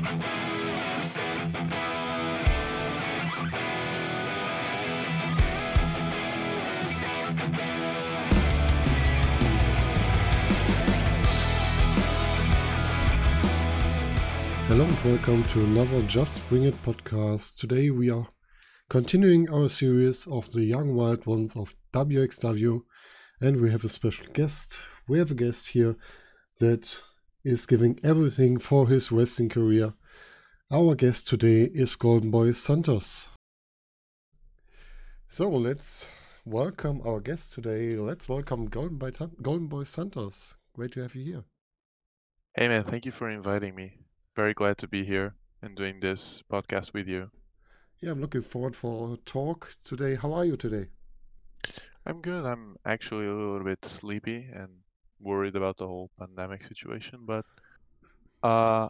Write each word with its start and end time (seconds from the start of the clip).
Hello 0.00 0.14
and 14.84 15.04
welcome 15.04 15.44
to 15.44 15.60
another 15.64 16.00
Just 16.02 16.48
Bring 16.48 16.62
It 16.62 16.82
podcast. 16.82 17.56
Today 17.56 17.90
we 17.90 18.08
are 18.08 18.26
continuing 18.88 19.50
our 19.50 19.68
series 19.68 20.26
of 20.28 20.50
the 20.52 20.64
young 20.64 20.94
wild 20.94 21.26
ones 21.26 21.54
of 21.54 21.76
WXW 21.92 22.80
and 23.42 23.60
we 23.60 23.70
have 23.70 23.84
a 23.84 23.88
special 23.88 24.24
guest. 24.32 24.78
We 25.06 25.18
have 25.18 25.30
a 25.30 25.34
guest 25.34 25.68
here 25.68 25.96
that 26.58 27.02
is 27.44 27.66
giving 27.66 27.98
everything 28.02 28.58
for 28.58 28.88
his 28.88 29.10
wrestling 29.10 29.48
career. 29.48 29.94
Our 30.70 30.94
guest 30.94 31.28
today 31.28 31.62
is 31.72 31.96
Golden 31.96 32.30
Boy 32.30 32.52
Santos. 32.52 33.30
So 35.28 35.48
let's 35.48 36.12
welcome 36.44 37.00
our 37.04 37.20
guest 37.20 37.52
today. 37.52 37.96
Let's 37.96 38.28
welcome 38.28 38.66
Golden 38.66 38.98
Boy, 38.98 39.10
Golden 39.42 39.66
Boy 39.68 39.84
Santos. 39.84 40.56
Great 40.74 40.92
to 40.92 41.02
have 41.02 41.14
you 41.14 41.24
here. 41.24 41.44
Hey 42.54 42.68
man, 42.68 42.84
thank 42.84 43.06
you 43.06 43.12
for 43.12 43.30
inviting 43.30 43.74
me 43.74 43.94
very 44.36 44.54
glad 44.54 44.78
to 44.78 44.88
be 44.88 45.04
here 45.04 45.34
and 45.60 45.76
doing 45.76 46.00
this 46.00 46.42
podcast 46.50 46.94
with 46.94 47.06
you. 47.06 47.30
Yeah, 48.00 48.12
I'm 48.12 48.20
looking 48.20 48.40
forward 48.40 48.74
for 48.74 49.12
a 49.12 49.16
talk 49.18 49.76
today. 49.84 50.14
How 50.14 50.32
are 50.32 50.44
you 50.44 50.56
today? 50.56 50.86
I'm 52.06 52.22
good. 52.22 52.46
I'm 52.46 52.76
actually 52.86 53.26
a 53.26 53.34
little 53.34 53.64
bit 53.64 53.84
sleepy 53.84 54.48
and 54.54 54.70
worried 55.20 55.56
about 55.56 55.76
the 55.76 55.86
whole 55.86 56.10
pandemic 56.18 56.64
situation, 56.64 57.20
but 57.24 57.44
uh, 58.42 58.88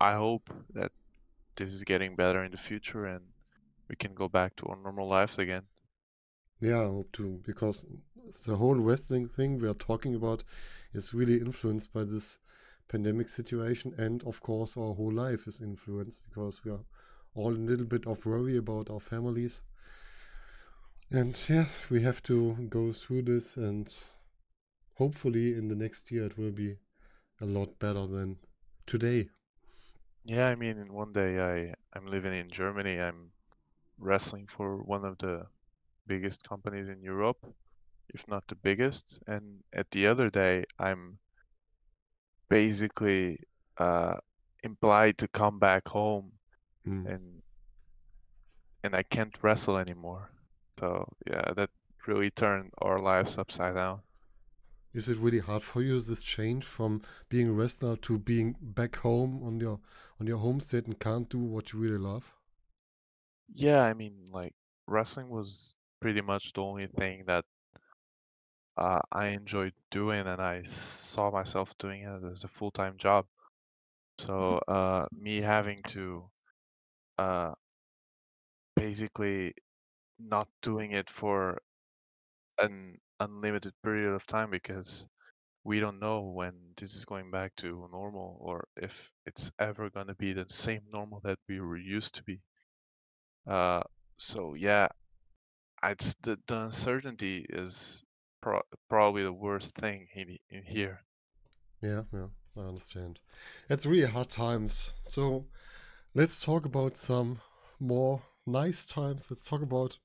I 0.00 0.14
hope 0.14 0.50
that 0.74 0.92
this 1.56 1.72
is 1.72 1.82
getting 1.84 2.14
better 2.14 2.44
in 2.44 2.52
the 2.52 2.58
future 2.58 3.06
and 3.06 3.24
we 3.88 3.96
can 3.96 4.14
go 4.14 4.28
back 4.28 4.54
to 4.56 4.66
our 4.66 4.76
normal 4.76 5.08
lives 5.08 5.38
again. 5.38 5.62
Yeah, 6.60 6.80
I 6.80 6.86
hope 6.86 7.12
too, 7.12 7.40
because 7.44 7.86
the 8.46 8.56
whole 8.56 8.76
wrestling 8.76 9.26
thing 9.26 9.58
we 9.58 9.68
are 9.68 9.74
talking 9.74 10.14
about 10.14 10.44
is 10.92 11.14
really 11.14 11.38
influenced 11.38 11.92
by 11.92 12.04
this 12.04 12.38
pandemic 12.88 13.28
situation 13.28 13.92
and 13.98 14.24
of 14.24 14.40
course 14.40 14.76
our 14.76 14.94
whole 14.94 15.12
life 15.12 15.46
is 15.46 15.60
influenced 15.60 16.22
because 16.28 16.64
we 16.64 16.70
are 16.70 16.84
all 17.34 17.52
a 17.52 17.66
little 17.70 17.84
bit 17.84 18.06
of 18.06 18.24
worry 18.24 18.56
about 18.56 18.88
our 18.88 19.00
families 19.00 19.62
and 21.10 21.38
yes 21.48 21.90
we 21.90 22.02
have 22.02 22.22
to 22.22 22.54
go 22.70 22.92
through 22.92 23.22
this 23.22 23.56
and 23.56 23.92
hopefully 24.98 25.54
in 25.54 25.68
the 25.68 25.74
next 25.74 26.10
year 26.10 26.26
it 26.26 26.38
will 26.38 26.50
be 26.50 26.76
a 27.40 27.46
lot 27.46 27.78
better 27.78 28.06
than 28.06 28.36
today 28.86 29.28
yeah 30.24 30.46
i 30.48 30.54
mean 30.54 30.78
in 30.78 30.92
one 30.92 31.12
day 31.12 31.40
i 31.40 31.74
i'm 31.96 32.06
living 32.06 32.34
in 32.34 32.50
germany 32.50 33.00
i'm 33.00 33.30
wrestling 33.98 34.46
for 34.46 34.82
one 34.82 35.04
of 35.04 35.16
the 35.18 35.44
biggest 36.06 36.48
companies 36.48 36.88
in 36.88 37.02
europe 37.02 37.46
if 38.14 38.26
not 38.28 38.42
the 38.48 38.54
biggest 38.56 39.18
and 39.26 39.44
at 39.72 39.90
the 39.90 40.06
other 40.06 40.30
day 40.30 40.64
i'm 40.78 41.18
basically 42.48 43.38
uh, 43.78 44.14
implied 44.62 45.18
to 45.18 45.28
come 45.28 45.58
back 45.58 45.86
home 45.86 46.32
mm. 46.86 47.06
and 47.12 47.42
and 48.84 48.94
I 48.94 49.02
can't 49.02 49.36
wrestle 49.42 49.76
anymore. 49.76 50.30
So 50.78 51.08
yeah, 51.28 51.52
that 51.56 51.70
really 52.06 52.30
turned 52.30 52.70
our 52.78 53.00
lives 53.00 53.38
upside 53.38 53.74
down. 53.74 54.00
Is 54.98 55.08
it 55.08 55.18
really 55.18 55.38
hard 55.38 55.62
for 55.62 55.80
you 55.80 56.00
this 56.00 56.22
change 56.24 56.64
from 56.64 57.02
being 57.28 57.48
a 57.48 57.52
wrestler 57.52 57.96
to 57.98 58.18
being 58.18 58.56
back 58.60 58.96
home 58.96 59.42
on 59.44 59.60
your 59.60 59.78
on 60.20 60.26
your 60.26 60.38
home 60.38 60.58
state 60.60 60.86
and 60.86 60.98
can't 60.98 61.28
do 61.28 61.38
what 61.38 61.72
you 61.72 61.78
really 61.78 61.98
love? 61.98 62.34
Yeah, 63.54 63.82
I 63.82 63.94
mean 63.94 64.24
like 64.30 64.54
wrestling 64.86 65.28
was 65.28 65.76
pretty 66.00 66.20
much 66.20 66.52
the 66.52 66.62
only 66.62 66.86
thing 66.86 67.24
that 67.26 67.44
uh, 68.76 69.00
I 69.12 69.26
enjoyed 69.28 69.74
doing 69.90 70.26
and 70.26 70.40
I 70.40 70.62
saw 70.64 71.30
myself 71.30 71.76
doing 71.78 72.02
it 72.02 72.24
as 72.32 72.44
a 72.44 72.48
full-time 72.48 72.96
job. 72.96 73.26
So 74.18 74.60
uh, 74.68 75.06
me 75.12 75.40
having 75.40 75.82
to 75.88 76.30
uh, 77.18 77.54
basically 78.76 79.54
not 80.18 80.48
doing 80.62 80.92
it 80.92 81.10
for 81.10 81.60
an 82.58 82.98
unlimited 83.20 83.72
period 83.82 84.12
of 84.14 84.26
time 84.26 84.50
because 84.50 85.06
we 85.64 85.80
don't 85.80 86.00
know 86.00 86.20
when 86.20 86.54
this 86.76 86.94
is 86.94 87.04
going 87.04 87.30
back 87.30 87.54
to 87.56 87.88
normal 87.92 88.38
or 88.40 88.66
if 88.76 89.10
it's 89.26 89.50
ever 89.58 89.90
going 89.90 90.06
to 90.06 90.14
be 90.14 90.32
the 90.32 90.46
same 90.48 90.82
normal 90.92 91.20
that 91.24 91.38
we 91.48 91.60
were 91.60 91.76
used 91.76 92.14
to 92.14 92.22
be. 92.22 92.40
Uh, 93.46 93.82
so 94.16 94.54
yeah, 94.54 94.88
it's 95.82 96.14
the, 96.22 96.38
the 96.46 96.58
uncertainty 96.62 97.46
is 97.48 98.02
pro- 98.40 98.62
probably 98.88 99.22
the 99.22 99.32
worst 99.32 99.74
thing 99.74 100.06
in, 100.14 100.38
in 100.50 100.62
here. 100.64 101.02
Yeah, 101.82 102.02
yeah, 102.12 102.26
I 102.56 102.60
understand. 102.60 103.20
It's 103.68 103.86
really 103.86 104.10
hard 104.10 104.30
times. 104.30 104.94
So 105.04 105.46
let's 106.14 106.44
talk 106.44 106.64
about 106.64 106.96
some 106.96 107.40
more 107.78 108.22
nice 108.46 108.84
times. 108.84 109.28
Let's 109.30 109.44
talk 109.44 109.62
about 109.62 109.98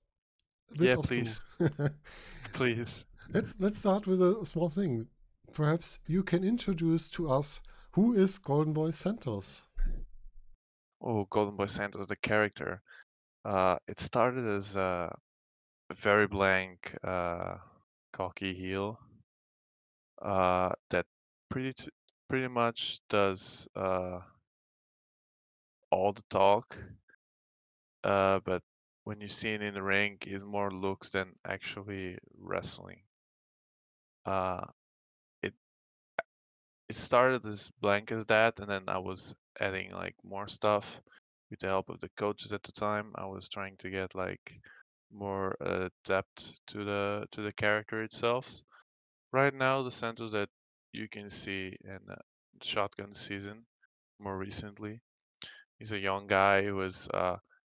yeah, 0.79 0.95
please, 1.01 1.45
please. 2.53 3.05
Let's 3.29 3.55
let's 3.59 3.79
start 3.79 4.07
with 4.07 4.21
a 4.21 4.45
small 4.45 4.69
thing. 4.69 5.07
Perhaps 5.51 5.99
you 6.07 6.23
can 6.23 6.43
introduce 6.43 7.09
to 7.11 7.29
us 7.29 7.61
who 7.91 8.13
is 8.13 8.37
Golden 8.39 8.73
Boy 8.73 8.91
Santos. 8.91 9.67
Oh, 11.01 11.25
Golden 11.29 11.55
Boy 11.55 11.67
Santos, 11.67 12.07
the 12.07 12.15
character. 12.15 12.81
Uh, 13.45 13.77
it 13.87 13.99
started 13.99 14.47
as 14.47 14.75
a 14.75 15.13
very 15.91 16.27
blank 16.27 16.95
uh, 17.03 17.57
cocky 18.13 18.53
heel 18.53 18.99
uh, 20.21 20.71
that 20.89 21.05
pretty 21.49 21.73
t- 21.73 21.89
pretty 22.29 22.47
much 22.47 22.99
does 23.09 23.67
uh, 23.75 24.19
all 25.91 26.13
the 26.13 26.23
talk, 26.29 26.77
uh, 28.03 28.39
but 28.45 28.61
when 29.03 29.21
you 29.21 29.27
see 29.27 29.49
it 29.49 29.61
in 29.61 29.73
the 29.73 29.83
ring, 29.83 30.17
is 30.25 30.43
more 30.43 30.71
looks 30.71 31.09
than 31.09 31.35
actually 31.45 32.17
wrestling. 32.37 33.01
Uh, 34.25 34.65
it 35.41 35.53
it 36.89 36.95
started 36.95 37.45
as 37.45 37.71
blank 37.81 38.11
as 38.11 38.25
that, 38.27 38.59
and 38.59 38.69
then 38.69 38.83
I 38.87 38.99
was 38.99 39.35
adding 39.59 39.91
like 39.91 40.15
more 40.23 40.47
stuff 40.47 41.01
with 41.49 41.59
the 41.59 41.67
help 41.67 41.89
of 41.89 41.99
the 41.99 42.09
coaches 42.17 42.53
at 42.53 42.63
the 42.63 42.71
time. 42.71 43.11
I 43.15 43.25
was 43.25 43.49
trying 43.49 43.75
to 43.79 43.89
get 43.89 44.15
like 44.15 44.59
more 45.11 45.55
uh, 45.61 45.89
depth 46.05 46.51
to 46.67 46.83
the 46.83 47.25
to 47.31 47.41
the 47.41 47.53
character 47.53 48.03
itself. 48.03 48.49
Right 49.31 49.53
now, 49.53 49.83
the 49.83 49.91
Santos 49.91 50.31
that 50.31 50.49
you 50.93 51.09
can 51.09 51.29
see 51.29 51.75
in 51.83 51.99
uh, 52.09 52.15
Shotgun 52.61 53.13
season 53.13 53.65
more 54.19 54.37
recently, 54.37 55.01
he's 55.79 55.91
a 55.91 55.99
young 55.99 56.27
guy 56.27 56.63
who 56.63 56.75
was 56.75 57.09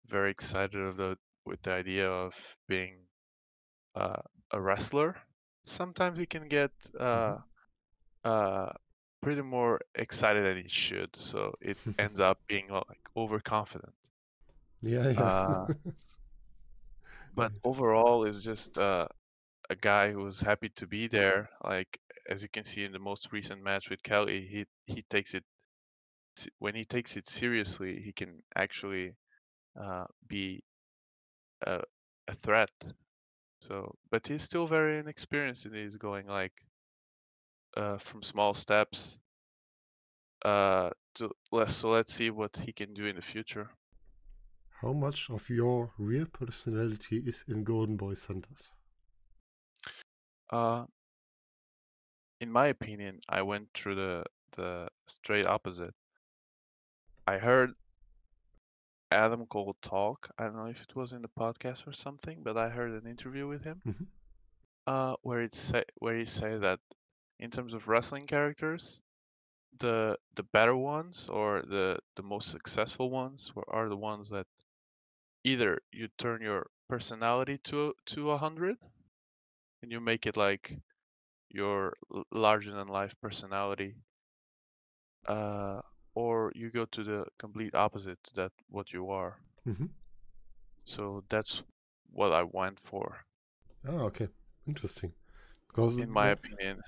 very 0.06 0.30
excited 0.30 0.80
of 0.80 0.96
the 0.96 1.16
with 1.44 1.62
the 1.62 1.72
idea 1.72 2.08
of 2.08 2.34
being 2.68 2.94
uh, 3.94 4.22
a 4.50 4.60
wrestler. 4.60 5.16
Sometimes 5.64 6.18
he 6.18 6.26
can 6.26 6.48
get 6.48 6.70
uh, 6.98 7.04
mm-hmm. 7.04 7.40
uh, 8.24 8.70
pretty 9.20 9.42
more 9.42 9.80
excited 9.94 10.44
than 10.44 10.62
he 10.62 10.68
should, 10.68 11.14
so 11.16 11.54
it 11.60 11.76
ends 11.98 12.20
up 12.20 12.38
being 12.48 12.68
like 12.68 13.08
overconfident. 13.16 13.94
Yeah, 14.80 15.10
yeah. 15.10 15.22
Uh, 15.22 15.66
but 17.34 17.52
overall 17.64 18.24
is 18.24 18.42
just 18.42 18.78
uh, 18.78 19.06
a 19.70 19.76
guy 19.76 20.10
who 20.10 20.24
was 20.24 20.40
happy 20.40 20.70
to 20.76 20.86
be 20.86 21.08
there. 21.08 21.48
Like 21.64 21.98
as 22.28 22.42
you 22.42 22.48
can 22.48 22.64
see 22.64 22.82
in 22.82 22.92
the 22.92 22.98
most 22.98 23.32
recent 23.32 23.62
match 23.62 23.90
with 23.90 24.02
Kelly, 24.02 24.46
he 24.50 24.66
he 24.92 25.02
takes 25.10 25.34
it 25.34 25.44
when 26.58 26.74
he 26.74 26.84
takes 26.84 27.16
it 27.16 27.26
seriously. 27.28 28.00
He 28.00 28.12
can 28.12 28.42
actually 28.56 29.14
uh, 29.78 30.04
be 30.28 30.62
a, 31.66 31.80
a 32.28 32.34
threat. 32.34 32.70
So, 33.60 33.94
but 34.10 34.26
he's 34.26 34.42
still 34.42 34.66
very 34.66 34.98
inexperienced, 34.98 35.66
and 35.66 35.74
he's 35.74 35.96
going 35.96 36.26
like 36.26 36.52
uh, 37.76 37.98
from 37.98 38.22
small 38.22 38.54
steps. 38.54 39.18
Uh, 40.44 40.90
to 41.14 41.30
so 41.68 41.90
let's 41.90 42.12
see 42.12 42.30
what 42.30 42.56
he 42.64 42.72
can 42.72 42.94
do 42.94 43.06
in 43.06 43.16
the 43.16 43.22
future. 43.22 43.70
How 44.80 44.92
much 44.92 45.30
of 45.30 45.48
your 45.48 45.92
real 45.96 46.26
personality 46.26 47.22
is 47.24 47.44
in 47.46 47.62
Golden 47.62 47.96
Boy 47.96 48.14
Santos? 48.14 48.74
Uh, 50.50 50.86
in 52.40 52.50
my 52.50 52.66
opinion, 52.66 53.20
I 53.28 53.42
went 53.42 53.68
through 53.74 53.94
the 53.94 54.24
the 54.56 54.88
straight 55.06 55.46
opposite. 55.46 55.94
I 57.26 57.38
heard 57.38 57.74
Adam 59.12 59.46
Cole 59.46 59.76
talk. 59.82 60.28
I 60.38 60.44
don't 60.44 60.56
know 60.56 60.66
if 60.66 60.82
it 60.82 60.96
was 60.96 61.12
in 61.12 61.22
the 61.22 61.28
podcast 61.28 61.86
or 61.86 61.92
something, 61.92 62.42
but 62.42 62.56
I 62.56 62.68
heard 62.68 62.90
an 62.90 63.08
interview 63.08 63.46
with 63.46 63.64
him, 63.64 63.80
mm-hmm. 63.86 64.04
uh, 64.86 65.14
where 65.22 65.42
it 65.42 65.54
say 65.54 65.84
where 65.98 66.16
he 66.16 66.26
said 66.26 66.62
that 66.62 66.80
in 67.38 67.50
terms 67.50 67.74
of 67.74 67.88
wrestling 67.88 68.26
characters, 68.26 69.00
the 69.78 70.18
the 70.36 70.42
better 70.42 70.76
ones 70.76 71.28
or 71.28 71.62
the 71.62 71.98
the 72.16 72.22
most 72.22 72.50
successful 72.50 73.10
ones 73.10 73.52
are 73.68 73.88
the 73.88 73.96
ones 73.96 74.30
that 74.30 74.46
either 75.44 75.80
you 75.92 76.08
turn 76.18 76.42
your 76.42 76.66
personality 76.88 77.58
to 77.58 77.94
to 78.06 78.30
a 78.30 78.38
hundred 78.38 78.76
and 79.82 79.90
you 79.90 80.00
make 80.00 80.26
it 80.26 80.36
like 80.36 80.78
your 81.48 81.94
larger 82.30 82.72
than 82.72 82.88
life 82.88 83.14
personality 83.20 83.94
uh, 85.26 85.80
or 86.14 86.52
you 86.54 86.70
go 86.70 86.84
to 86.86 87.04
the 87.04 87.26
complete 87.38 87.74
opposite 87.74 88.18
that 88.34 88.52
what 88.70 88.92
you 88.92 89.10
are 89.10 89.38
Mm-hmm. 89.68 89.86
so 90.84 91.24
that's 91.28 91.64
what 92.12 92.32
i 92.32 92.42
went 92.44 92.78
for 92.78 93.24
Ah, 93.88 94.02
okay. 94.02 94.28
Interesting. 94.66 95.12
Because, 95.68 95.98
in 95.98 96.10
my 96.10 96.28
like, 96.28 96.38
opinion 96.38 96.82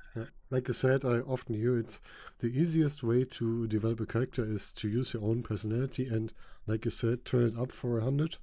like 0.51 0.69
you 0.69 0.75
said, 0.75 1.05
I 1.05 1.21
often 1.21 1.55
hear 1.57 1.79
it's 1.79 2.01
the 2.39 2.49
easiest 2.49 3.03
way 3.03 3.25
to 3.25 3.67
develop 3.67 4.01
a 4.01 4.07
character 4.07 4.45
is 4.45 4.73
to 4.75 4.89
use 4.89 5.15
your 5.15 5.25
own 5.25 5.43
personality 5.43 6.07
and, 6.09 6.33
like 6.67 6.85
you 6.85 6.91
said, 6.91 7.25
turn 7.25 7.49
it 7.49 7.59
up 7.59 7.73
for 7.73 7.99
a 7.99 8.05
hundred. 8.05 8.39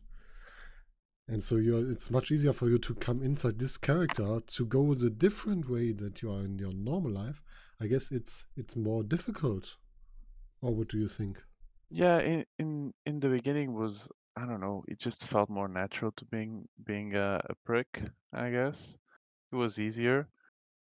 And 1.28 1.44
so 1.44 1.56
you're, 1.56 1.90
it's 1.90 2.12
much 2.12 2.32
easier 2.32 2.54
for 2.54 2.68
you 2.70 2.78
to 2.80 2.94
come 2.96 3.24
inside 3.24 3.58
this 3.60 3.78
character 3.78 4.40
to 4.46 4.66
go 4.66 4.94
the 4.94 5.10
different 5.10 5.70
way 5.70 5.92
that 5.94 6.22
you 6.22 6.32
are 6.32 6.42
in 6.42 6.60
your 6.60 6.74
normal 6.74 7.12
life. 7.12 7.42
I 7.80 7.88
guess 7.88 8.12
it's 8.12 8.46
it's 8.56 8.76
more 8.76 9.04
difficult. 9.04 9.78
Or 10.62 10.74
what 10.74 10.88
do 10.88 10.98
you 10.98 11.08
think? 11.08 11.44
yeah 11.90 12.20
in 12.20 12.46
in 12.58 12.94
in 13.06 13.20
the 13.20 13.30
beginning 13.30 13.74
was 13.74 14.10
i 14.38 14.46
don't 14.46 14.62
know 14.62 14.84
it 14.88 14.98
just 15.00 15.24
felt 15.26 15.50
more 15.50 15.68
natural 15.68 16.12
to 16.14 16.26
being 16.26 16.68
being 16.86 17.16
a, 17.16 17.42
a 17.50 17.56
prick 17.66 18.02
i 18.34 18.50
guess. 18.50 18.98
It 19.52 19.56
was 19.58 19.80
easier. 19.80 20.28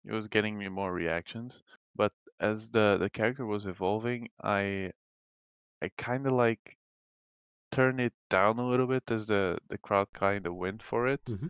It 0.06 0.14
was 0.14 0.28
getting 0.28 0.58
me 0.58 0.70
more 0.70 0.94
reactions. 0.94 1.64
But 1.96 2.14
as 2.40 2.70
the 2.70 2.98
the 3.00 3.10
character 3.10 3.46
was 3.46 3.66
evolving 3.66 4.30
i 4.44 4.92
i 5.82 5.90
kind 5.98 6.26
of 6.28 6.34
like 6.34 6.78
turned 7.72 8.00
it 8.02 8.14
down 8.30 8.60
a 8.60 8.68
little 8.68 8.88
bit 8.88 9.04
as 9.12 9.28
the 9.28 9.58
the 9.70 9.78
crowd 9.80 10.08
kind 10.14 10.46
of 10.48 10.56
went 10.56 10.84
for 10.84 11.08
it. 11.08 11.22
Hmm 11.28 11.48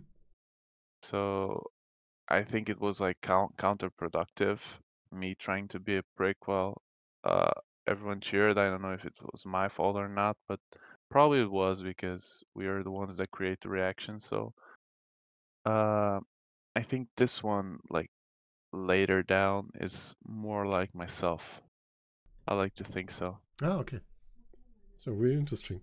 so 1.01 1.63
i 2.29 2.43
think 2.43 2.69
it 2.69 2.79
was 2.79 2.99
like 2.99 3.19
count, 3.21 3.55
counterproductive 3.57 4.59
me 5.11 5.35
trying 5.35 5.67
to 5.67 5.79
be 5.79 5.97
a 5.97 6.03
prick 6.15 6.47
while 6.47 6.81
uh 7.23 7.51
everyone 7.89 8.21
cheered 8.21 8.57
i 8.57 8.69
don't 8.69 8.81
know 8.81 8.93
if 8.93 9.05
it 9.05 9.13
was 9.31 9.45
my 9.45 9.67
fault 9.67 9.95
or 9.95 10.07
not 10.07 10.35
but 10.47 10.59
probably 11.09 11.41
it 11.41 11.51
was 11.51 11.81
because 11.81 12.43
we 12.55 12.67
are 12.67 12.83
the 12.83 12.91
ones 12.91 13.17
that 13.17 13.31
create 13.31 13.59
the 13.61 13.69
reaction 13.69 14.19
so 14.19 14.53
uh 15.65 16.19
i 16.75 16.81
think 16.81 17.07
this 17.17 17.43
one 17.43 17.77
like 17.89 18.09
later 18.71 19.23
down 19.23 19.69
is 19.79 20.15
more 20.27 20.65
like 20.65 20.93
myself 20.93 21.61
I 22.49 22.55
like 22.55 22.73
to 22.75 22.83
think 22.83 23.11
so. 23.11 23.37
Ah, 23.61 23.77
okay. 23.77 23.99
So 24.97 25.11
really 25.11 25.35
interesting. 25.35 25.81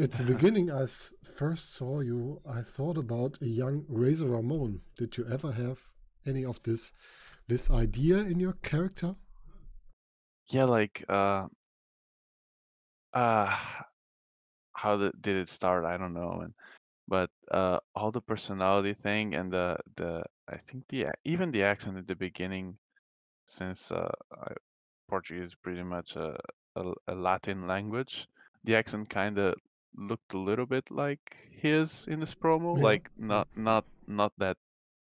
At 0.00 0.12
the 0.12 0.22
beginning, 0.34 0.70
I 0.70 0.86
first 1.24 1.74
saw 1.74 2.00
you, 2.00 2.40
I 2.48 2.60
thought 2.62 2.96
about 2.96 3.38
a 3.42 3.48
young 3.48 3.84
Razor 3.88 4.28
Ramon. 4.28 4.82
Did 4.96 5.16
you 5.16 5.26
ever 5.26 5.50
have 5.50 5.80
any 6.24 6.44
of 6.44 6.62
this 6.62 6.92
this 7.48 7.68
idea 7.68 8.18
in 8.18 8.38
your 8.38 8.54
character? 8.62 9.16
Yeah, 10.48 10.64
like 10.64 11.04
uh 11.08 11.46
uh 13.12 13.56
how 14.74 14.96
the, 14.96 15.12
did 15.20 15.36
it 15.36 15.48
start? 15.48 15.84
I 15.84 15.96
don't 15.96 16.14
know. 16.14 16.40
And 16.42 16.54
but 17.08 17.30
uh 17.50 17.78
all 17.94 18.10
the 18.12 18.20
personality 18.22 18.94
thing 18.94 19.34
and 19.34 19.52
the 19.52 19.78
the 19.96 20.24
I 20.48 20.58
think 20.58 20.86
the 20.88 21.04
a- 21.04 21.14
even 21.24 21.50
the 21.52 21.64
accent 21.64 21.98
at 21.98 22.06
the 22.08 22.16
beginning 22.16 22.78
since 23.46 23.90
uh 23.92 24.10
I, 24.32 24.52
Portuguese 25.08 25.48
is 25.50 25.54
pretty 25.56 25.82
much 25.84 26.16
a, 26.16 26.38
a 26.76 26.92
a 27.08 27.14
Latin 27.14 27.66
language, 27.66 28.26
the 28.64 28.76
accent 28.76 29.10
kind 29.10 29.38
of 29.38 29.54
looked 29.96 30.34
a 30.34 30.38
little 30.38 30.66
bit 30.66 30.90
like 30.90 31.36
his 31.50 32.06
in 32.08 32.20
this 32.20 32.34
promo, 32.34 32.78
Yeah. 32.78 32.80
like 32.80 33.10
not 33.16 33.48
not 33.56 33.86
not 34.06 34.32
that 34.38 34.56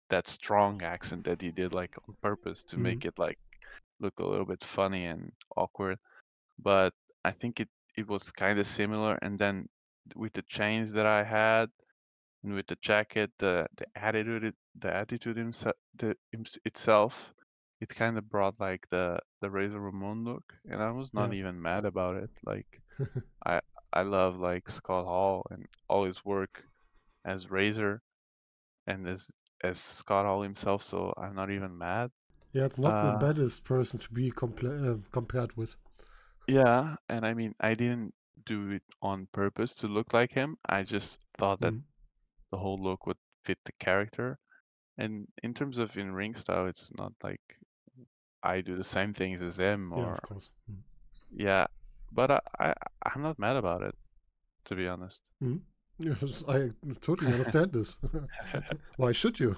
that 0.10 0.28
strong 0.28 0.82
accent 0.84 1.26
that 1.26 1.42
he 1.42 1.52
did 1.52 1.74
like 1.74 1.96
on 2.08 2.16
purpose 2.22 2.64
to 2.66 2.78
Mhm. 2.78 2.80
make 2.80 3.06
it 3.06 3.18
like 3.20 3.40
look 4.00 4.20
a 4.20 4.26
little 4.26 4.46
bit 4.46 4.64
funny 4.64 5.06
and 5.06 5.32
awkward. 5.56 5.98
But 6.60 6.94
I 7.24 7.32
think 7.32 7.60
it 7.60 7.70
it 7.98 8.08
was 8.08 8.32
kind 8.32 8.60
of 8.60 8.68
similar. 8.68 9.18
And 9.22 9.38
then 9.40 9.68
with 10.16 10.34
the 10.34 10.44
chains 10.44 10.94
that 10.94 11.06
I 11.06 11.24
had 11.24 11.70
and 12.44 12.54
with 12.54 12.68
the 12.68 12.78
jacket, 12.82 13.32
the 13.40 13.68
the 13.78 13.86
attitude, 13.96 14.44
it, 14.46 14.56
the 14.80 14.94
attitude 14.94 15.38
himself, 15.38 15.76
the 15.96 16.16
hims- 16.32 16.58
itself, 16.66 17.34
it 17.82 17.90
kind 17.90 18.18
of 18.18 18.30
brought 18.30 18.60
like 18.60 18.86
the 18.90 19.20
the 19.42 19.50
Razor 19.50 19.80
Ramon 19.80 20.24
look, 20.24 20.44
and 20.70 20.82
I 20.82 20.92
was 20.92 21.14
not 21.14 21.32
Yeah. 21.32 21.34
even 21.34 21.62
mad 21.62 21.86
about 21.86 22.16
it. 22.18 22.30
Like 22.46 22.82
I 23.46 23.62
I 23.94 24.02
love 24.04 24.38
like 24.38 24.70
Scott 24.70 25.06
Hall 25.06 25.46
and 25.52 25.66
all 25.90 26.06
his 26.06 26.24
work 26.26 26.64
as 27.26 27.50
Razor 27.52 28.02
and 28.88 29.08
as 29.08 29.32
as 29.64 29.80
Scott 29.80 30.26
Hall 30.26 30.42
himself, 30.42 30.84
so 30.84 31.14
I'm 31.18 31.36
not 31.36 31.52
even 31.52 31.78
mad. 31.78 32.12
Yeah, 32.56 32.66
it's 32.66 32.80
not 32.80 33.02
the 33.02 33.12
Uh, 33.12 33.20
baddest 33.20 33.66
person 33.66 34.00
to 34.00 34.10
be 34.12 34.32
compla- 34.32 34.96
uh, 34.96 34.98
compared 35.12 35.56
with. 35.58 35.78
yeah, 36.48 36.96
and 37.10 37.26
I 37.26 37.34
mean 37.34 37.56
I 37.60 37.74
didn't 37.76 38.14
do 38.46 38.72
it 38.72 38.84
on 39.02 39.28
purpose 39.32 39.74
to 39.76 39.88
look 39.88 40.14
like 40.14 40.32
him. 40.32 40.58
I 40.68 40.84
just 40.84 41.20
thought 41.38 41.60
that 41.62 41.74
Mhm. 41.74 41.84
the 42.52 42.58
whole 42.58 42.82
look 42.82 43.08
would 43.08 43.18
fit 43.46 43.60
the 43.66 43.74
character. 43.80 44.40
And 44.98 45.28
in 45.44 45.54
terms 45.54 45.80
of 45.80 45.98
in 45.98 46.14
ring 46.14 46.36
style, 46.36 46.68
it's 46.68 46.92
not 46.98 47.14
like 47.24 47.42
I 48.44 48.62
do 48.62 48.78
the 48.78 48.84
same 48.86 49.12
things 49.14 49.42
as 49.42 49.60
him 49.60 49.92
Yeah, 49.96 50.04
or 50.04 50.12
of 50.12 50.22
course. 50.22 50.52
Mhm. 50.70 50.84
yeah, 51.32 51.66
but 52.12 52.32
I, 52.32 52.40
I 52.60 52.74
I'm 53.04 53.22
not 53.22 53.40
mad 53.40 53.56
about 53.56 53.84
it, 53.84 53.96
to 54.66 54.76
be 54.76 54.88
honest. 54.88 55.24
Mhm. 55.42 55.62
Yes, 55.98 56.44
I 56.48 56.72
totally 57.02 57.32
understand 57.32 57.72
this. 57.72 57.98
Why 58.98 59.14
should 59.14 59.40
you? 59.40 59.56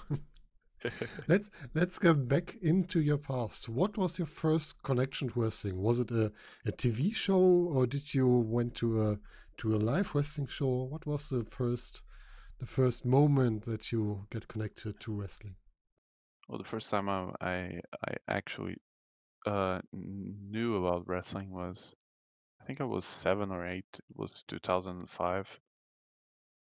Let's 1.28 1.50
let's 1.74 1.98
get 1.98 2.28
back 2.28 2.56
into 2.62 3.00
your 3.02 3.18
past. 3.18 3.68
What 3.68 3.98
was 3.98 4.20
your 4.20 4.28
first 4.28 4.82
connection 4.84 5.30
to 5.30 5.42
wrestling? 5.42 5.82
Was 5.82 6.00
it 6.00 6.12
a, 6.12 6.32
a 6.66 6.72
TV 6.72 7.14
show 7.16 7.42
or 7.42 7.88
did 7.88 8.14
you 8.14 8.28
went 8.28 8.76
to 8.76 9.02
a 9.02 9.20
to 9.58 9.76
a 9.76 9.78
live 9.78 10.14
wrestling 10.14 10.48
show? 10.48 10.84
What 10.84 11.06
was 11.06 11.30
the 11.30 11.44
first 11.46 12.04
the 12.60 12.68
first 12.68 13.06
moment 13.06 13.64
that 13.66 13.92
you 13.92 14.28
get 14.30 14.48
connected 14.48 15.00
to 15.00 15.14
wrestling? 15.14 15.56
Well, 16.48 16.60
the 16.60 16.64
first 16.64 16.90
time 16.90 17.10
I 17.10 17.32
I, 17.42 17.80
I 18.08 18.14
actually 18.28 18.78
uh 19.46 19.80
knew 19.94 20.78
about 20.78 21.08
wrestling 21.08 21.52
was 21.52 21.96
I 22.62 22.66
think 22.66 22.82
I 22.82 22.86
was 22.86 23.06
seven 23.06 23.52
or 23.52 23.66
eight. 23.66 23.86
It 23.94 24.16
was 24.16 24.44
2005. 24.48 25.48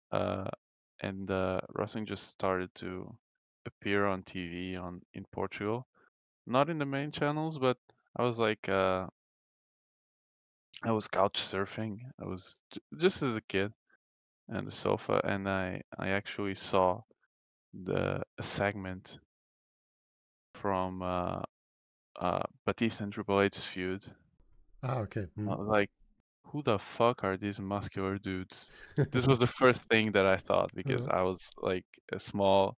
Uh, 0.09 0.45
and 1.01 1.29
uh, 1.29 1.59
wrestling 1.75 2.05
just 2.05 2.29
started 2.29 2.73
to 2.75 3.13
appear 3.67 4.07
on 4.07 4.23
TV 4.23 4.77
on 4.77 5.03
in 5.13 5.25
Portugal. 5.31 5.87
Not 6.47 6.69
in 6.69 6.79
the 6.79 6.85
main 6.85 7.11
channels, 7.11 7.59
but 7.59 7.77
I 8.17 8.23
was 8.23 8.39
like 8.39 8.69
uh, 8.69 9.09
I 10.83 10.89
was 10.91 11.07
couch 11.07 11.39
surfing. 11.39 12.11
I 12.19 12.25
was 12.25 12.59
j- 12.71 12.81
just 12.97 13.21
as 13.21 13.35
a 13.35 13.41
kid 13.41 13.75
on 14.49 14.65
the 14.65 14.71
sofa, 14.71 15.21
and 15.23 15.49
I 15.49 15.83
I 15.97 16.09
actually 16.09 16.55
saw 16.55 17.03
the 17.73 18.23
a 18.37 18.43
segment 18.43 19.19
from 20.55 21.01
uh, 21.01 21.41
uh, 22.19 22.43
Batista 22.65 23.05
and 23.05 23.13
Triple 23.13 23.41
H's 23.41 23.65
feud. 23.65 24.05
Ah, 24.81 25.01
okay. 25.01 25.27
I 25.47 25.49
Mm. 25.49 25.55
was 25.55 25.67
like, 25.67 25.89
who 26.45 26.61
the 26.63 26.79
fuck 26.79 27.23
are 27.23 27.37
these 27.37 27.59
muscular 27.59 28.17
dudes? 28.19 28.71
This 29.11 29.25
was 29.27 29.39
the 29.39 29.47
first 29.47 29.81
thing 29.89 30.11
that 30.13 30.25
I 30.27 30.37
thought 30.37 30.73
because 30.75 31.05
Uh, 31.05 31.09
I 31.09 31.23
was 31.23 31.51
like 31.57 31.85
a 32.11 32.19
small, 32.19 32.77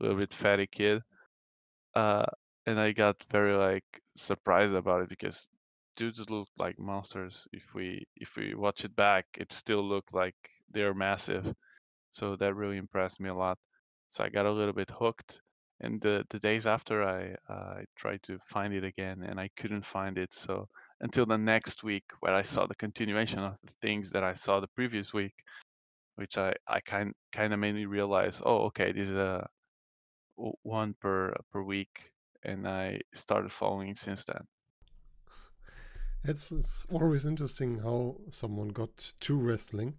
little 0.00 0.16
bit 0.18 0.34
fatty 0.34 0.66
kid. 0.66 1.02
Uh, 1.94 2.26
and 2.66 2.80
I 2.80 2.92
got 2.92 3.16
very 3.30 3.54
like 3.56 3.84
surprised 4.16 4.74
about 4.74 5.02
it 5.02 5.08
because 5.08 5.48
dudes 5.96 6.22
look 6.28 6.48
like 6.58 6.78
monsters. 6.78 7.46
If 7.52 7.74
we 7.74 8.06
if 8.16 8.36
we 8.36 8.54
watch 8.54 8.84
it 8.84 8.94
back, 8.96 9.26
it 9.38 9.52
still 9.52 9.82
looked 9.82 10.12
like 10.14 10.36
they're 10.72 10.94
massive. 10.94 11.54
So 12.10 12.36
that 12.36 12.54
really 12.54 12.76
impressed 12.78 13.20
me 13.20 13.28
a 13.30 13.34
lot. 13.34 13.58
So 14.10 14.24
I 14.24 14.28
got 14.28 14.46
a 14.46 14.52
little 14.52 14.72
bit 14.74 14.90
hooked. 14.90 15.40
And 15.80 16.00
the 16.00 16.24
the 16.30 16.38
days 16.38 16.66
after, 16.66 17.02
I 17.04 17.34
uh, 17.52 17.80
I 17.80 17.84
tried 17.96 18.22
to 18.24 18.38
find 18.46 18.72
it 18.74 18.84
again, 18.84 19.22
and 19.28 19.38
I 19.38 19.50
couldn't 19.58 19.84
find 19.84 20.16
it. 20.18 20.32
So 20.32 20.68
until 21.00 21.26
the 21.26 21.36
next 21.38 21.84
week, 21.84 22.04
where 22.20 22.34
I 22.34 22.42
saw 22.42 22.66
the 22.66 22.74
continuation 22.74 23.40
of 23.40 23.56
the 23.64 23.74
things 23.82 24.10
that 24.12 24.24
I 24.24 24.34
saw 24.34 24.60
the 24.60 24.68
previous 24.74 25.12
week, 25.12 25.34
which 26.16 26.38
I 26.38 26.54
I 26.66 26.80
kind 26.80 27.12
kind 27.32 27.52
of 27.52 27.60
made 27.60 27.74
me 27.74 27.86
realize, 27.86 28.40
oh, 28.44 28.66
okay, 28.66 28.92
this 28.92 29.08
is 29.10 29.16
a 29.16 29.46
one 30.62 30.94
per 30.94 31.34
per 31.52 31.62
week, 31.62 32.12
and 32.42 32.66
I 32.68 33.00
started 33.14 33.52
following 33.52 33.94
since 33.94 34.24
then. 34.24 34.46
it's 36.24 36.52
it's 36.52 36.86
always 36.90 37.26
interesting 37.26 37.78
how 37.80 38.16
someone 38.30 38.68
got 38.68 39.14
to 39.20 39.36
wrestling, 39.36 39.94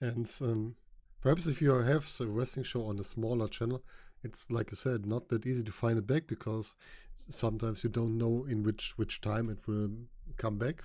and 0.00 0.30
um, 0.40 0.76
perhaps 1.20 1.46
if 1.46 1.60
you 1.62 1.72
have 1.72 2.06
a 2.20 2.26
wrestling 2.26 2.64
show 2.64 2.86
on 2.86 2.98
a 2.98 3.04
smaller 3.04 3.48
channel, 3.48 3.82
it's 4.22 4.50
like 4.50 4.70
you 4.70 4.76
said, 4.76 5.06
not 5.06 5.28
that 5.28 5.46
easy 5.46 5.62
to 5.62 5.72
find 5.72 5.98
it 5.98 6.06
back 6.06 6.26
because 6.26 6.76
sometimes 7.16 7.84
you 7.84 7.90
don't 7.90 8.18
know 8.18 8.44
in 8.48 8.62
which 8.62 8.94
which 8.96 9.20
time 9.20 9.50
it 9.50 9.66
will 9.66 9.90
come 10.36 10.58
back, 10.58 10.84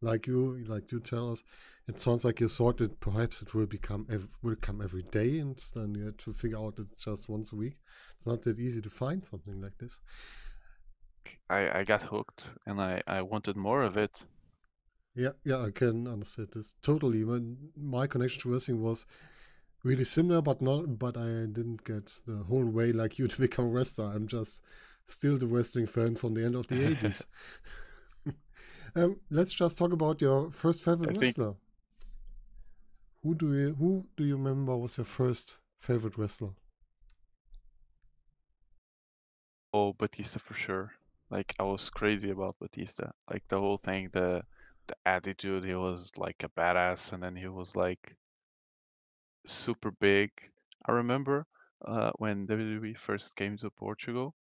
like 0.00 0.26
you 0.26 0.64
like 0.66 0.92
you 0.92 1.00
tell 1.00 1.32
us. 1.32 1.42
It 1.88 2.00
sounds 2.00 2.24
like 2.24 2.40
you 2.40 2.48
thought 2.48 2.78
that 2.78 2.98
perhaps 2.98 3.42
it 3.42 3.54
will 3.54 3.66
become 3.66 4.06
ev- 4.10 4.28
will 4.42 4.56
come 4.56 4.82
every 4.82 5.04
day, 5.04 5.38
and 5.38 5.56
then 5.74 5.94
you 5.94 6.06
had 6.06 6.18
to 6.18 6.32
figure 6.32 6.58
out 6.58 6.78
it's 6.78 7.04
just 7.04 7.28
once 7.28 7.52
a 7.52 7.56
week. 7.56 7.76
It's 8.16 8.26
not 8.26 8.42
that 8.42 8.58
easy 8.58 8.82
to 8.82 8.90
find 8.90 9.24
something 9.24 9.60
like 9.60 9.78
this. 9.78 10.00
I, 11.48 11.80
I 11.80 11.84
got 11.84 12.02
hooked 12.02 12.50
and 12.66 12.80
I, 12.80 13.02
I 13.06 13.22
wanted 13.22 13.56
more 13.56 13.82
of 13.82 13.96
it. 13.96 14.24
Yeah, 15.14 15.30
yeah, 15.44 15.62
I 15.62 15.70
can 15.70 16.06
understand 16.06 16.48
this 16.52 16.74
totally. 16.82 17.24
When 17.24 17.70
my 17.76 18.06
connection 18.06 18.42
to 18.42 18.52
wrestling 18.52 18.82
was 18.82 19.06
really 19.82 20.04
similar, 20.04 20.42
but 20.42 20.60
not, 20.60 20.98
but 20.98 21.16
I 21.16 21.46
didn't 21.46 21.84
get 21.84 22.06
the 22.26 22.44
whole 22.48 22.66
way 22.66 22.92
like 22.92 23.18
you 23.18 23.28
to 23.28 23.40
become 23.46 23.66
a 23.66 23.68
wrestler. 23.68 24.12
I'm 24.14 24.26
just 24.26 24.62
still 25.06 25.38
the 25.38 25.46
wrestling 25.46 25.86
fan 25.86 26.16
from 26.16 26.34
the 26.34 26.44
end 26.44 26.54
of 26.54 26.68
the 26.68 26.74
80s. 26.94 27.26
Um, 28.96 29.20
let's 29.30 29.52
just 29.52 29.78
talk 29.78 29.92
about 29.92 30.20
your 30.20 30.50
first 30.50 30.82
favorite 30.84 31.10
I 31.10 31.12
think- 31.12 31.22
wrestler. 31.22 31.54
Who 33.22 33.34
do 33.34 33.54
you 33.54 33.74
who 33.74 34.06
do 34.16 34.24
you 34.24 34.36
remember 34.36 34.76
was 34.76 34.96
your 34.98 35.04
first 35.04 35.58
favorite 35.78 36.16
wrestler? 36.16 36.50
Oh, 39.72 39.92
Batista 39.92 40.38
for 40.38 40.54
sure. 40.54 40.92
Like 41.30 41.54
I 41.58 41.64
was 41.64 41.90
crazy 41.90 42.30
about 42.30 42.56
Batista. 42.60 43.10
Like 43.30 43.42
the 43.48 43.58
whole 43.58 43.78
thing, 43.78 44.10
the 44.12 44.42
the 44.86 44.94
attitude, 45.04 45.64
he 45.64 45.74
was 45.74 46.12
like 46.16 46.42
a 46.44 46.48
badass 46.50 47.12
and 47.12 47.22
then 47.22 47.34
he 47.36 47.48
was 47.48 47.74
like 47.74 48.16
super 49.46 49.90
big. 49.90 50.30
I 50.86 50.92
remember 50.92 51.46
uh, 51.84 52.12
when 52.18 52.46
WWE 52.46 52.94
first 52.96 53.34
came 53.36 53.58
to 53.58 53.70
Portugal, 53.70 54.34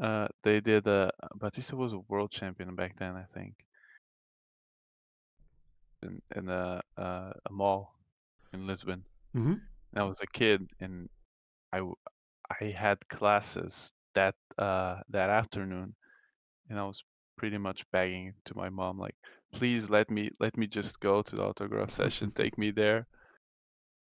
uh, 0.00 0.28
they 0.44 0.60
did 0.60 0.86
uh, 0.86 1.10
Batista 1.36 1.76
was 1.76 1.92
a 1.92 1.98
world 2.08 2.30
champion 2.30 2.74
back 2.76 2.96
then, 2.98 3.16
I 3.16 3.24
think. 3.34 3.54
In 6.04 6.20
in 6.36 6.48
a 6.48 6.82
uh, 6.96 7.32
a 7.48 7.52
mall 7.52 7.94
in 8.52 8.66
Lisbon. 8.66 9.04
Mm-hmm. 9.36 9.52
And 9.52 9.96
I 9.96 10.04
was 10.04 10.18
a 10.22 10.38
kid 10.38 10.68
and 10.80 11.08
I 11.72 11.80
I 12.60 12.66
had 12.66 13.08
classes 13.08 13.92
that 14.14 14.34
uh 14.58 15.00
that 15.10 15.30
afternoon 15.30 15.94
and 16.70 16.78
I 16.78 16.84
was 16.84 17.02
pretty 17.36 17.58
much 17.58 17.84
begging 17.90 18.34
to 18.44 18.56
my 18.56 18.68
mom 18.68 18.98
like 18.98 19.16
please 19.52 19.90
let 19.90 20.10
me 20.10 20.30
let 20.38 20.56
me 20.56 20.66
just 20.66 21.00
go 21.00 21.22
to 21.22 21.36
the 21.36 21.42
autograph 21.42 21.90
session 21.90 22.30
take 22.34 22.56
me 22.58 22.70
there 22.70 23.04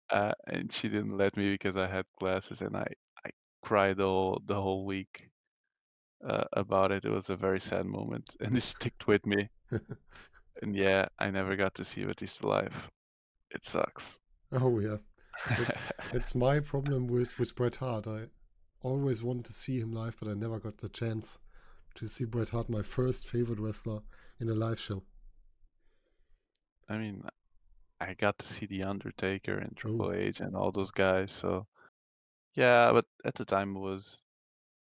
uh 0.09 0.33
and 0.47 0.73
she 0.73 0.89
didn't 0.89 1.17
let 1.17 1.37
me 1.37 1.51
because 1.51 1.77
I 1.77 1.87
had 1.87 2.05
classes 2.19 2.61
and 2.61 2.75
I 2.75 2.87
I 3.25 3.29
cried 3.61 3.97
the 3.97 4.03
whole 4.03 4.41
the 4.45 4.61
whole 4.61 4.85
week 4.85 5.29
uh, 6.27 6.43
about 6.53 6.91
it 6.91 7.05
it 7.05 7.09
was 7.11 7.29
a 7.29 7.35
very 7.35 7.59
sad 7.59 7.85
moment 7.85 8.29
and 8.41 8.57
it 8.57 8.63
sticked 8.75 9.07
with 9.07 9.25
me 9.25 9.49
and 10.61 10.75
yeah 10.75 11.05
I 11.19 11.29
never 11.31 11.55
got 11.55 11.75
to 11.75 11.83
see 11.83 12.03
Batista 12.05 12.47
live 12.47 12.75
it 13.51 13.65
sucks 13.65 14.17
Oh 14.53 14.79
yeah, 14.79 14.97
It's- 15.51 15.83
it's 16.13 16.35
my 16.35 16.59
problem 16.59 17.07
with 17.07 17.39
with 17.39 17.55
Bret 17.55 17.77
Hart. 17.77 18.05
I 18.07 18.27
always 18.81 19.23
wanted 19.23 19.45
to 19.45 19.53
see 19.53 19.79
him 19.79 19.93
live, 19.93 20.17
but 20.19 20.27
I 20.27 20.33
never 20.33 20.59
got 20.59 20.77
the 20.79 20.89
chance 20.89 21.39
to 21.95 22.07
see 22.07 22.25
Bret 22.25 22.49
Hart, 22.49 22.69
my 22.69 22.81
first 22.81 23.27
favorite 23.29 23.59
wrestler, 23.59 24.01
in 24.39 24.49
a 24.49 24.53
live 24.53 24.79
show. 24.79 25.03
I 26.89 26.97
mean, 26.97 27.23
I 28.01 28.13
got 28.15 28.37
to 28.39 28.45
see 28.45 28.65
The 28.65 28.83
Undertaker 28.83 29.57
and 29.57 29.75
Triple 29.77 30.07
Oh. 30.07 30.11
H 30.11 30.39
and 30.41 30.55
all 30.55 30.71
those 30.71 30.91
guys. 30.91 31.31
So, 31.31 31.65
yeah, 32.55 32.91
but 32.91 33.05
at 33.23 33.35
the 33.35 33.45
time 33.45 33.75
it 33.75 33.79
was 33.79 34.19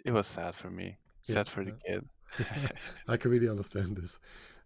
it 0.04 0.12
was 0.12 0.26
sad 0.28 0.54
for 0.54 0.70
me, 0.70 0.96
Yeah, 1.26 1.34
sad 1.34 1.48
for 1.48 1.64
the 1.64 1.74
yeah. 1.84 1.98
kid. 1.98 2.08
I 3.08 3.16
can 3.16 3.30
really 3.32 3.48
understand 3.48 3.96
this. 3.96 4.18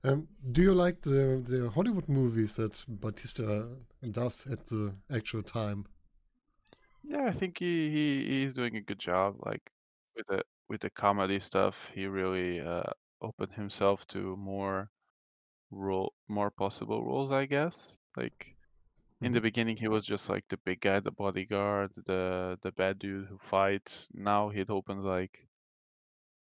Um, 0.02 0.28
do 0.50 0.62
you 0.62 0.74
like 0.74 1.02
the 1.02 1.42
the 1.44 1.70
Hollywood 1.70 2.08
movies 2.08 2.56
that 2.56 2.84
Batista 2.88 3.66
does 4.10 4.46
at 4.46 4.66
the 4.66 4.94
actual 5.10 5.42
time? 5.42 5.86
yeah, 7.02 7.26
I 7.26 7.32
think 7.32 7.58
he, 7.58 7.90
he 7.90 8.26
he's 8.42 8.54
doing 8.54 8.76
a 8.76 8.80
good 8.80 8.98
job. 8.98 9.36
Like 9.44 9.62
with 10.16 10.26
the 10.28 10.42
with 10.68 10.80
the 10.82 10.90
comedy 10.90 11.40
stuff, 11.40 11.90
he 11.94 12.06
really 12.06 12.60
uh, 12.60 12.90
opened 13.22 13.52
himself 13.52 14.06
to 14.08 14.36
more 14.36 14.90
role, 15.72 16.14
more 16.28 16.50
possible 16.52 17.04
roles, 17.04 17.32
I 17.32 17.46
guess. 17.46 17.98
Like 18.16 18.56
in 19.22 19.32
the 19.32 19.40
Mhm. 19.40 19.42
beginning, 19.42 19.78
he 19.78 19.88
was 19.88 20.06
just 20.06 20.28
like 20.30 20.46
the 20.50 20.58
big 20.58 20.80
guy, 20.82 21.00
the 21.00 21.12
bodyguard, 21.12 21.92
the 22.06 22.58
the 22.62 22.72
bad 22.72 22.98
dude 23.00 23.28
who 23.28 23.38
fights. 23.38 24.08
Now 24.14 24.50
he 24.50 24.64
opens 24.68 25.04
like 25.04 25.48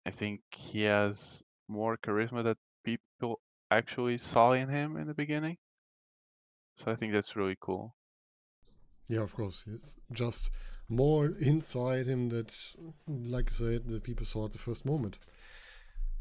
I 0.06 0.12
think 0.12 0.42
he 0.54 0.82
has 0.82 1.42
more 1.70 1.98
charisma 1.98 2.44
that 2.44 2.58
people 2.84 3.40
actually 3.72 4.18
saw 4.18 4.52
in 4.54 4.70
him 4.70 4.98
in 4.98 5.08
the 5.08 5.14
beginning. 5.14 5.58
So 6.78 6.92
I 6.92 6.96
think 6.96 7.14
that's 7.14 7.36
really 7.36 7.58
cool. 7.60 7.96
Yeah, 9.08 9.22
of 9.22 9.36
course. 9.36 9.66
It's 9.68 9.98
just 10.12 10.52
more 10.88 11.28
inside 11.40 12.08
him 12.08 12.30
that, 12.30 12.56
like 13.08 13.50
I 13.52 13.54
said, 13.54 13.90
the 13.90 14.00
people 14.00 14.26
saw 14.26 14.46
at 14.46 14.52
the 14.52 14.58
first 14.58 14.86
moment. 14.86 15.20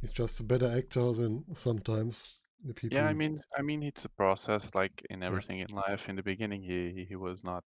He's 0.00 0.12
just 0.12 0.40
a 0.40 0.44
better 0.44 0.70
actor 0.70 1.12
than 1.12 1.44
sometimes 1.54 2.38
the 2.64 2.74
people. 2.74 2.96
Yeah, 2.96 3.06
I 3.06 3.12
mean, 3.12 3.40
I 3.56 3.62
mean, 3.62 3.82
it's 3.82 4.04
a 4.04 4.08
process. 4.08 4.70
Like 4.74 5.04
in 5.10 5.22
everything 5.22 5.60
in 5.60 5.68
life, 5.68 6.08
in 6.08 6.16
the 6.16 6.22
beginning, 6.22 6.62
he 6.62 7.04
he 7.08 7.16
was 7.16 7.44
not 7.44 7.64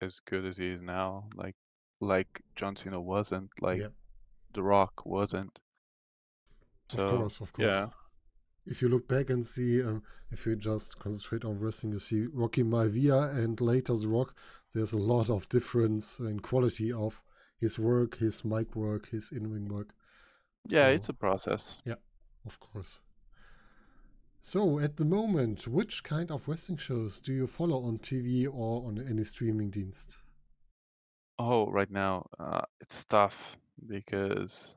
as 0.00 0.20
good 0.26 0.44
as 0.44 0.56
he 0.56 0.68
is 0.68 0.82
now. 0.82 1.28
Like 1.34 1.54
like 2.00 2.42
John 2.56 2.76
Cena 2.76 3.00
wasn't. 3.00 3.50
Like 3.60 3.80
yeah, 3.80 3.88
The 4.54 4.62
Rock 4.62 5.04
wasn't. 5.04 5.58
of 6.92 6.98
course, 6.98 7.40
of 7.40 7.52
course. 7.52 7.66
yeah, 7.66 7.86
If 8.66 8.80
you 8.80 8.88
look 8.88 9.06
back 9.08 9.30
and 9.30 9.44
see, 9.44 9.82
um, 9.82 10.02
if 10.30 10.46
you 10.46 10.56
just 10.56 10.98
concentrate 10.98 11.44
on 11.44 11.58
wrestling, 11.58 11.92
you 11.92 11.98
see 11.98 12.26
Rocky 12.32 12.62
Maivia 12.62 13.34
and 13.36 13.60
later 13.60 13.94
The 13.94 14.08
Rock. 14.08 14.34
There's 14.72 14.92
a 14.92 14.98
lot 14.98 15.28
of 15.30 15.48
difference 15.48 16.18
in 16.18 16.40
quality 16.40 16.92
of 16.92 17.22
his 17.58 17.78
work, 17.78 18.16
his 18.18 18.44
mic 18.44 18.74
work, 18.74 19.10
his 19.10 19.30
in-ring 19.30 19.68
work. 19.68 19.94
yeah, 20.68 20.86
So- 20.86 20.90
it's 20.92 21.08
a 21.10 21.12
process. 21.12 21.82
Yeah, 21.84 21.96
of 22.46 22.58
course. 22.58 23.02
So, 24.40 24.78
at 24.78 24.96
the 24.98 25.04
moment, 25.06 25.66
which 25.66 26.04
kind 26.04 26.30
of 26.30 26.46
wrestling 26.48 26.76
shows 26.78 27.18
do 27.20 27.32
you 27.32 27.46
follow 27.46 27.84
on 27.84 27.98
TV 27.98 28.46
or 28.46 28.86
on 28.86 28.98
any 28.98 29.24
streaming 29.24 29.70
dienst? 29.70 30.18
Oh, 31.38 31.70
right 31.70 31.90
now, 31.90 32.26
uh, 32.38 32.62
it's 32.80 33.04
tough 33.04 33.56
because 33.86 34.76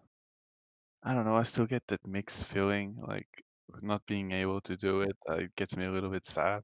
I 1.03 1.13
don't 1.13 1.25
know. 1.25 1.35
I 1.35 1.43
still 1.43 1.65
get 1.65 1.85
that 1.87 2.05
mixed 2.07 2.45
feeling, 2.45 2.97
like 3.05 3.43
not 3.81 4.05
being 4.07 4.31
able 4.31 4.61
to 4.61 4.77
do 4.77 5.01
it. 5.01 5.17
Uh, 5.29 5.35
it 5.35 5.55
gets 5.55 5.77
me 5.77 5.85
a 5.85 5.91
little 5.91 6.09
bit 6.09 6.25
sad, 6.25 6.63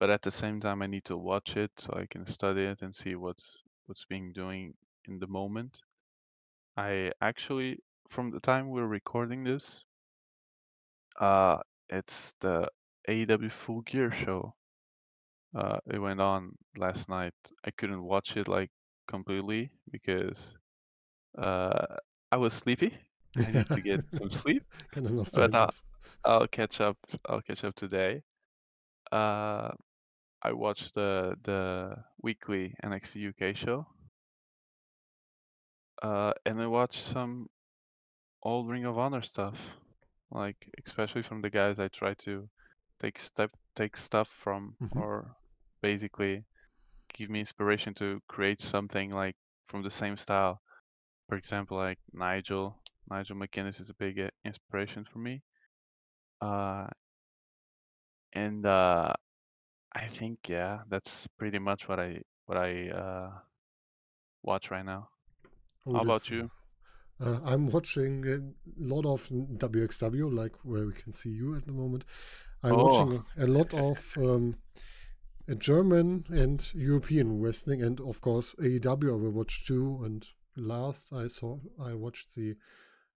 but 0.00 0.10
at 0.10 0.22
the 0.22 0.30
same 0.30 0.60
time, 0.60 0.82
I 0.82 0.86
need 0.88 1.04
to 1.06 1.16
watch 1.18 1.56
it 1.56 1.72
so 1.78 1.94
I 1.94 2.06
can 2.06 2.26
study 2.26 2.64
it 2.64 2.82
and 2.82 2.94
see 2.94 3.16
what's 3.16 3.58
what's 3.86 4.04
being 4.06 4.32
doing 4.32 4.74
in 5.06 5.18
the 5.20 5.28
moment. 5.28 5.80
I 6.76 7.12
actually, 7.22 7.78
from 8.10 8.30
the 8.30 8.40
time 8.40 8.68
we're 8.68 8.86
recording 8.86 9.42
this, 9.44 9.86
uh, 11.20 11.58
it's 11.88 12.34
the 12.40 12.68
AEW 13.08 13.50
Full 13.50 13.82
Gear 13.82 14.12
show. 14.12 14.54
Uh, 15.54 15.78
it 15.92 15.98
went 15.98 16.20
on 16.20 16.56
last 16.76 17.08
night. 17.08 17.34
I 17.64 17.70
couldn't 17.72 18.02
watch 18.02 18.36
it 18.36 18.48
like 18.48 18.70
completely 19.08 19.70
because 19.90 20.56
uh, 21.38 21.96
I 22.32 22.36
was 22.36 22.54
sleepy. 22.54 22.94
I 23.36 23.50
need 23.52 23.68
to 23.70 23.80
get 23.80 24.04
some 24.14 24.30
sleep. 24.30 24.64
Can 24.92 25.06
understand 25.06 25.54
uh, 25.54 25.66
this. 25.66 25.82
I'll 26.24 26.46
catch 26.46 26.80
up. 26.80 26.96
I'll 27.28 27.42
catch 27.42 27.64
up 27.64 27.74
today. 27.74 28.22
Uh, 29.10 29.70
I 30.42 30.52
watched 30.52 30.94
the 30.94 31.36
the 31.44 31.96
weekly 32.22 32.74
NXT 32.84 33.28
UK 33.28 33.56
show. 33.56 33.86
Uh, 36.02 36.32
and 36.44 36.60
I 36.60 36.66
watched 36.66 37.02
some 37.02 37.48
old 38.42 38.68
Ring 38.68 38.84
of 38.84 38.98
Honor 38.98 39.22
stuff, 39.22 39.56
like 40.30 40.56
especially 40.84 41.22
from 41.22 41.42
the 41.42 41.50
guys 41.50 41.78
I 41.78 41.88
try 41.88 42.14
to 42.24 42.48
take 43.00 43.18
step 43.18 43.50
take 43.76 43.96
stuff 43.96 44.28
from, 44.42 44.76
Mhm. 44.82 45.00
or 45.00 45.36
basically 45.80 46.44
give 47.14 47.30
me 47.30 47.40
inspiration 47.40 47.94
to 47.94 48.20
create 48.28 48.60
something 48.60 49.10
like 49.12 49.36
from 49.68 49.82
the 49.82 49.90
same 49.90 50.16
style. 50.16 50.60
For 51.28 51.36
example, 51.36 51.76
like 51.76 51.98
Nigel. 52.12 52.78
Nigel 53.10 53.36
McGuinness 53.36 53.80
is 53.80 53.90
a 53.90 53.94
big 53.94 54.18
uh, 54.18 54.28
inspiration 54.44 55.04
for 55.12 55.18
me. 55.18 55.42
Uh, 56.40 56.86
and 58.32 58.64
uh, 58.66 59.12
I 59.94 60.06
think 60.08 60.38
yeah, 60.48 60.78
that's 60.88 61.26
pretty 61.38 61.58
much 61.58 61.88
what 61.88 62.00
I 62.00 62.22
what 62.46 62.58
I 62.58 62.88
uh, 62.90 63.30
watch 64.42 64.70
right 64.70 64.84
now. 64.84 65.08
Oh, 65.86 65.94
How 65.94 66.00
about 66.02 66.30
you? 66.30 66.50
Uh, 67.20 67.38
I'm 67.44 67.66
watching 67.66 68.24
a 68.26 68.40
lot 68.82 69.04
of 69.06 69.28
WXW, 69.28 70.32
like 70.34 70.56
where 70.64 70.86
we 70.86 70.92
can 70.92 71.12
see 71.12 71.30
you 71.30 71.54
at 71.56 71.66
the 71.66 71.72
moment. 71.72 72.04
I'm 72.62 72.74
Oh. 72.74 72.84
watching 72.84 73.24
a 73.36 73.46
lot 73.46 73.74
of 73.74 74.14
um, 74.16 74.54
uh, 75.48 75.54
German 75.54 76.24
and 76.30 76.66
European 76.74 77.40
wrestling, 77.40 77.82
and 77.82 78.00
of 78.00 78.20
course 78.20 78.54
AEW. 78.58 79.12
I 79.12 79.16
will 79.16 79.30
watch 79.32 79.64
too. 79.66 80.00
And 80.04 80.26
last 80.56 81.12
I 81.12 81.26
saw, 81.28 81.58
I 81.80 81.94
watched 81.94 82.34
the 82.34 82.56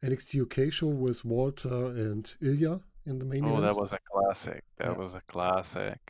NXT 0.07 0.31
UK 0.43 0.73
show 0.73 0.89
with 0.89 1.25
Walter 1.25 1.87
and 2.07 2.25
Ilya 2.41 2.81
in 3.07 3.19
the 3.19 3.25
main 3.25 3.45
Oh, 3.45 3.59
event. 3.59 3.63
that 3.63 3.77
was 3.77 3.93
a 3.93 3.99
classic. 4.13 4.63
That 4.79 4.93
Yeah. 4.93 4.99
was 5.05 5.15
a 5.15 5.21
classic. 5.23 6.03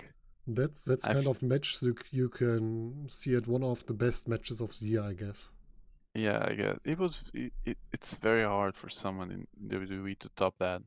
That's 0.47 0.85
that's 0.85 1.07
I 1.07 1.15
kind 1.15 1.27
of 1.27 1.43
match 1.43 1.83
you, 1.83 1.95
you 2.11 2.29
can 2.29 3.09
see 3.09 3.35
at 3.35 3.47
one 3.49 3.65
of 3.65 3.85
the 3.87 3.95
best 3.95 4.29
matches 4.29 4.61
of 4.61 4.79
the 4.79 4.87
year, 4.87 5.03
I 5.03 5.15
guess. 5.15 5.51
Yeah, 6.15 6.45
I 6.49 6.55
guess 6.55 6.79
it 6.85 6.99
was. 6.99 7.21
It, 7.35 7.53
it, 7.65 7.79
it's 7.93 8.15
very 8.15 8.45
hard 8.45 8.75
for 8.77 8.89
someone 8.89 9.31
in 9.31 9.47
WWE 9.69 10.19
to 10.21 10.29
top 10.37 10.55
that. 10.59 10.83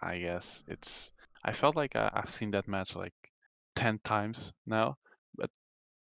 I 0.00 0.18
guess 0.18 0.62
it's. 0.68 1.12
I 1.44 1.52
felt 1.52 1.76
like 1.76 1.96
I, 1.96 2.10
I've 2.12 2.34
seen 2.34 2.50
that 2.52 2.68
match 2.68 2.94
like 2.96 3.14
ten 3.74 3.98
times 4.04 4.52
now, 4.66 4.96
but 5.36 5.50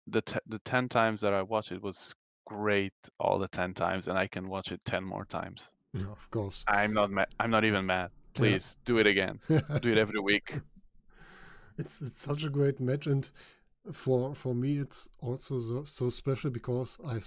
the 0.06 0.23
te- 0.23 0.46
the 0.46 0.61
ten 0.61 0.88
times 0.88 1.20
that 1.23 1.34
I 1.34 1.42
watched 1.42 1.73
it 1.73 1.82
was 1.82 2.14
great 2.46 2.94
all 3.18 3.38
the 3.38 3.49
ten 3.49 3.75
times, 3.75 4.08
and 4.08 4.16
I 4.18 4.26
can 4.28 4.49
watch 4.49 4.73
it 4.73 4.80
ten 4.84 5.04
more 5.04 5.25
times. 5.26 5.70
Yeah, 5.95 6.11
of 6.11 6.31
course. 6.31 6.65
I'm 6.67 6.93
not 6.93 7.11
mad. 7.11 7.29
I'm 7.39 7.51
not 7.51 7.65
even 7.65 7.87
mad. 7.87 8.11
Please 8.35 8.79
do 8.85 8.99
it 8.99 9.07
again. 9.07 9.39
Do 9.49 9.93
it 9.93 9.99
every 9.99 10.19
week. 10.19 10.61
it's 11.79 12.03
it's 12.03 12.21
such 12.21 12.43
a 12.43 12.51
great 12.51 12.81
match, 12.81 13.07
and 13.07 13.31
for 13.93 14.35
for 14.35 14.55
me, 14.55 14.79
it's 14.79 15.09
also 15.21 15.61
so, 15.61 15.85
so 15.85 16.09
special 16.09 16.51
because 16.51 16.99
I 17.07 17.19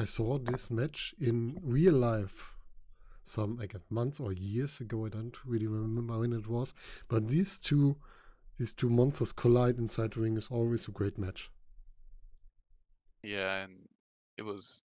I 0.00 0.04
saw 0.04 0.38
this 0.38 0.70
match 0.70 1.14
in 1.20 1.60
real 1.62 1.94
life 1.94 2.56
some 3.22 3.56
like 3.58 3.76
months 3.90 4.18
or 4.18 4.32
years 4.32 4.80
ago. 4.80 5.06
I 5.06 5.10
don't 5.10 5.38
really 5.44 5.68
remember 5.68 6.18
when 6.18 6.32
it 6.32 6.48
was, 6.48 6.74
but 7.06 7.28
these 7.28 7.60
two 7.60 7.96
these 8.58 8.74
two 8.74 8.90
monsters 8.90 9.32
collide 9.32 9.78
inside 9.78 10.14
the 10.14 10.20
ring 10.20 10.36
is 10.36 10.48
always 10.50 10.88
a 10.88 10.90
great 10.90 11.16
match. 11.16 11.48
Yeah, 13.22 13.64
and 13.64 13.88
it 14.36 14.42
was 14.42 14.82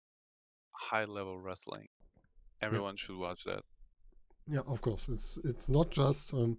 high 0.71 1.05
level 1.05 1.39
wrestling. 1.39 1.87
Everyone 2.61 2.95
should 2.95 3.17
watch 3.17 3.43
that. 3.45 3.63
Yeah, 4.47 4.61
of 4.67 4.81
course. 4.81 5.09
It's 5.09 5.39
it's 5.43 5.69
not 5.69 5.91
just 5.91 6.33
um, 6.33 6.57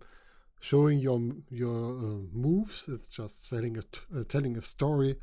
showing 0.61 0.99
your 0.99 1.21
your 1.50 1.99
uh, 1.99 2.18
moves. 2.32 2.88
It's 2.88 3.09
just 3.09 3.49
telling 3.49 3.76
a 3.78 3.82
uh, 4.18 4.25
telling 4.25 4.56
a 4.56 4.62
story, 4.62 5.16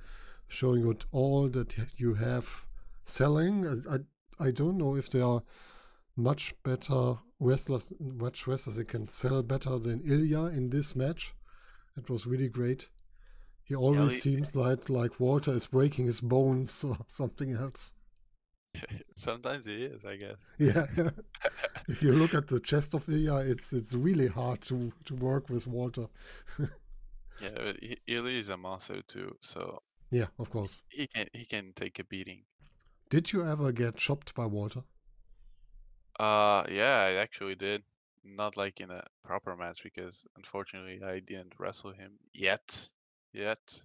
showing 0.47 0.85
what 0.85 1.05
all 1.11 1.49
that 1.49 1.75
you 1.97 2.15
have 2.15 2.65
selling. 3.03 3.67
I, 3.67 3.95
I 3.95 4.47
I 4.47 4.51
don't 4.51 4.77
know 4.77 4.95
if 4.95 5.09
there 5.09 5.25
are 5.25 5.41
much 6.15 6.53
better 6.63 7.17
wrestlers, 7.39 7.93
much 7.99 8.47
wrestlers 8.47 8.75
that 8.75 8.87
can 8.87 9.07
sell 9.07 9.41
better 9.43 9.77
than 9.77 10.01
Ilya 10.05 10.47
in 10.47 10.69
this 10.69 10.95
match. 10.95 11.33
It 11.97 12.09
was 12.09 12.25
really 12.25 12.49
great. 12.49 12.89
He 13.63 13.75
always 13.75 13.99
Ilya- 13.99 14.21
seems 14.21 14.55
like 14.55 14.89
like 14.89 15.19
Walter 15.19 15.53
is 15.53 15.67
breaking 15.67 16.05
his 16.05 16.21
bones 16.21 16.83
or 16.89 16.97
something 17.07 17.53
else. 17.53 17.93
Sometimes 19.15 19.67
it 19.67 19.79
is, 19.81 20.05
I 20.05 20.15
guess. 20.17 20.53
Yeah. 20.59 20.87
if 21.87 22.03
you 22.03 22.13
look 22.13 22.33
at 22.33 22.47
the 22.47 22.59
chest 22.59 22.93
of 22.93 23.07
Ilya, 23.09 23.37
it's 23.51 23.73
it's 23.73 23.93
really 23.93 24.27
hard 24.27 24.61
to 24.63 24.91
to 25.05 25.15
work 25.15 25.49
with 25.49 25.67
Walter. 25.67 26.07
Yeah, 27.39 27.51
but 27.55 27.77
Ilya 28.07 28.39
is 28.39 28.49
a 28.49 28.57
monster 28.57 29.01
too, 29.01 29.35
so 29.41 29.81
Yeah, 30.11 30.27
of 30.37 30.49
course. 30.49 30.81
he 30.89 31.07
can 31.07 31.27
he 31.33 31.45
can 31.45 31.73
take 31.73 31.99
a 31.99 32.03
beating. 32.03 32.45
Did 33.09 33.33
you 33.33 33.45
ever 33.45 33.71
get 33.71 33.97
chopped 33.97 34.33
by 34.35 34.45
Walter? 34.45 34.83
Uh, 36.19 36.65
yeah, 36.69 36.97
I 36.99 37.13
actually 37.15 37.55
did. 37.55 37.83
Not 38.23 38.57
like 38.57 38.81
in 38.81 38.91
a 38.91 39.03
proper 39.23 39.55
match 39.55 39.81
because 39.83 40.27
unfortunately 40.35 41.01
I 41.03 41.19
didn't 41.19 41.53
wrestle 41.57 41.91
him 41.93 42.19
yet, 42.33 42.89
yet. 43.33 43.79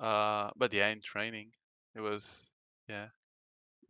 Uh, 0.00 0.50
but 0.56 0.72
yeah, 0.72 0.88
in 0.88 1.00
training, 1.00 1.50
it 1.94 2.00
was 2.00 2.50
yeah 2.88 3.08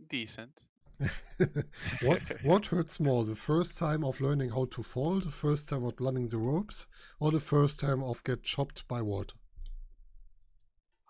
decent. 0.07 0.67
what 1.99 2.23
what 2.40 2.67
hurts 2.67 3.00
more, 3.00 3.25
the 3.25 3.35
first 3.35 3.76
time 3.78 4.05
of 4.05 4.21
learning 4.21 4.50
how 4.50 4.64
to 4.67 4.83
fall, 4.83 5.19
the 5.21 5.31
first 5.31 5.69
time 5.69 5.85
of 5.85 6.00
learning 6.00 6.28
the 6.28 6.38
ropes, 6.38 6.87
or 7.21 7.31
the 7.33 7.40
first 7.40 7.81
time 7.81 8.02
of 8.02 8.23
get 8.25 8.43
chopped 8.43 8.87
by 8.88 9.02
Walter? 9.02 9.37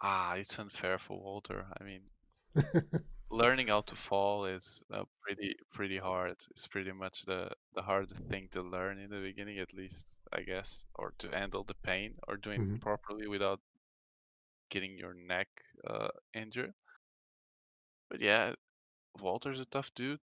Ah, 0.01 0.35
it's 0.35 0.59
unfair 0.59 0.99
for 0.99 1.21
Walter. 1.21 1.73
I 1.81 1.85
mean, 1.85 2.05
learning 3.31 3.69
how 3.69 3.81
to 3.81 3.97
fall 3.97 4.45
is 4.45 4.85
uh, 4.93 5.05
pretty 5.23 5.55
pretty 5.73 5.97
hard. 5.99 6.33
It's 6.51 6.67
pretty 6.69 6.93
much 6.93 7.23
the 7.25 7.51
the 7.75 7.83
hardest 7.83 8.17
thing 8.29 8.49
to 8.51 8.63
learn 8.63 8.99
in 8.99 9.09
the 9.11 9.21
beginning, 9.21 9.59
at 9.59 9.73
least 9.73 10.19
I 10.33 10.43
guess, 10.43 10.85
or 10.95 11.15
to 11.19 11.31
handle 11.31 11.65
the 11.65 11.75
pain 11.83 12.17
or 12.27 12.37
doing 12.37 12.63
it 12.63 12.69
Mhm. 12.69 12.81
properly 12.81 13.27
without 13.27 13.61
getting 14.71 14.97
your 14.99 15.15
neck 15.15 15.49
uh, 15.87 16.09
injured. 16.35 16.73
But 18.11 18.21
yeah, 18.21 18.55
Walter's 19.21 19.61
a 19.61 19.65
tough 19.67 19.95
dude, 19.95 20.21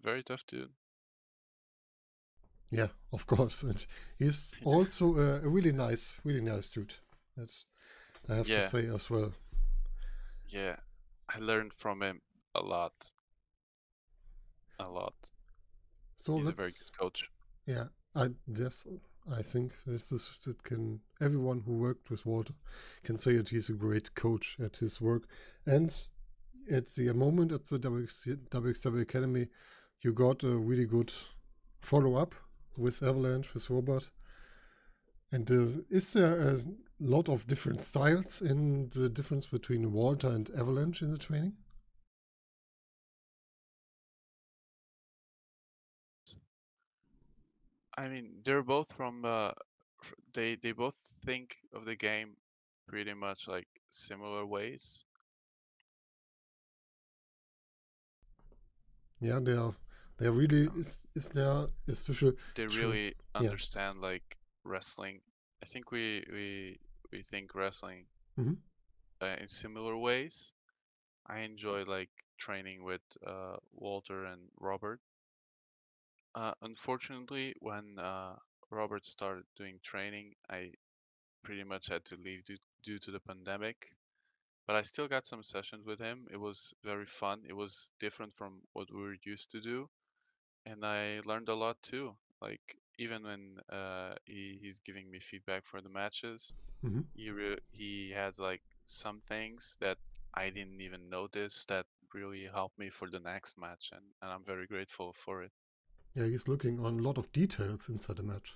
very 0.00 0.22
tough 0.22 0.46
dude. 0.46 0.72
yeah, 2.70 2.88
of 3.12 3.26
course. 3.26 3.62
And 3.62 3.84
he's 4.18 4.54
also 4.64 5.16
a, 5.16 5.40
really 5.48 5.72
nice, 5.72 6.18
really 6.24 6.40
nice 6.40 6.68
dude. 6.68 6.94
That's 7.36 7.64
I 8.28 8.34
have 8.36 8.48
Yeah. 8.48 8.56
to 8.56 8.68
say 8.68 8.86
as 8.86 9.10
well. 9.10 9.32
Yeah, 10.46 10.76
I 11.28 11.38
learned 11.38 11.72
from 11.74 12.02
him 12.02 12.22
a 12.54 12.60
lot, 12.60 13.12
a 14.78 14.88
lot. 14.90 15.30
So 16.16 16.36
He's 16.38 16.48
a 16.48 16.52
very 16.52 16.72
good 16.72 16.92
coach. 16.98 17.30
Yeah, 17.66 17.88
I 18.14 18.30
yes, 18.46 18.86
I 19.30 19.42
think 19.42 19.74
this 19.86 20.12
is 20.12 20.38
that 20.44 20.62
can 20.62 21.00
everyone 21.20 21.60
who 21.66 21.72
worked 21.74 22.10
with 22.10 22.26
Walter 22.26 22.54
can 23.04 23.18
say 23.18 23.36
that 23.36 23.50
he's 23.50 23.68
a 23.68 23.74
great 23.74 24.14
coach 24.14 24.56
at 24.62 24.76
his 24.76 25.00
work. 25.00 25.24
And 25.66 25.94
at 26.70 26.86
the 26.86 27.12
moment 27.14 27.52
at 27.52 27.64
the 27.64 27.78
WXW 27.78 29.00
Academy, 29.00 29.48
you 30.02 30.12
got 30.12 30.42
a 30.42 30.56
really 30.56 30.86
good 30.86 31.12
follow 31.80 32.14
up 32.14 32.34
with 32.76 33.02
Avalanche 33.02 33.52
with 33.54 33.68
Robert. 33.70 34.10
And 35.30 35.50
uh, 35.50 35.82
is 35.90 36.12
there 36.12 36.40
a 36.40 36.60
lot 37.00 37.28
of 37.28 37.46
different 37.46 37.82
styles 37.82 38.40
in 38.40 38.88
the 38.90 39.08
difference 39.08 39.46
between 39.46 39.92
Walter 39.92 40.28
and 40.28 40.50
Avalanche 40.50 41.02
in 41.02 41.10
the 41.10 41.18
training? 41.18 41.54
I 47.96 48.08
mean, 48.08 48.40
they're 48.44 48.62
both 48.62 48.92
from 48.92 49.24
uh, 49.24 49.50
they 50.32 50.54
they 50.54 50.72
both 50.72 50.96
think 51.24 51.56
of 51.74 51.84
the 51.84 51.96
game 51.96 52.36
pretty 52.86 53.12
much 53.12 53.48
like 53.48 53.66
similar 53.90 54.46
ways. 54.46 55.04
Yeah, 59.20 59.40
they 59.40 59.52
are. 59.52 59.74
They 60.18 60.28
really 60.28 60.68
is 60.76 61.06
is 61.14 61.28
there 61.30 61.68
a 61.88 61.94
special 61.94 62.32
They 62.54 62.66
really 62.66 63.14
Yeah. 63.38 63.50
understand 63.50 64.00
like 64.02 64.36
wrestling. 64.64 65.22
I 65.62 65.66
think 65.66 65.90
we 65.90 66.24
we 66.30 66.78
we 67.10 67.22
think 67.22 67.54
wrestling 67.54 68.06
Mhm. 68.36 68.56
uh, 69.20 69.36
in 69.40 69.48
similar 69.48 69.96
ways. 69.96 70.52
I 71.26 71.40
enjoy 71.40 71.84
like 71.84 72.10
training 72.38 72.84
with 72.84 73.02
uh, 73.26 73.56
Walter 73.72 74.24
and 74.24 74.50
Robert. 74.60 75.00
Uh, 76.34 76.52
unfortunately, 76.62 77.54
when 77.60 77.98
uh, 77.98 78.36
Robert 78.70 79.04
started 79.04 79.44
doing 79.56 79.78
training, 79.82 80.34
I 80.48 80.72
pretty 81.44 81.64
much 81.64 81.88
had 81.88 82.04
to 82.06 82.16
leave 82.16 82.44
due, 82.44 82.58
due 82.82 82.98
to 83.00 83.10
the 83.10 83.20
pandemic. 83.20 83.92
But 84.68 84.76
I 84.76 84.82
still 84.84 85.08
got 85.08 85.26
some 85.26 85.42
sessions 85.42 85.84
with 85.84 85.98
him. 85.98 86.28
It 86.30 86.38
was 86.38 86.74
very 86.84 87.06
fun. 87.06 87.44
It 87.48 87.54
was 87.54 87.92
different 88.00 88.34
from 88.34 88.62
what 88.74 88.92
we 88.92 89.02
were 89.02 89.16
used 89.24 89.50
to 89.52 89.60
do, 89.60 89.90
and 90.66 90.84
I 90.84 91.20
learned 91.24 91.48
a 91.48 91.54
lot 91.54 91.82
too. 91.82 92.16
Like 92.40 92.78
even 92.98 93.24
when 93.24 93.58
uh, 93.70 94.14
he, 94.26 94.58
he's 94.62 94.80
giving 94.80 95.10
me 95.10 95.20
feedback 95.20 95.66
for 95.66 95.80
the 95.80 95.88
matches, 95.90 96.54
Mhm. 96.82 97.04
he 97.14 97.30
re- 97.30 97.58
he 97.72 98.10
had 98.10 98.38
like 98.38 98.62
some 98.86 99.20
things 99.20 99.76
that 99.80 99.98
I 100.34 100.50
didn't 100.50 100.80
even 100.80 101.10
notice 101.10 101.64
that 101.66 101.86
really 102.14 102.44
helped 102.46 102.78
me 102.78 102.90
for 102.90 103.10
the 103.10 103.20
next 103.20 103.58
match, 103.58 103.90
and, 103.92 104.04
and 104.22 104.30
I'm 104.32 104.44
very 104.44 104.66
grateful 104.66 105.12
for 105.14 105.42
it. 105.42 105.52
Yeah, 106.14 106.26
he's 106.26 106.48
looking 106.48 106.80
on 106.80 106.98
a 106.98 107.02
lot 107.02 107.16
of 107.18 107.32
details 107.32 107.88
inside 107.88 108.16
the 108.16 108.22
match. 108.22 108.54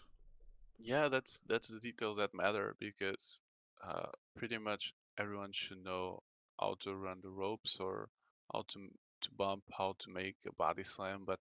Yeah, 0.79 1.09
that's 1.09 1.41
that's 1.47 1.69
the 1.69 1.81
details 1.81 2.19
that 2.19 2.35
matter 2.35 2.77
because 2.79 3.41
uh, 3.83 4.11
pretty 4.37 4.59
much 4.59 4.93
everyone 5.19 5.53
should 5.53 5.79
know 5.85 6.23
how 6.61 6.75
to 6.81 6.95
run 6.97 7.21
the 7.23 7.31
ropes 7.31 7.81
or 7.81 8.11
how 8.53 8.63
to 8.69 8.89
to 9.23 9.31
bump, 9.33 9.65
how 9.73 9.95
to 10.01 10.11
make 10.11 10.37
a 10.47 10.53
body 10.55 10.85
slam, 10.85 11.25
but 11.25 11.41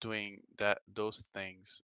doing 0.00 0.42
that 0.58 0.82
those 0.88 1.28
things, 1.34 1.82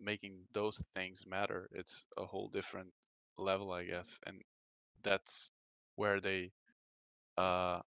making 0.00 0.46
those 0.52 0.82
things 0.94 1.26
matter, 1.26 1.68
it's 1.72 2.06
a 2.18 2.26
whole 2.26 2.48
different 2.48 2.92
level, 3.38 3.72
I 3.72 3.84
guess, 3.84 4.20
and 4.26 4.42
that's 5.02 5.50
where 5.96 6.20
they 6.20 6.52
uh 7.38 7.82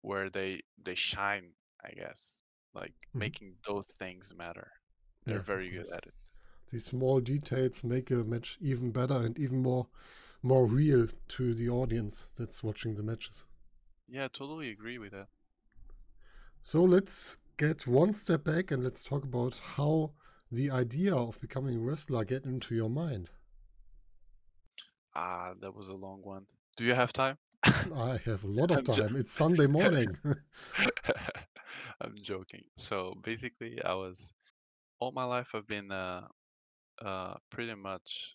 where 0.00 0.30
they 0.30 0.62
they 0.78 0.94
shine, 0.94 1.54
I 1.84 1.90
guess, 1.90 2.40
like 2.72 2.94
Mhm. 3.14 3.30
making 3.30 3.58
those 3.66 3.88
things 3.98 4.34
matter. 4.34 4.72
They're 5.26 5.40
Yeah, 5.40 5.42
very 5.42 5.70
good 5.70 5.92
at 5.92 6.06
it. 6.06 6.14
These 6.70 6.84
small 6.86 7.20
details 7.20 7.82
make 7.82 8.08
a 8.12 8.22
match 8.22 8.56
even 8.60 8.92
better 8.92 9.14
and 9.16 9.36
even 9.38 9.62
more 9.62 9.88
more 10.46 10.66
real 10.66 11.08
to 11.28 11.54
the 11.54 11.68
audience 11.68 12.28
that's 12.38 12.62
watching 12.62 12.94
the 12.94 13.02
matches. 13.02 13.44
Yeah, 14.08 14.28
totally 14.28 14.70
agree 14.70 14.98
with 14.98 15.12
that. 15.12 15.28
So 16.62 16.82
let's 16.82 17.38
get 17.56 17.86
one 17.86 18.14
step 18.14 18.44
back 18.44 18.70
and 18.70 18.82
let's 18.84 19.02
talk 19.02 19.24
about 19.24 19.60
how 19.76 20.12
the 20.50 20.70
idea 20.70 21.14
of 21.14 21.40
becoming 21.40 21.76
a 21.76 21.80
wrestler 21.80 22.24
get 22.24 22.44
into 22.44 22.74
your 22.74 22.90
mind? 22.90 23.30
Ah, 25.14 25.54
that 25.60 25.74
was 25.74 25.88
a 25.88 25.94
long 25.94 26.20
one. 26.22 26.46
Do 26.76 26.84
you 26.84 26.94
have 26.94 27.12
time? 27.12 27.38
I 27.64 28.18
have 28.24 28.44
a 28.44 28.48
lot 28.48 28.70
of 28.70 28.84
time. 28.84 29.16
It's 29.16 29.32
Sunday 29.32 29.66
morning. 29.66 30.16
I'm 32.00 32.14
joking. 32.20 32.64
So 32.76 33.14
basically, 33.22 33.80
I 33.82 33.94
was 33.94 34.32
all 35.00 35.12
my 35.12 35.24
life 35.24 35.48
I've 35.54 35.66
been 35.66 35.90
uh, 35.90 36.22
uh, 37.02 37.34
pretty 37.50 37.74
much 37.74 38.34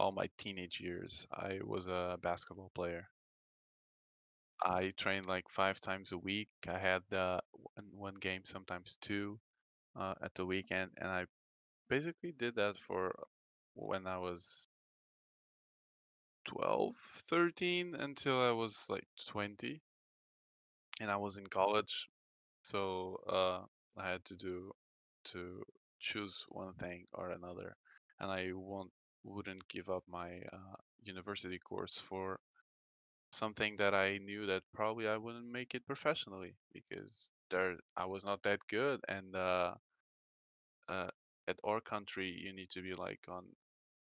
all 0.00 0.12
my 0.12 0.28
teenage 0.38 0.80
years. 0.80 1.26
I 1.32 1.60
was 1.62 1.86
a 1.86 2.18
basketball 2.22 2.70
player. 2.74 3.08
I 4.64 4.92
trained 4.96 5.26
like 5.26 5.50
five 5.50 5.80
times 5.82 6.12
a 6.12 6.18
week. 6.18 6.48
I 6.66 6.78
had 6.78 7.02
uh, 7.12 7.40
one, 7.52 7.86
one 7.92 8.14
game, 8.14 8.42
sometimes 8.46 8.96
two, 9.02 9.38
uh, 9.96 10.14
at 10.22 10.34
the 10.34 10.46
weekend, 10.46 10.92
and 10.98 11.08
I 11.10 11.26
basically 11.88 12.32
did 12.32 12.56
that 12.56 12.78
for 12.78 13.14
when 13.74 14.06
I 14.06 14.18
was 14.18 14.68
12, 16.44 16.96
13 16.96 17.94
until 17.96 18.40
I 18.40 18.52
was 18.52 18.86
like 18.88 19.08
20, 19.26 19.82
and 21.00 21.10
I 21.10 21.16
was 21.16 21.38
in 21.38 21.46
college. 21.48 22.08
So 22.62 23.20
uh, 23.28 23.66
I 24.00 24.10
had 24.10 24.24
to 24.26 24.36
do 24.36 24.72
to 25.32 25.64
choose 26.00 26.44
one 26.48 26.74
thing 26.74 27.06
or 27.14 27.30
another, 27.30 27.76
and 28.20 28.30
I 28.30 28.52
won't 28.54 28.92
wouldn't 29.24 29.68
give 29.68 29.88
up 29.88 30.04
my 30.08 30.42
uh, 30.52 30.76
university 31.02 31.58
course 31.58 31.98
for 31.98 32.40
something 33.32 33.76
that 33.76 33.94
I 33.94 34.18
knew 34.18 34.46
that 34.46 34.62
probably 34.74 35.08
I 35.08 35.16
wouldn't 35.16 35.50
make 35.50 35.74
it 35.74 35.86
professionally 35.86 36.54
because 36.72 37.30
there 37.50 37.76
I 37.96 38.06
was 38.06 38.24
not 38.24 38.42
that 38.44 38.60
good, 38.68 39.00
and 39.08 39.34
uh, 39.36 39.74
uh, 40.88 41.08
at 41.48 41.56
our 41.64 41.80
country 41.80 42.30
you 42.30 42.52
need 42.52 42.70
to 42.70 42.82
be 42.82 42.94
like 42.94 43.20
on 43.28 43.44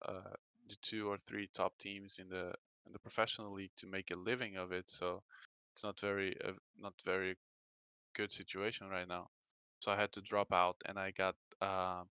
uh, 0.07 0.35
the 0.69 0.75
two 0.81 1.09
or 1.09 1.17
three 1.17 1.49
top 1.53 1.73
teams 1.79 2.17
in 2.19 2.29
the 2.29 2.53
in 2.85 2.93
the 2.93 2.99
professional 2.99 3.53
league 3.53 3.71
to 3.77 3.87
make 3.87 4.11
a 4.11 4.19
living 4.19 4.57
of 4.57 4.71
it. 4.71 4.89
So 4.89 5.23
it's 5.75 5.83
not 5.83 5.99
very 5.99 6.35
uh, 6.45 6.53
not 6.77 6.93
very 7.05 7.35
good 8.15 8.31
situation 8.31 8.89
right 8.89 9.07
now. 9.07 9.27
So 9.81 9.91
I 9.91 9.97
had 9.97 10.11
to 10.13 10.21
drop 10.21 10.53
out, 10.53 10.77
and 10.85 10.97
I 10.99 11.11
got 11.11 11.35
uh, 11.61 12.03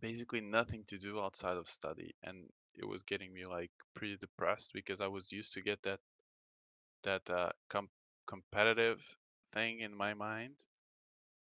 basically 0.00 0.40
nothing 0.40 0.84
to 0.88 0.98
do 0.98 1.20
outside 1.20 1.56
of 1.56 1.68
study, 1.68 2.14
and 2.22 2.48
it 2.76 2.86
was 2.86 3.02
getting 3.04 3.32
me 3.32 3.46
like 3.46 3.70
pretty 3.94 4.16
depressed 4.16 4.72
because 4.74 5.00
I 5.00 5.08
was 5.08 5.32
used 5.32 5.54
to 5.54 5.62
get 5.62 5.82
that 5.84 6.00
that 7.02 7.28
uh, 7.28 7.50
com- 7.68 7.90
competitive 8.26 9.16
thing 9.52 9.80
in 9.80 9.94
my 9.94 10.14
mind. 10.14 10.56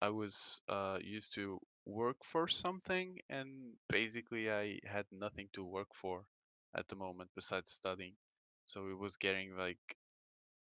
I 0.03 0.11
was 0.11 0.61
uh, 0.69 0.99
used 1.03 1.35
to 1.37 1.59
work 1.87 2.19
for 2.25 2.47
something, 2.47 3.19
and 3.31 3.73
basically 3.89 4.51
I 4.51 4.81
had 4.85 5.07
nothing 5.11 5.49
to 5.55 5.65
work 5.65 5.95
for 5.95 6.27
at 6.75 6.89
the 6.89 6.97
moment 6.97 7.31
besides 7.35 7.71
studying. 7.71 8.17
So 8.67 8.89
it 8.89 8.99
was 8.99 9.17
getting 9.17 9.57
like 9.57 9.97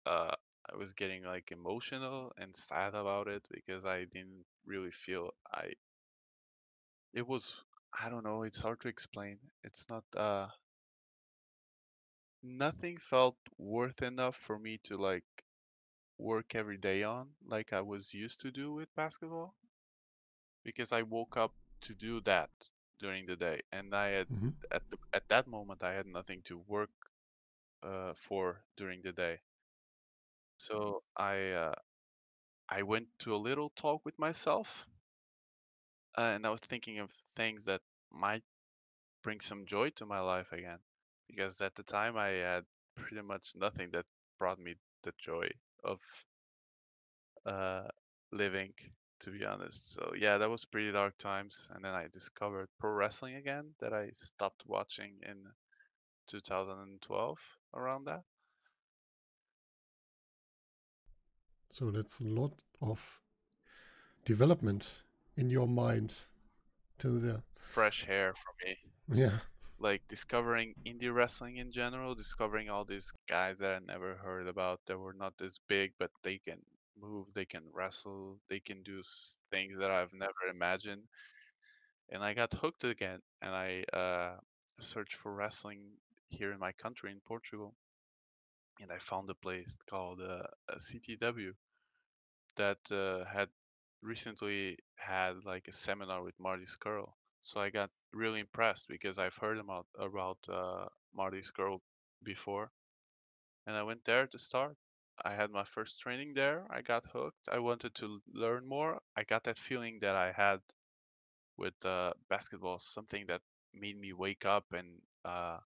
uh, 0.05 0.35
I 0.71 0.77
was 0.77 0.93
getting 0.93 1.23
like 1.23 1.51
emotional 1.51 2.33
and 2.37 2.55
sad 2.55 2.95
about 2.95 3.27
it 3.27 3.47
because 3.51 3.85
I 3.85 4.05
didn't 4.05 4.45
really 4.65 4.91
feel 4.91 5.31
I. 5.53 5.73
It 7.13 7.25
was 7.25 7.53
I 7.97 8.09
don't 8.09 8.23
know. 8.25 8.43
It's 8.43 8.59
hard 8.59 8.81
to 8.81 8.89
explain. 8.89 9.39
It's 9.63 9.87
not 9.89 10.03
uh 10.15 10.47
nothing 12.43 12.97
felt 12.97 13.35
worth 13.57 14.01
enough 14.03 14.35
for 14.35 14.59
me 14.59 14.77
to 14.77 14.95
like 14.95 15.25
work 16.17 16.55
every 16.55 16.77
day 16.77 17.03
on 17.03 17.35
like 17.45 17.73
I 17.73 17.81
was 17.81 18.13
used 18.13 18.41
to 18.41 18.51
do 18.51 18.73
with 18.73 18.93
basketball 18.95 19.55
because 20.63 20.91
I 20.91 21.01
woke 21.03 21.37
up 21.37 21.53
to 21.81 21.93
do 21.93 22.19
that 22.21 22.49
during 22.99 23.25
the 23.25 23.35
day 23.35 23.61
and 23.71 23.93
I 23.95 24.09
had 24.09 24.27
hmm 24.29 24.55
at 24.71 24.83
the, 24.89 24.97
at 25.13 25.27
that 25.29 25.47
moment 25.47 25.83
I 25.83 25.93
had 25.93 26.05
nothing 26.07 26.41
to 26.43 26.57
work 26.67 26.89
uh, 27.83 28.13
for 28.15 28.63
during 28.77 29.01
the 29.01 29.11
day. 29.11 29.39
So 30.59 31.03
I 31.17 31.51
uh, 31.51 31.75
I 32.69 32.83
went 32.83 33.09
to 33.19 33.35
a 33.35 33.37
little 33.37 33.69
talk 33.71 34.05
with 34.05 34.17
myself 34.19 34.87
uh, 36.17 36.21
and 36.35 36.45
I 36.45 36.49
was 36.49 36.61
thinking 36.61 36.99
of 36.99 37.11
things 37.35 37.65
that 37.65 37.81
might 38.11 38.43
bring 39.23 39.39
some 39.39 39.65
joy 39.65 39.89
to 39.91 40.05
my 40.05 40.19
life 40.19 40.51
again 40.51 40.79
because 41.27 41.61
at 41.61 41.75
the 41.75 41.83
time 41.83 42.17
I 42.17 42.29
had 42.29 42.65
pretty 42.95 43.21
much 43.21 43.51
nothing 43.55 43.89
that 43.91 44.05
brought 44.37 44.59
me 44.59 44.75
the 45.03 45.13
joy 45.17 45.49
of 45.83 45.99
uh, 47.45 47.87
living, 48.31 48.73
to 49.19 49.31
be 49.31 49.45
honest. 49.45 49.93
So 49.93 50.13
yeah, 50.17 50.37
that 50.37 50.49
was 50.49 50.65
pretty 50.65 50.91
dark 50.91 51.17
times. 51.17 51.69
And 51.73 51.83
then 51.83 51.93
I 51.93 52.07
discovered 52.11 52.67
pro 52.79 52.91
wrestling 52.91 53.35
again 53.35 53.71
that 53.79 53.93
I 53.93 54.09
stopped 54.13 54.63
watching 54.67 55.13
in 55.23 55.37
2012 56.27 57.39
around 57.73 58.05
that. 58.05 58.23
So 61.69 61.89
that's 61.89 62.19
a 62.19 62.27
lot 62.27 62.63
of 62.81 63.21
development 64.25 65.03
in 65.37 65.49
your 65.49 65.67
mind 65.67 66.13
to 66.99 67.19
the 67.19 67.43
Fresh 67.57 68.05
hair 68.05 68.33
for 68.33 68.53
me. 68.65 68.77
Yeah. 69.13 69.39
Like 69.79 70.07
discovering 70.07 70.73
indie 70.85 71.13
wrestling 71.13 71.57
in 71.57 71.71
general, 71.71 72.15
discovering 72.15 72.69
all 72.69 72.85
these 72.85 73.11
guys 73.27 73.59
that 73.59 73.73
I 73.73 73.79
never 73.79 74.15
heard 74.15 74.47
about 74.47 74.79
that 74.85 74.97
were 74.97 75.13
not 75.13 75.37
this 75.37 75.59
big, 75.67 75.93
but 75.97 76.11
they 76.23 76.37
can 76.37 76.59
move, 76.99 77.27
they 77.33 77.45
can 77.45 77.63
wrestle, 77.73 78.37
they 78.49 78.59
can 78.59 78.83
do 78.83 79.01
things 79.49 79.79
that 79.79 79.89
I've 79.89 80.13
never 80.13 80.49
imagined. 80.49 81.03
And 82.09 82.23
I 82.23 82.33
got 82.33 82.53
hooked 82.53 82.83
again, 82.83 83.19
and 83.41 83.55
I 83.55 83.83
uh, 83.93 84.37
searched 84.79 85.15
for 85.15 85.33
wrestling 85.33 85.79
here 86.29 86.51
in 86.51 86.59
my 86.59 86.73
country 86.73 87.11
in 87.11 87.19
Portugal, 87.25 87.73
and 88.81 88.91
I 88.91 88.97
found 88.99 89.29
a 89.29 89.35
place 89.35 89.77
called 89.89 90.19
uh, 90.19 90.43
a 90.69 90.75
CTW 90.75 91.53
that 92.57 92.91
uh, 92.91 93.25
had 93.25 93.49
recently 94.03 94.77
had 94.95 95.45
like 95.45 95.67
a 95.67 95.73
seminar 95.73 96.23
with 96.23 96.39
Marty 96.39 96.65
Scurll. 96.65 97.13
So 97.41 97.61
I 97.61 97.69
got 97.69 97.89
really 98.13 98.39
impressed 98.41 98.87
because 98.87 99.17
I've 99.17 99.35
heard 99.37 99.57
about 99.57 99.87
about 99.99 100.37
uh, 100.49 100.85
Marty 101.15 101.41
Scurll 101.41 101.79
before, 102.23 102.71
and 103.67 103.75
I 103.75 103.83
went 103.83 104.05
there 104.05 104.27
to 104.27 104.39
start. 104.39 104.77
I 105.23 105.33
had 105.33 105.51
my 105.51 105.63
first 105.63 105.99
training 105.99 106.33
there. 106.35 106.65
I 106.69 106.81
got 106.81 107.05
hooked. 107.05 107.47
I 107.51 107.59
wanted 107.59 107.95
to 107.95 108.21
learn 108.33 108.67
more. 108.67 108.99
I 109.17 109.23
got 109.23 109.43
that 109.45 109.57
feeling 109.57 109.99
that 110.01 110.15
I 110.15 110.31
had 110.31 110.61
with 111.57 111.73
uh, 111.85 112.13
basketball, 112.29 112.79
something 112.79 113.25
that 113.27 113.41
made 113.73 113.97
me 113.99 114.13
wake 114.13 114.45
up 114.45 114.65
and 114.73 115.01
uh, 115.25 115.59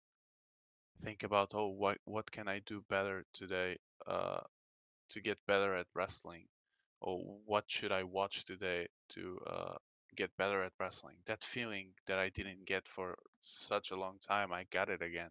think 1.02 1.22
about, 1.22 1.54
oh, 1.54 1.68
what 1.68 1.98
what 2.04 2.28
can 2.32 2.48
I 2.48 2.58
do 2.58 2.80
better 2.88 3.24
today 3.32 3.78
uh, 4.08 4.40
to 5.10 5.20
get 5.20 5.44
better 5.46 5.74
at 5.76 5.86
wrestling? 5.94 6.48
Or 7.04 7.20
what 7.44 7.64
should 7.66 7.92
I 7.92 8.02
watch 8.02 8.44
today 8.44 8.88
to 9.10 9.38
uh, 9.46 9.74
get 10.16 10.34
better 10.38 10.62
at 10.64 10.72
wrestling? 10.80 11.16
That 11.26 11.44
feeling 11.44 11.88
that 12.06 12.18
I 12.18 12.30
didn't 12.30 12.64
get 12.64 12.88
for 12.88 13.18
such 13.40 13.90
a 13.90 13.96
long 13.96 14.16
time, 14.26 14.54
I 14.54 14.64
got 14.70 14.88
it 14.88 15.02
again. 15.02 15.28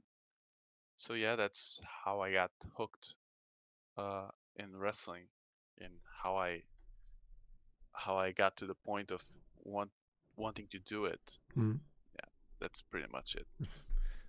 So 0.98 1.16
yeah, 1.16 1.36
that's 1.36 1.82
how 1.84 2.22
I 2.22 2.32
got 2.32 2.52
hooked 2.78 3.16
uh, 3.98 4.28
in 4.58 4.78
wrestling, 4.78 5.26
and 5.82 5.94
how 6.24 6.38
I 6.38 6.62
how 7.92 8.18
I 8.18 8.32
got 8.32 8.56
to 8.58 8.68
the 8.68 8.76
point 8.76 9.10
of 9.10 9.24
want 9.64 9.90
wanting 10.38 10.68
to 10.68 10.80
do 10.80 11.06
it. 11.06 11.40
Mm. 11.58 11.80
That's 12.60 12.82
pretty 12.82 13.08
much 13.12 13.36
it. 13.36 13.46
It's 13.60 13.86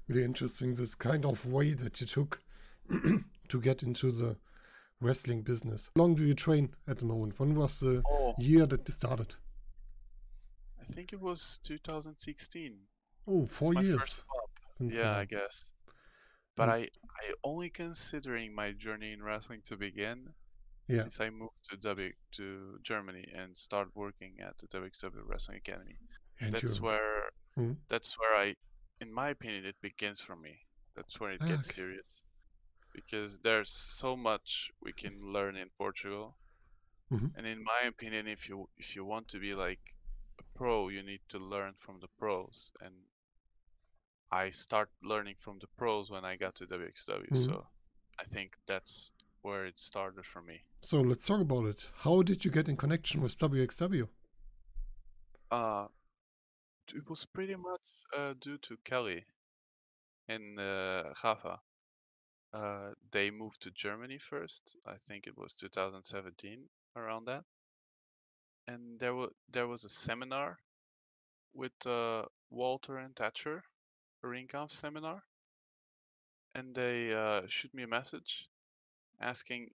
really 0.09 0.25
interesting 0.25 0.75
this 0.75 0.97
kind 0.97 1.25
of 1.25 1.47
way 1.47 1.75
that 1.75 2.01
you 2.01 2.07
took 2.07 2.43
to 3.49 3.61
get 3.61 3.85
into 3.85 4.11
the 4.11 4.37
wrestling 5.05 5.43
business. 5.43 5.91
How 5.97 6.03
long 6.03 6.15
do 6.15 6.25
you 6.25 6.35
train 6.35 6.75
at 6.89 6.99
the 6.99 7.05
moment? 7.05 7.39
When 7.39 7.55
was 7.55 7.81
the 7.81 8.03
Oh, 8.07 8.35
year 8.37 8.67
that 8.67 8.89
you 8.89 8.93
started? 8.93 9.37
I 10.81 10.85
think 10.85 11.13
it 11.13 11.21
was 11.21 11.59
2016. 11.65 12.87
Oh, 13.27 13.47
four 13.47 13.75
years. 13.75 14.23
Yeah, 14.89 15.17
I 15.17 15.25
guess. 15.25 15.73
But 16.57 16.69
And 16.69 16.71
I, 16.71 16.89
I 17.23 17.35
only 17.45 17.71
considering 17.71 18.55
my 18.55 18.73
journey 18.73 19.13
in 19.13 19.23
wrestling 19.23 19.63
to 19.67 19.77
begin 19.77 20.35
yeah, 20.89 21.05
since 21.05 21.21
I 21.21 21.31
moved 21.31 21.55
to 21.71 21.77
W 21.79 22.13
to 22.33 22.79
Germany 22.83 23.27
and 23.35 23.57
started 23.57 23.93
working 23.97 24.41
at 24.41 24.59
the 24.59 24.69
WXW 24.69 25.23
Wrestling 25.27 25.59
Academy. 25.59 25.99
and 26.41 26.53
That's 26.53 26.63
you. 26.63 26.81
where 26.81 27.31
Mm. 27.59 27.77
that's 27.89 28.19
where 28.19 28.35
I, 28.37 28.57
in 29.01 29.13
my 29.13 29.31
opinion, 29.31 29.67
it 29.67 29.77
begins 29.83 30.21
for 30.21 30.37
me. 30.37 30.59
That's 30.97 31.21
where 31.21 31.33
it 31.33 31.43
Ah, 31.43 31.47
gets 31.47 31.69
okay. 31.69 31.75
serious 31.75 32.25
because 32.95 33.39
there's 33.41 33.71
so 33.71 34.17
much 34.17 34.73
we 34.83 34.95
can 34.95 35.33
learn 35.35 35.57
in 35.57 35.69
Portugal. 35.77 36.39
hmm 37.11 37.31
And 37.37 37.47
in 37.47 37.63
my 37.63 37.83
opinion, 37.87 38.27
if 38.27 38.49
you 38.49 38.69
if 38.79 38.97
you 38.97 39.05
want 39.05 39.29
to 39.29 39.39
be 39.39 39.55
like 39.55 39.95
a 40.41 40.43
pro, 40.55 40.89
you 40.89 41.03
need 41.03 41.21
to 41.29 41.39
learn 41.39 41.75
from 41.75 42.01
the 42.01 42.09
pros. 42.19 42.73
And 42.81 42.95
I 44.31 44.51
start 44.51 44.91
learning 45.03 45.37
from 45.39 45.59
the 45.61 45.67
pros 45.79 46.11
when 46.11 46.27
I 46.27 46.37
got 46.37 46.57
to 46.57 46.67
WXW. 46.67 47.31
hmm 47.31 47.35
So 47.35 47.67
I 48.21 48.25
think 48.25 48.59
that's 48.67 49.13
where 49.41 49.65
it 49.65 49.79
started 49.79 50.27
for 50.27 50.43
me. 50.43 50.65
So 50.83 51.01
let's 51.01 51.27
talk 51.27 51.41
about 51.41 51.67
it. 51.67 51.91
How 51.97 52.23
did 52.23 52.45
you 52.45 52.51
get 52.53 52.69
in 52.69 52.77
connection 52.77 53.21
with 53.21 53.37
WXW? 53.37 54.09
Uh, 55.51 55.87
it 56.95 57.07
was 57.11 57.27
pretty 57.27 57.57
much 57.57 57.83
uh, 58.17 58.33
due 58.41 58.57
to 58.57 58.79
Kelly 58.85 59.27
and 60.29 60.59
uh, 60.61 61.13
Rafa. 61.23 61.61
Uh, 62.55 62.95
they 63.11 63.31
moved 63.31 63.61
to 63.63 63.71
Germany 63.73 64.17
first. 64.19 64.77
I 64.87 64.95
think 65.09 65.27
it 65.27 65.37
was 65.37 65.55
2017 65.57 66.69
around 66.97 67.27
that. 67.27 67.45
And 68.69 68.99
there 69.01 69.15
was 69.15 69.31
there 69.51 69.67
was 69.67 69.85
a 69.85 69.89
seminar 69.89 70.59
with 71.53 71.87
uh, 71.87 72.25
Walter 72.51 72.99
and 72.99 73.15
Thatcher, 73.17 73.63
a 74.23 74.27
Ringkampf 74.27 74.71
seminar, 74.71 75.23
and 76.55 76.75
they 76.75 77.13
uh, 77.13 77.43
shoot 77.49 77.75
me 77.75 77.83
a 77.83 77.89
message 77.89 78.49
asking 79.21 79.71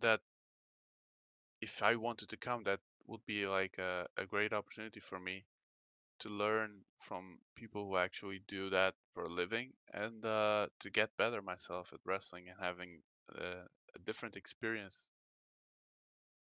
that 0.00 0.20
if 1.60 1.82
I 1.82 1.96
wanted 1.96 2.30
to 2.30 2.36
come, 2.36 2.64
that 2.64 2.80
would 3.06 3.24
be 3.26 3.46
like 3.46 3.78
a, 3.78 4.06
a 4.16 4.26
great 4.26 4.52
opportunity 4.52 5.00
for 5.00 5.18
me 5.20 5.44
to 6.20 6.28
learn 6.28 6.84
from 7.00 7.38
people 7.56 7.88
who 7.88 7.96
actually 7.96 8.40
do 8.48 8.70
that 8.70 8.94
for 9.14 9.24
a 9.24 9.28
living 9.32 9.72
and 9.92 10.24
uh, 10.24 10.66
to 10.80 10.90
get 10.90 11.16
better 11.16 11.42
myself 11.42 11.92
at 11.92 12.00
wrestling 12.04 12.48
and 12.48 12.56
having 12.60 13.00
uh, 13.34 13.64
a 13.94 13.98
different 14.04 14.36
experience. 14.36 15.08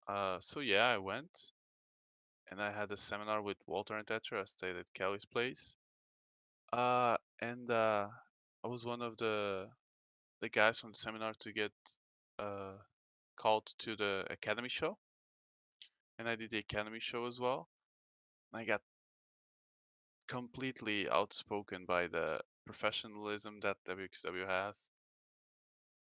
Uh, 0.09 0.39
so 0.41 0.61
yeah, 0.61 0.87
I 0.87 0.99
went 0.99 1.53
and 2.51 2.61
I 2.63 2.71
had 2.73 2.91
a 2.93 2.97
seminar 2.97 3.43
with 3.43 3.57
Walter 3.67 3.97
and 3.97 4.07
Thatcher. 4.07 4.39
I 4.39 4.45
stayed 4.45 4.77
at 4.77 4.93
Kelly's 4.95 5.25
place, 5.25 5.77
uh, 6.73 7.17
and 7.41 7.71
uh, 7.71 8.09
I 8.65 8.69
was 8.69 8.85
one 8.85 9.03
of 9.03 9.17
the 9.19 9.69
the 10.41 10.49
guys 10.49 10.79
from 10.79 10.93
the 10.93 10.99
seminar 10.99 11.35
to 11.41 11.53
get 11.53 11.73
uh, 12.39 12.75
called 13.37 13.67
to 13.79 13.97
the 13.97 14.27
academy 14.31 14.69
show, 14.69 14.99
and 16.19 16.29
I 16.29 16.37
did 16.37 16.51
the 16.51 16.59
academy 16.59 17.01
show 17.01 17.27
as 17.27 17.41
well. 17.41 17.69
I 18.53 18.65
got 18.65 18.83
completely 20.27 21.09
outspoken 21.09 21.85
by 21.87 22.07
the 22.09 22.41
professionalism 22.65 23.61
that 23.61 23.77
WXW 23.87 24.47
has 24.47 24.91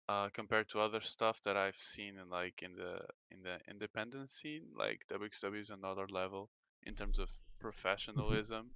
uh, 0.08 0.28
compared 0.32 0.68
to 0.68 0.80
other 0.80 1.00
stuff 1.00 1.40
that 1.42 1.56
I've 1.56 1.76
seen 1.76 2.18
in 2.18 2.28
like 2.28 2.62
in 2.62 2.74
the 2.74 3.00
in 3.30 3.42
the 3.42 3.58
independent 3.68 4.28
scene. 4.28 4.64
Like 4.76 5.02
WXW 5.10 5.60
is 5.60 5.70
another 5.70 6.06
level 6.08 6.50
in 6.82 6.94
terms 6.94 7.18
of 7.18 7.30
professionalism, 7.60 8.70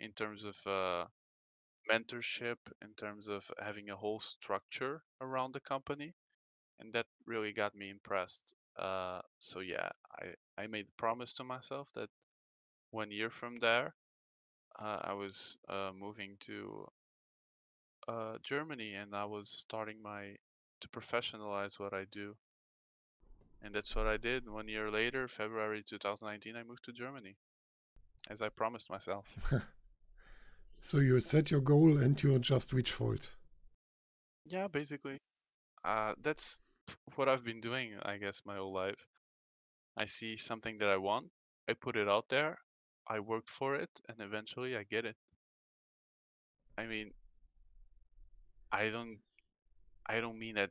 in 0.00 0.12
terms 0.12 0.44
of 0.44 0.56
uh, 0.66 1.06
mentorship, 1.90 2.58
in 2.82 2.94
terms 2.94 3.28
of 3.28 3.50
having 3.60 3.90
a 3.90 3.96
whole 3.96 4.20
structure 4.20 5.02
around 5.20 5.52
the 5.54 5.60
company, 5.60 6.14
and 6.80 6.92
that 6.94 7.06
really 7.26 7.52
got 7.52 7.74
me 7.74 7.90
impressed. 7.90 8.54
Uh, 8.78 9.20
so 9.38 9.60
yeah, 9.60 9.90
I 10.20 10.62
I 10.62 10.66
made 10.66 10.86
a 10.88 11.00
promise 11.00 11.34
to 11.34 11.44
myself 11.44 11.88
that 11.94 12.10
one 12.90 13.10
year 13.10 13.30
from 13.30 13.58
there, 13.60 13.94
uh, 14.78 14.98
I 15.02 15.12
was 15.12 15.58
uh, 15.68 15.90
moving 15.98 16.36
to 16.40 16.86
uh, 18.08 18.36
Germany 18.42 18.94
and 18.94 19.14
I 19.14 19.24
was 19.24 19.48
starting 19.48 20.02
my 20.02 20.36
to 20.80 20.88
professionalize 20.88 21.78
what 21.78 21.92
I 21.92 22.04
do. 22.10 22.34
And 23.62 23.74
that's 23.74 23.94
what 23.94 24.06
I 24.06 24.16
did. 24.16 24.48
One 24.48 24.66
year 24.68 24.90
later, 24.90 25.28
February 25.28 25.84
2019, 25.88 26.56
I 26.56 26.64
moved 26.64 26.84
to 26.84 26.92
Germany, 26.92 27.36
as 28.28 28.42
I 28.42 28.48
promised 28.48 28.90
myself. 28.90 29.26
so 30.80 30.98
you 30.98 31.20
set 31.20 31.52
your 31.52 31.60
goal 31.60 31.98
and 31.98 32.20
you 32.20 32.36
just 32.40 32.72
reach 32.72 32.90
for 32.90 33.14
it. 33.14 33.30
Yeah, 34.46 34.66
basically. 34.66 35.18
Uh, 35.84 36.14
that's 36.20 36.60
what 37.14 37.28
I've 37.28 37.44
been 37.44 37.60
doing, 37.60 37.92
I 38.02 38.16
guess, 38.16 38.42
my 38.44 38.56
whole 38.56 38.72
life. 38.72 39.06
I 39.96 40.06
see 40.06 40.36
something 40.36 40.78
that 40.78 40.88
I 40.88 40.96
want, 40.96 41.26
I 41.68 41.74
put 41.74 41.96
it 41.96 42.08
out 42.08 42.28
there, 42.28 42.58
I 43.12 43.20
worked 43.20 43.50
for 43.50 43.76
it, 43.76 43.90
and 44.08 44.16
eventually 44.20 44.74
I 44.74 44.84
get 44.84 45.04
it. 45.04 45.16
I 46.78 46.86
mean, 46.86 47.10
I 48.72 48.88
don't 48.88 49.18
I 50.06 50.20
don't 50.22 50.38
mean 50.38 50.54
that 50.54 50.70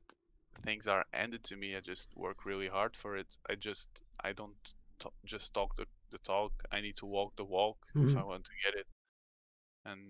things 0.65 0.87
are 0.87 1.05
handed 1.13 1.43
to 1.45 1.55
me. 1.55 1.75
I 1.75 1.81
just 1.81 2.09
work 2.15 2.45
really 2.45 2.67
hard 2.67 2.95
for 2.95 3.15
it. 3.15 3.27
I 3.47 3.53
just 3.55 3.89
I 4.23 4.33
don't 4.33 4.63
t- 4.99 5.19
just 5.23 5.53
talk 5.53 5.75
the, 5.75 5.85
the 6.09 6.17
talk. 6.17 6.51
I 6.71 6.81
need 6.81 6.97
to 6.97 7.05
walk 7.05 7.35
the 7.35 7.45
walk 7.45 7.77
mm-hmm. 7.95 8.07
if 8.07 8.17
I 8.17 8.23
want 8.23 8.45
to 8.45 8.51
get 8.65 8.79
it. 8.79 8.87
And 9.85 10.01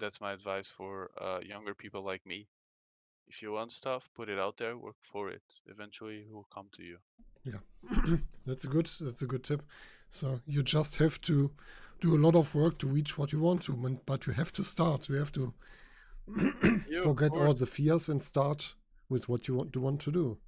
that's 0.00 0.20
my 0.20 0.32
advice 0.32 0.66
for 0.66 1.10
uh, 1.20 1.40
younger 1.46 1.74
people 1.74 2.02
like 2.02 2.26
me. 2.26 2.48
If 3.28 3.42
you 3.42 3.52
want 3.52 3.72
stuff, 3.72 4.08
put 4.14 4.28
it 4.28 4.38
out 4.38 4.56
there, 4.56 4.76
work 4.76 5.00
for 5.00 5.30
it. 5.30 5.42
Eventually, 5.66 6.18
it 6.28 6.32
will 6.32 6.48
come 6.54 6.68
to 6.72 6.82
you. 6.82 6.98
Yeah, 7.44 7.62
that's 8.46 8.64
a 8.64 8.68
good. 8.68 8.88
That's 9.00 9.22
a 9.22 9.26
good 9.26 9.44
tip. 9.44 9.62
So 10.10 10.40
you 10.46 10.62
just 10.62 10.96
have 10.96 11.20
to 11.22 11.50
do 12.00 12.14
a 12.14 12.20
lot 12.20 12.34
of 12.34 12.54
work 12.54 12.78
to 12.78 12.86
reach 12.86 13.18
what 13.18 13.32
you 13.32 13.40
want 13.40 13.62
to, 13.62 14.00
but 14.06 14.26
you 14.26 14.32
have 14.32 14.52
to 14.52 14.64
start. 14.64 15.08
You 15.08 15.16
have 15.16 15.32
to 15.32 15.54
forget 17.02 17.32
all 17.36 17.54
the 17.54 17.66
fears 17.66 18.08
and 18.08 18.22
start 18.22 18.74
with 19.08 19.28
what 19.28 19.48
you 19.48 19.54
want 19.54 19.72
to 19.72 19.80
want 19.80 20.00
to 20.02 20.12
do. 20.12 20.38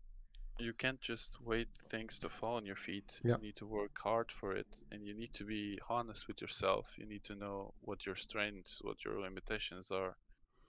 You 0.61 0.73
can't 0.73 1.01
just 1.01 1.37
wait 1.41 1.69
things 1.89 2.19
to 2.21 2.29
fall 2.29 2.57
on 2.57 2.67
your 2.67 2.77
feet. 2.77 3.21
Yeah. 3.25 3.37
You 3.37 3.43
need 3.43 3.57
to 3.57 3.67
work 3.67 3.97
hard 4.03 4.33
for 4.33 4.57
it 4.57 4.67
and 4.91 5.07
you 5.07 5.15
need 5.15 5.33
to 5.35 5.45
be 5.45 5.79
honest 5.89 6.27
with 6.27 6.41
yourself. 6.41 6.87
You 6.99 7.07
need 7.07 7.23
to 7.25 7.37
know 7.37 7.75
what 7.83 8.05
your 8.05 8.17
strengths, 8.17 8.81
what 8.83 9.05
your 9.05 9.21
limitations 9.21 9.93
are, 9.93 10.17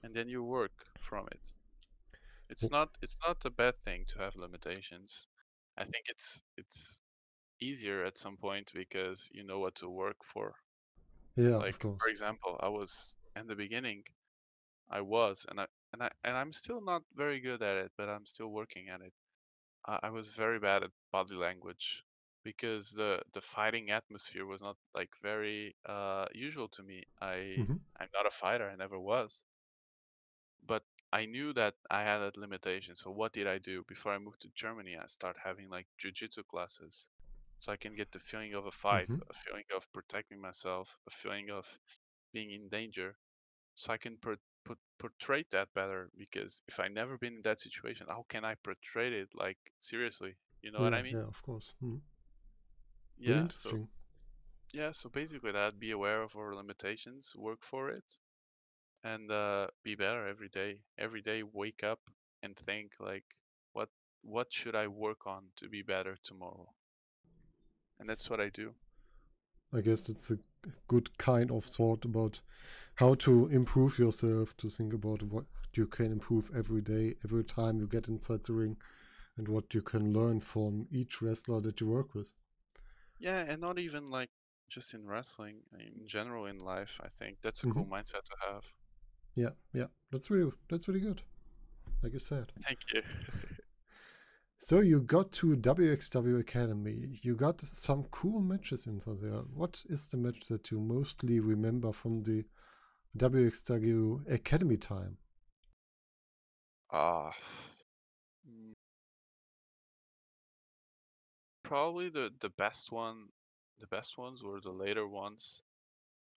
and 0.04 0.13
then 0.13 0.30
you 0.30 0.43
work 0.43 0.86
from 0.99 1.28
it. 1.32 1.41
It's 2.49 2.69
not 2.71 2.89
it's 3.02 3.17
not 3.25 3.38
a 3.45 3.49
bad 3.49 3.75
thing 3.78 4.06
to 4.10 4.19
have 4.19 4.36
limitations. 4.36 5.28
I 5.78 5.84
think 5.86 6.06
it's 6.08 6.41
it's 6.58 7.02
easier 7.61 8.03
at 8.05 8.17
some 8.17 8.37
point 8.37 8.71
because 8.73 9.29
you 9.33 9.43
know 9.43 9.59
what 9.59 9.75
to 9.75 9.89
work 9.89 10.23
for. 10.23 10.55
Yeah, 11.35 11.57
like 11.59 11.75
of 11.75 11.79
course. 11.79 12.01
for 12.01 12.09
example, 12.09 12.57
I 12.61 12.69
was 12.69 13.15
in 13.35 13.47
the 13.47 13.55
beginning 13.55 14.03
I 14.89 15.01
was, 15.01 15.45
and 15.49 15.59
I 15.61 15.67
and 15.93 16.03
I 16.03 16.11
and 16.23 16.37
I'm 16.37 16.53
still 16.53 16.81
not 16.81 17.03
very 17.15 17.39
good 17.41 17.61
at 17.63 17.77
it, 17.77 17.91
but 17.97 18.09
I'm 18.09 18.25
still 18.25 18.49
working 18.49 18.89
at 18.89 19.01
it. 19.01 19.13
I, 19.87 19.99
I 20.03 20.09
was 20.11 20.33
very 20.33 20.59
bad 20.59 20.83
at 20.83 20.91
body 21.11 21.35
language 21.35 22.03
because 22.43 22.91
the 22.91 23.21
the 23.33 23.41
fighting 23.41 23.91
atmosphere 23.91 24.45
was 24.45 24.61
not 24.61 24.77
like 24.95 25.11
very 25.23 25.75
uh, 25.85 26.27
usual 26.33 26.69
to 26.69 26.83
me. 26.83 27.03
I 27.21 27.39
hmm 27.55 27.79
I'm 27.99 28.09
not 28.13 28.27
a 28.27 28.31
fighter. 28.31 28.69
I 28.69 28.75
never 28.75 28.99
was, 28.99 29.43
but 30.65 30.83
I 31.11 31.25
knew 31.25 31.51
that 31.53 31.75
I 31.91 32.03
had 32.03 32.19
that 32.19 32.37
limitation. 32.37 32.95
So 32.95 33.11
what 33.11 33.33
did 33.33 33.45
I 33.45 33.57
do 33.57 33.83
before 33.83 34.13
I 34.13 34.19
moved 34.19 34.41
to 34.43 34.49
Germany? 34.55 34.95
I 34.97 35.05
start 35.07 35.35
having 35.43 35.69
like 35.69 35.87
jujitsu 35.99 36.45
classes, 36.47 37.09
so 37.59 37.71
I 37.71 37.77
can 37.77 37.95
get 37.95 38.11
the 38.11 38.19
feeling 38.19 38.53
of 38.55 38.65
a 38.65 38.71
fight, 38.71 39.09
hmm 39.09 39.21
a 39.29 39.33
feeling 39.33 39.65
of 39.75 39.91
protecting 39.93 40.41
myself, 40.41 40.97
a 41.07 41.11
feeling 41.11 41.49
of 41.51 41.79
being 42.33 42.51
in 42.51 42.69
danger, 42.69 43.17
so 43.75 43.93
I 43.93 43.97
can 43.97 44.17
per- 44.17 44.37
put, 44.65 44.79
portray 44.99 45.45
that 45.51 45.73
better 45.73 46.09
because 46.17 46.61
if 46.67 46.79
I 46.79 46.87
never 46.87 47.17
been 47.17 47.35
in 47.37 47.41
that 47.43 47.59
situation, 47.61 48.07
how 48.09 48.25
can 48.29 48.45
I 48.45 48.55
portray 48.55 49.13
it 49.21 49.29
like 49.35 49.57
seriously? 49.79 50.35
You 50.61 50.71
know 50.71 50.79
Yeah, 50.79 50.83
what 50.83 50.93
I 50.93 51.03
mean? 51.03 51.19
yeah, 51.19 51.27
of 51.27 51.41
course. 51.43 51.73
Mhm. 51.83 52.01
Yeah. 53.17 53.47
So 53.49 53.89
yeah. 54.73 54.91
So 54.91 55.09
basically, 55.09 55.51
that 55.51 55.79
be 55.79 55.91
aware 55.91 56.21
of 56.23 56.35
our 56.35 56.55
limitations, 56.55 57.35
work 57.35 57.63
for 57.63 57.89
it, 57.89 58.17
and 59.03 59.31
uh, 59.31 59.67
be 59.83 59.95
better 59.95 60.27
every 60.27 60.49
day. 60.49 60.81
Every 60.97 61.21
day, 61.21 61.43
wake 61.43 61.83
up 61.83 61.99
and 62.43 62.55
think 62.57 62.93
like, 62.99 63.25
what 63.73 63.89
what 64.23 64.51
should 64.53 64.75
I 64.75 64.87
work 64.87 65.27
on 65.27 65.51
to 65.57 65.69
be 65.69 65.81
better 65.83 66.17
tomorrow? 66.23 66.73
And 67.99 68.09
that's 68.09 68.29
what 68.29 68.39
I 68.41 68.49
do. 68.49 68.73
I 69.73 69.81
guess 69.81 70.09
it's 70.09 70.29
a 70.29 70.38
good 70.88 71.17
kind 71.17 71.49
of 71.49 71.65
thought 71.65 72.05
about 72.05 72.41
how 72.95 73.15
to 73.15 73.47
improve 73.47 73.97
yourself, 73.97 74.55
to 74.57 74.69
think 74.69 74.93
about 74.93 75.23
what 75.23 75.45
you 75.73 75.88
can 75.88 76.12
improve 76.12 76.51
every 76.55 76.81
day, 76.81 77.15
every 77.23 77.43
time 77.45 77.79
you 77.79 77.88
get 77.88 78.07
inside 78.07 78.43
the 78.43 78.53
ring, 78.53 78.77
and 79.38 79.47
what 79.47 79.73
you 79.73 79.81
can 79.81 80.13
learn 80.13 80.41
from 80.41 80.88
each 80.91 81.21
wrestler 81.21 81.62
that 81.62 81.81
you 81.81 81.88
work 81.88 82.15
with. 82.15 82.33
Yeah, 83.19 83.41
and 83.47 83.62
not 83.62 83.77
even 83.77 84.07
like 84.07 84.31
just 84.67 84.93
in 84.95 85.05
wrestling, 85.05 85.62
in 85.77 86.07
general 86.07 86.47
in 86.47 86.57
life. 86.59 86.99
I 87.03 87.07
think 87.09 87.38
that's 87.43 87.63
a 87.63 87.67
Mhm. 87.67 87.83
cool 87.83 87.85
mindset 87.85 88.23
to 88.23 88.35
have. 88.51 88.65
Yeah, 89.35 89.51
yeah, 89.73 89.88
that's 90.12 90.29
really 90.29 90.51
that's 90.69 90.88
really 90.88 90.99
good. 90.99 91.21
Like 92.03 92.13
you 92.13 92.19
said. 92.19 92.53
Thank 92.65 92.79
you. 92.93 93.01
So 94.59 94.79
you 94.81 95.01
got 95.01 95.31
to 95.41 95.55
WXW 95.55 96.39
Academy. 96.39 97.17
You 97.23 97.35
got 97.35 97.59
some 97.61 98.03
cool 98.11 98.41
matches 98.41 98.85
into 98.85 99.15
there. 99.15 99.41
What 99.55 99.83
is 99.89 100.07
the 100.09 100.17
match 100.17 100.41
that 100.49 100.69
you 100.69 100.79
mostly 100.79 101.39
remember 101.39 101.91
from 101.93 102.21
the 102.21 102.45
WXW 103.17 104.31
Academy 104.31 104.77
time? 104.77 105.17
Ah, 106.91 107.33
mm, 108.45 108.73
probably 111.63 112.09
the 112.09 112.31
the 112.41 112.49
best 112.49 112.91
one, 112.91 113.29
the 113.79 113.87
best 113.87 114.17
ones 114.17 114.43
were 114.43 114.59
the 114.59 114.71
later 114.71 115.07
ones, 115.07 115.63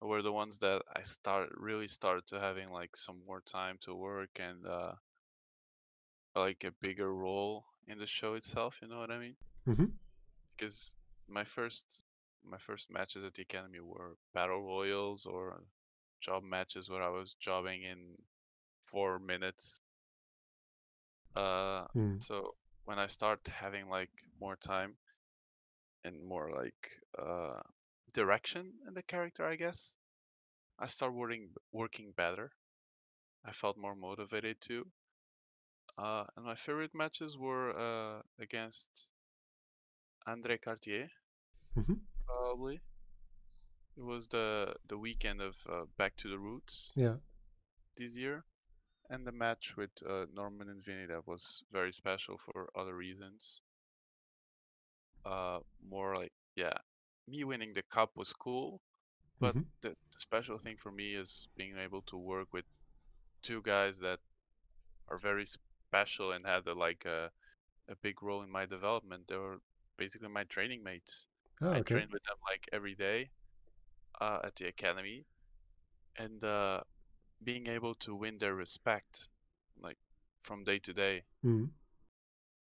were 0.02 0.22
the 0.22 0.32
ones 0.32 0.58
that 0.60 0.82
I 0.96 1.02
started 1.02 1.52
really 1.56 1.88
started 1.88 2.26
to 2.28 2.40
having 2.40 2.68
like 2.70 2.96
some 2.96 3.22
more 3.26 3.42
time 3.42 3.78
to 3.82 3.94
work 3.94 4.30
and 4.40 4.66
uh 4.66 4.94
like 6.34 6.64
a 6.64 6.72
bigger 6.72 7.12
role 7.14 7.66
in 7.86 7.98
the 7.98 8.06
show 8.06 8.34
itself. 8.34 8.78
You 8.82 8.88
know 8.88 8.98
what 8.98 9.10
I 9.10 9.18
mean? 9.18 9.36
Mm-hmm. 9.68 9.86
Because 10.56 10.94
my 11.28 11.44
first 11.44 12.04
my 12.42 12.56
first 12.58 12.90
matches 12.90 13.24
at 13.24 13.34
the 13.34 13.42
academy 13.42 13.80
were 13.80 14.16
battle 14.32 14.62
royals 14.62 15.26
or 15.26 15.62
job 16.20 16.42
matches 16.42 16.88
where 16.88 17.02
I 17.02 17.08
was 17.10 17.34
jobbing 17.34 17.82
in 17.82 18.16
four 18.86 19.18
minutes. 19.18 19.80
Uh, 21.36 21.86
Hmm. 21.94 22.18
so 22.18 22.54
when 22.84 22.98
I 22.98 23.06
start 23.06 23.46
having 23.46 23.88
like 23.88 24.10
more 24.40 24.56
time 24.56 24.96
and 26.04 26.24
more 26.24 26.50
like 26.52 26.90
uh, 27.18 27.60
direction 28.14 28.72
in 28.86 28.94
the 28.94 29.02
character, 29.02 29.44
I 29.46 29.56
guess, 29.56 29.96
I 30.78 30.86
start 30.86 31.14
working 31.14 31.50
working 31.72 32.12
better. 32.16 32.50
I 33.44 33.52
felt 33.52 33.76
more 33.78 33.94
motivated 33.94 34.60
too. 34.60 34.86
Uh, 35.96 36.24
and 36.36 36.44
my 36.44 36.54
favorite 36.54 36.94
matches 36.94 37.36
were 37.38 37.70
uh, 37.78 38.22
against 38.38 39.10
Andre 40.26 40.58
Cartier, 40.58 41.10
Mhm. 41.76 41.94
probably. 42.26 42.80
It 43.96 44.02
was 44.02 44.28
the 44.28 44.76
the 44.86 44.98
weekend 44.98 45.40
of 45.40 45.66
uh, 45.66 45.86
Back 45.96 46.16
to 46.16 46.28
the 46.28 46.38
Roots 46.38 46.92
Yeah. 46.94 47.16
this 47.96 48.14
year, 48.16 48.44
and 49.10 49.26
the 49.26 49.32
match 49.32 49.76
with 49.76 49.90
uh, 50.06 50.26
Norman 50.32 50.68
and 50.68 50.82
Vinny 50.82 51.06
that 51.06 51.26
was 51.26 51.64
very 51.72 51.92
special 51.92 52.38
for 52.38 52.70
other 52.76 52.94
reasons. 52.94 53.62
Uh, 55.24 55.58
more 55.88 56.14
like 56.16 56.32
yeah, 56.56 56.76
me 57.28 57.44
winning 57.44 57.72
the 57.74 57.82
cup 57.82 58.10
was 58.16 58.32
cool, 58.32 58.80
but 59.40 59.54
Mhm. 59.54 59.66
the, 59.82 59.90
the 59.90 60.18
special 60.18 60.58
thing 60.58 60.76
for 60.76 60.90
me 60.92 61.14
is 61.14 61.48
being 61.56 61.76
able 61.78 62.02
to 62.02 62.16
work 62.16 62.48
with 62.52 62.64
two 63.42 63.62
guys 63.62 63.98
that 64.00 64.20
are 65.08 65.18
very 65.18 65.46
special 65.92 66.32
and 66.32 66.46
had 66.46 66.66
a, 66.66 66.74
like 66.74 67.04
a 67.06 67.30
a 67.88 67.96
big 67.96 68.22
role 68.22 68.42
in 68.42 68.50
my 68.50 68.66
development. 68.66 69.28
They 69.28 69.36
were 69.38 69.58
basically 69.98 70.28
my 70.30 70.44
training 70.44 70.82
mates. 70.84 71.26
Ah, 71.62 71.76
I 71.76 71.82
trained 71.82 72.12
with 72.12 72.22
them 72.24 72.38
like 72.50 72.68
every 72.72 72.94
day 72.96 73.30
uh, 74.20 74.40
at 74.44 74.56
the 74.56 74.68
academy, 74.68 75.26
and 76.18 76.42
uh, 76.44 76.82
being 77.44 77.68
able 77.68 77.94
to 77.96 78.16
win 78.16 78.38
their 78.38 78.54
respect, 78.56 79.28
like 79.78 79.98
from 80.42 80.64
day 80.64 80.78
to 80.80 80.94
day, 80.94 81.24
Mhm. 81.42 81.72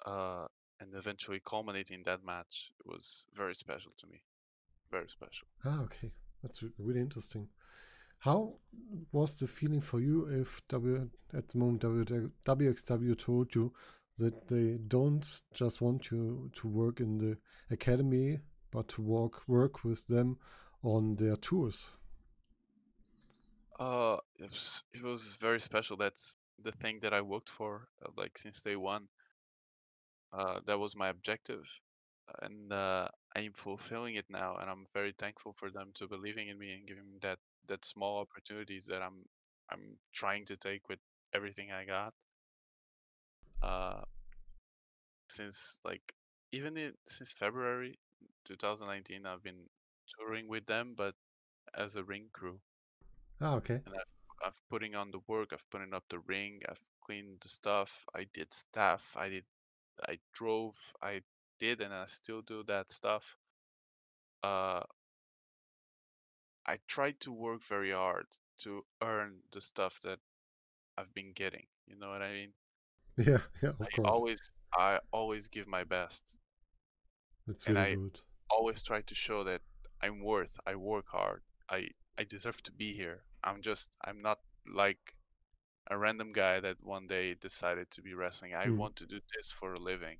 uh, 0.05 0.47
and 0.79 0.93
eventually 0.95 1.39
culminating 1.41 2.03
that 2.03 2.23
match 2.23 2.71
was 2.85 3.27
very 3.33 3.55
special 3.55 3.91
to 3.97 4.07
me. 4.07 4.23
Very 4.91 5.09
special. 5.09 5.47
Ah, 5.65 5.83
okay. 5.83 6.11
That's 6.41 6.63
really 6.77 7.01
interesting. 7.01 7.49
How 8.19 8.59
was 9.11 9.37
the 9.39 9.47
feeling 9.47 9.81
for 9.81 9.99
you 10.01 10.25
if 10.25 10.61
W 10.67 11.09
at 11.33 11.47
the 11.49 11.57
moment 11.57 11.81
W- 11.81 12.31
WXW 12.45 13.17
told 13.17 13.55
you 13.55 13.73
that 14.17 14.47
they 14.47 14.77
don't 14.77 15.25
just 15.53 15.81
want 15.81 16.11
you 16.11 16.49
to 16.53 16.67
work 16.67 16.99
in 16.99 17.17
the 17.19 17.37
academy, 17.69 18.39
but 18.71 18.87
to 18.89 19.01
work 19.01 19.47
work 19.47 19.83
with 19.83 20.07
them 20.07 20.37
on 20.83 21.15
their 21.15 21.37
tours? 21.37 21.97
Uh, 23.79 24.17
it 24.39 24.49
was 24.49 24.83
it 24.93 25.03
was 25.03 25.35
very 25.37 25.59
special. 25.59 25.97
That's 25.97 26.37
the 26.59 26.71
thing 26.73 26.99
that 27.01 27.13
I 27.13 27.21
worked 27.21 27.49
for, 27.49 27.87
uh, 28.05 28.09
like 28.17 28.37
since 28.37 28.61
day 28.61 28.75
one. 28.75 29.07
Uh, 30.33 30.59
that 30.65 30.79
was 30.79 30.95
my 30.95 31.07
objective, 31.09 31.63
and 32.41 32.71
uh, 32.71 33.07
I'm 33.35 33.53
fulfilling 33.53 34.15
it 34.15 34.25
now. 34.29 34.57
And 34.57 34.69
I'm 34.69 34.85
very 34.93 35.13
thankful 35.17 35.53
for 35.53 35.69
them 35.71 35.91
to 35.95 36.07
believing 36.07 36.49
in 36.49 36.57
me 36.59 36.73
and 36.73 36.87
giving 36.87 37.09
me 37.09 37.17
that 37.21 37.39
that 37.67 37.85
small 37.85 38.19
opportunities 38.19 38.85
that 38.87 39.01
I'm 39.01 39.25
I'm 39.69 39.97
trying 40.13 40.45
to 40.45 40.57
take 40.57 40.87
with 40.89 40.99
everything 41.33 41.71
I 41.71 41.85
got. 41.85 42.13
Uh, 43.61 44.01
since 45.29 45.79
like 45.83 46.13
even 46.51 46.77
in, 46.77 46.93
since 47.07 47.33
February 47.33 47.97
2019, 48.45 49.25
I've 49.25 49.43
been 49.43 49.65
touring 50.17 50.47
with 50.47 50.65
them, 50.65 50.93
but 50.95 51.15
as 51.73 51.95
a 51.95 52.03
ring 52.03 52.27
crew. 52.31 52.59
Ah, 53.41 53.55
okay. 53.55 53.81
and 53.85 53.95
I've, 53.95 54.47
I've 54.47 54.59
putting 54.69 54.95
on 54.95 55.11
the 55.11 55.19
work. 55.27 55.49
I've 55.53 55.69
putting 55.69 55.93
up 55.93 56.03
the 56.09 56.19
ring. 56.19 56.61
I've 56.69 56.85
cleaned 57.05 57.39
the 57.41 57.49
stuff. 57.49 58.05
I 58.15 58.25
did 58.33 58.53
staff. 58.53 59.13
I 59.15 59.29
did. 59.29 59.45
I 60.07 60.19
drove. 60.33 60.75
I 61.01 61.21
did, 61.59 61.81
and 61.81 61.93
I 61.93 62.05
still 62.07 62.41
do 62.41 62.63
that 62.67 62.91
stuff. 62.91 63.35
Uh, 64.43 64.81
I 66.67 66.77
tried 66.87 67.19
to 67.21 67.31
work 67.31 67.63
very 67.63 67.91
hard 67.91 68.27
to 68.59 68.85
earn 69.01 69.41
the 69.51 69.61
stuff 69.61 69.99
that 70.01 70.19
I've 70.97 71.13
been 71.13 71.33
getting. 71.33 71.67
You 71.87 71.95
know 71.97 72.09
what 72.09 72.21
I 72.21 72.33
mean? 72.33 72.53
Yeah, 73.17 73.39
yeah, 73.61 73.73
of 73.79 73.91
I 73.91 73.91
course. 73.91 74.23
always, 74.23 74.51
I 74.73 74.99
always 75.11 75.47
give 75.47 75.65
my 75.65 75.85
best, 75.85 76.37
It's 77.47 77.67
and 77.67 77.77
really 77.77 77.85
I 77.85 77.97
good. 77.97 78.21
always 78.49 78.81
try 78.81 79.01
to 79.01 79.13
show 79.15 79.43
that 79.43 79.61
I'm 80.01 80.21
worth. 80.21 80.59
I 80.65 80.75
work 80.75 81.07
hard. 81.09 81.43
I 81.69 81.89
I 82.17 82.23
deserve 82.23 82.63
to 82.63 82.71
be 82.71 82.93
here. 82.93 83.23
I'm 83.43 83.61
just. 83.61 83.95
I'm 84.03 84.21
not 84.21 84.39
like 84.65 85.15
a 85.87 85.97
random 85.97 86.33
guy 86.33 86.59
that 86.61 86.83
one 86.83 87.07
day 87.07 87.35
decided 87.35 87.91
to 87.91 88.01
be 88.03 88.13
wrestling. 88.15 88.55
I 88.55 88.69
Mm. 88.69 88.71
want 88.71 88.97
to 88.97 89.07
do 89.07 89.21
this 89.35 89.51
for 89.51 89.73
a 89.73 89.79
living. 89.79 90.19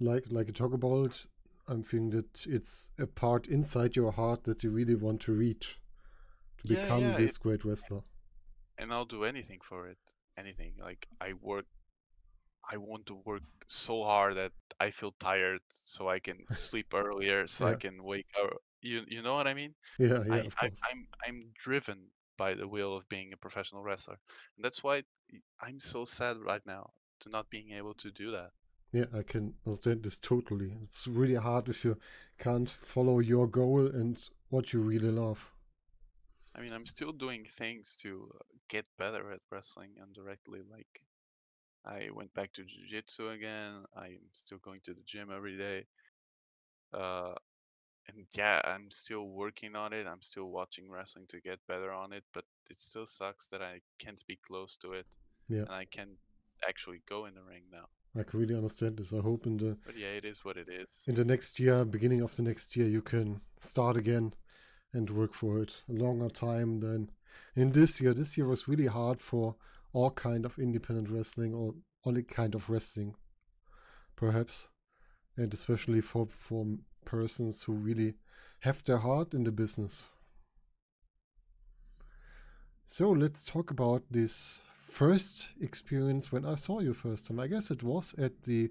Like 0.00 0.24
like 0.30 0.46
you 0.46 0.52
talk 0.54 0.72
about, 0.72 1.26
I'm 1.68 1.82
feeling 1.84 2.10
that 2.10 2.46
it's 2.46 2.92
a 2.98 3.06
part 3.06 3.46
inside 3.46 3.96
your 3.96 4.12
heart 4.12 4.44
that 4.44 4.64
you 4.64 4.70
really 4.70 4.94
want 4.96 5.20
to 5.22 5.32
reach 5.32 5.78
to 6.58 6.66
Yeah, 6.66 6.86
become 6.86 7.14
yeah, 7.14 7.16
this 7.16 7.36
it, 7.36 7.36
great 7.38 7.64
wrestler. 7.64 8.02
and 8.78 8.92
I'll 8.92 9.04
do 9.04 9.24
anything 9.24 9.60
for 9.62 9.86
it. 9.88 9.98
Anything. 10.38 10.74
Like 10.78 11.06
I 11.20 11.32
work 11.34 11.66
I 12.70 12.76
want 12.76 13.06
to 13.06 13.14
work 13.14 13.42
so 13.66 14.04
hard 14.04 14.36
that 14.36 14.52
I 14.78 14.90
feel 14.90 15.12
tired 15.12 15.62
so 15.68 16.08
I 16.08 16.18
can 16.20 16.46
sleep 16.52 16.92
earlier 16.94 17.46
so 17.46 17.66
I 17.66 17.74
can 17.76 18.02
wake 18.04 18.28
up. 18.40 18.62
You 18.82 19.04
you 19.08 19.22
know 19.22 19.34
what 19.34 19.48
I 19.48 19.54
mean? 19.54 19.74
yeah, 19.98 20.22
yeah, 20.26 20.38
I, 20.38 20.44
of 20.44 20.56
I 20.58 20.66
course. 20.66 20.84
I'm 20.90 21.08
I'm 21.26 21.52
driven 21.54 22.10
by 22.38 22.54
the 22.54 22.68
will 22.68 22.96
of 22.96 23.08
being 23.08 23.32
a 23.32 23.36
professional 23.38 23.82
wrestler. 23.82 24.18
And 24.56 24.64
that's 24.64 24.82
why 24.84 25.04
I'm 25.60 25.80
so 25.80 26.04
sad 26.04 26.38
right 26.38 26.64
now 26.66 26.92
to 27.20 27.30
not 27.30 27.50
being 27.50 27.72
able 27.72 27.94
to 27.96 28.10
do 28.12 28.32
that. 28.32 28.52
Yeah, 28.96 29.04
I 29.14 29.22
can 29.22 29.54
understand 29.66 30.04
this 30.04 30.16
totally. 30.16 30.72
It's 30.82 31.06
really 31.06 31.34
hard 31.34 31.68
if 31.68 31.84
you 31.84 31.98
can't 32.38 32.70
follow 32.70 33.18
your 33.18 33.46
goal 33.46 33.86
and 33.86 34.16
what 34.48 34.72
you 34.72 34.80
really 34.80 35.10
love. 35.10 35.52
I 36.54 36.60
mean, 36.62 36.72
I'm 36.72 36.86
still 36.86 37.12
doing 37.12 37.44
things 37.44 37.96
to 38.02 38.32
uh, 38.34 38.38
get 38.68 38.86
better 38.98 39.30
at 39.32 39.40
wrestling 39.50 39.90
indirectly. 40.02 40.62
Like, 40.70 41.02
I 41.84 42.10
went 42.12 42.32
back 42.34 42.52
to 42.54 42.64
jiu-jitsu 42.64 43.30
again. 43.30 43.84
I'm 43.96 44.20
still 44.32 44.58
going 44.58 44.80
to 44.84 44.94
the 44.94 45.02
gym 45.04 45.30
every 45.30 45.56
day. 45.58 45.86
Uh, 46.92 47.34
and 48.08 48.26
yeah, 48.34 48.60
I'm 48.64 48.90
still 48.90 49.28
working 49.28 49.76
on 49.76 49.92
it. 49.92 50.06
I'm 50.06 50.22
still 50.22 50.46
watching 50.50 50.90
wrestling 50.90 51.26
to 51.28 51.40
get 51.40 51.60
better 51.68 51.92
on 51.92 52.12
it, 52.12 52.24
but 52.32 52.44
it 52.70 52.80
still 52.80 53.06
sucks 53.06 53.48
that 53.48 53.62
I 53.62 53.80
can't 53.98 54.24
be 54.26 54.36
close 54.36 54.76
to 54.78 54.92
it 54.92 55.06
Yeah, 55.48 55.66
and 55.66 55.74
I 55.74 55.84
can't 55.86 56.18
actually 56.68 57.02
go 57.08 57.26
in 57.26 57.34
the 57.34 57.42
ring 57.42 57.64
now. 57.72 57.88
I 58.18 58.22
can 58.22 58.40
really 58.40 58.54
understand 58.54 58.96
this. 58.96 59.12
I 59.12 59.20
hope 59.20 59.46
in 59.46 59.58
the 59.58 59.76
But 59.84 59.96
yeah, 59.96 60.08
it 60.08 60.24
is 60.24 60.44
what 60.44 60.56
it 60.56 60.68
is. 60.68 61.02
in 61.06 61.14
the 61.14 61.24
next 61.24 61.60
year, 61.60 61.84
beginning 61.84 62.22
of 62.22 62.34
the 62.36 62.42
next 62.42 62.76
year, 62.76 62.86
you 62.86 63.02
can 63.02 63.40
start 63.58 63.96
again 63.96 64.32
and 64.92 65.10
work 65.10 65.34
for 65.34 65.60
it 65.60 65.82
a 65.88 65.92
longer 65.92 66.28
time 66.28 66.80
than 66.80 67.10
in 67.54 67.72
this 67.72 68.00
year. 68.00 68.14
This 68.14 68.38
year 68.38 68.46
was 68.46 68.68
really 68.68 68.86
hard 68.86 69.20
for 69.20 69.56
all 69.92 70.10
kind 70.10 70.44
of 70.44 70.58
independent 70.58 71.08
wrestling 71.08 71.54
or 71.54 71.74
only 72.04 72.22
kind 72.22 72.54
of 72.54 72.70
wrestling, 72.70 73.14
perhaps, 74.14 74.68
and 75.36 75.52
especially 75.52 76.00
for 76.00 76.26
for 76.30 76.66
persons 77.04 77.64
who 77.64 77.72
really 77.72 78.14
have 78.60 78.82
their 78.84 78.98
heart 78.98 79.34
in 79.34 79.44
the 79.44 79.52
business. 79.52 80.08
So 82.86 83.10
let's 83.10 83.44
talk 83.44 83.70
about 83.70 84.04
this 84.10 84.62
first 84.86 85.54
experience 85.60 86.32
when 86.32 86.44
I 86.44 86.54
saw 86.54 86.80
you 86.80 86.94
first 86.94 87.26
time. 87.26 87.40
I 87.40 87.46
guess 87.46 87.70
it 87.70 87.82
was 87.82 88.14
at 88.14 88.42
the 88.44 88.70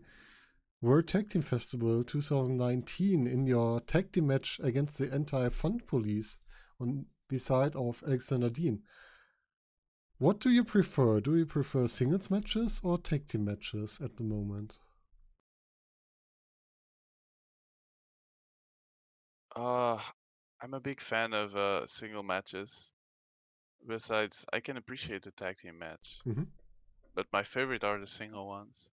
World 0.81 1.07
Tag 1.07 1.29
Team 1.29 1.41
Festival 1.41 2.03
2019 2.03 3.27
in 3.27 3.47
your 3.47 3.79
tag 3.81 4.11
team 4.11 4.27
match 4.27 4.59
against 4.63 4.97
the 4.99 5.11
Anti-Fun 5.11 5.79
Police 5.87 6.37
on 6.79 7.05
beside 7.27 7.75
of 7.75 8.03
Alexander 8.05 8.49
Dean. 8.49 8.81
What 10.17 10.39
do 10.39 10.49
you 10.49 10.63
prefer? 10.63 11.19
Do 11.19 11.35
you 11.35 11.45
prefer 11.45 11.87
singles 11.87 12.29
matches 12.29 12.81
or 12.83 12.97
tag 12.97 13.27
team 13.27 13.45
matches 13.45 13.99
at 14.01 14.17
the 14.17 14.23
moment? 14.23 14.75
Uh, 19.55 19.97
I'm 20.61 20.73
a 20.73 20.79
big 20.79 20.99
fan 21.01 21.33
of 21.33 21.55
uh, 21.55 21.87
single 21.87 22.23
matches. 22.23 22.91
Besides, 23.87 24.45
I 24.51 24.59
can 24.59 24.75
appreciate 24.75 25.21
the 25.23 25.31
tag 25.31 25.55
team 25.57 25.79
match, 25.79 26.23
Mhm. 26.25 26.47
but 27.15 27.27
my 27.33 27.43
favorite 27.43 27.83
are 27.83 27.99
the 27.99 28.07
single 28.07 28.47
ones. 28.47 28.89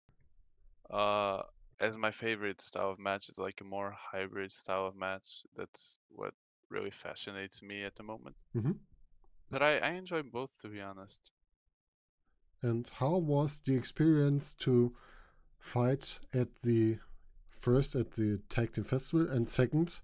Uh, 0.91 1.43
as 1.81 1.97
my 1.97 2.11
favorite 2.11 2.61
style 2.61 2.91
of 2.91 2.99
match 2.99 3.29
is 3.29 3.39
like 3.39 3.61
a 3.61 3.65
more 3.65 3.93
hybrid 3.93 4.53
style 4.53 4.87
of 4.87 4.97
match. 4.97 5.45
That's 5.57 5.99
what 6.11 6.35
really 6.69 6.91
fascinates 6.91 7.63
me 7.63 7.85
at 7.85 7.95
the 7.97 8.03
moment. 8.03 8.37
Mhm. 8.55 8.79
But 9.51 9.63
I, 9.63 9.79
I 9.79 9.91
enjoy 9.91 10.23
both, 10.23 10.57
to 10.63 10.69
be 10.69 10.81
honest. 10.81 11.31
And 12.63 12.89
how 12.89 13.17
was 13.17 13.59
the 13.61 13.75
experience 13.77 14.55
to 14.57 14.95
fight 15.59 16.21
at 16.33 16.61
the 16.61 16.99
first 17.51 17.95
at 17.95 18.13
the 18.13 18.39
tag 18.49 18.73
team 18.73 18.85
festival 18.85 19.29
and 19.31 19.49
second 19.49 20.01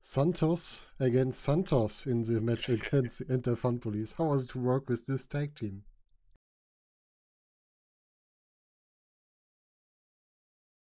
Santos 0.00 0.86
against 1.00 1.42
Santos 1.42 2.06
in 2.06 2.22
the 2.22 2.40
match 2.40 2.68
against 2.68 3.18
the 3.18 3.32
Anti-Fun 3.32 3.78
Police. 3.78 4.12
How 4.12 4.24
was 4.24 4.44
it 4.44 4.50
to 4.50 4.58
work 4.58 4.88
with 4.88 5.06
this 5.06 5.26
tag 5.26 5.54
team? 5.54 5.84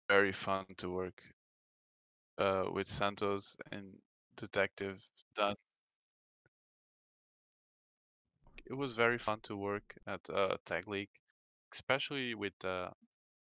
Very 0.09 0.33
fun 0.33 0.67
to 0.79 0.91
work 0.91 1.23
uh, 2.39 2.65
with 2.73 2.89
Santos 2.89 3.57
and 3.71 3.95
Detective 4.37 5.01
Dunn. 5.37 5.57
It 8.67 8.75
was 8.75 8.93
very 8.93 9.19
fun 9.19 9.41
to 9.45 9.57
work 9.57 9.95
at 10.07 10.21
uh, 10.31 10.57
Tag 10.65 10.89
League, 10.89 11.11
especially 11.73 12.35
with 12.35 12.53
uh, 12.65 12.91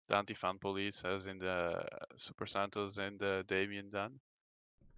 the 0.08 0.16
Anti-Fun 0.16 0.60
Police, 0.60 1.04
as 1.06 1.28
in 1.28 1.40
the 1.40 1.84
Super 2.16 2.46
Santos 2.46 2.98
and 2.98 3.20
the 3.20 3.44
Damian 3.48 3.90
Dunne. 3.90 4.20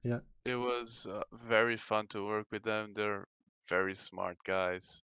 Yeah. 0.03 0.19
It 0.45 0.55
was 0.55 1.07
uh, 1.09 1.23
very 1.31 1.77
fun 1.77 2.07
to 2.07 2.25
work 2.25 2.47
with 2.51 2.63
them. 2.63 2.93
They're 2.95 3.27
very 3.69 3.95
smart 3.95 4.37
guys. 4.45 5.03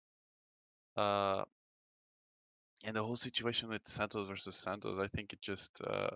Uh, 0.95 1.43
and 2.85 2.95
the 2.95 3.03
whole 3.03 3.15
situation 3.15 3.69
with 3.69 3.81
Santos 3.87 4.27
versus 4.27 4.55
Santos, 4.55 4.99
I 4.99 5.07
think 5.07 5.33
it 5.33 5.41
just 5.41 5.81
uh, 5.85 6.09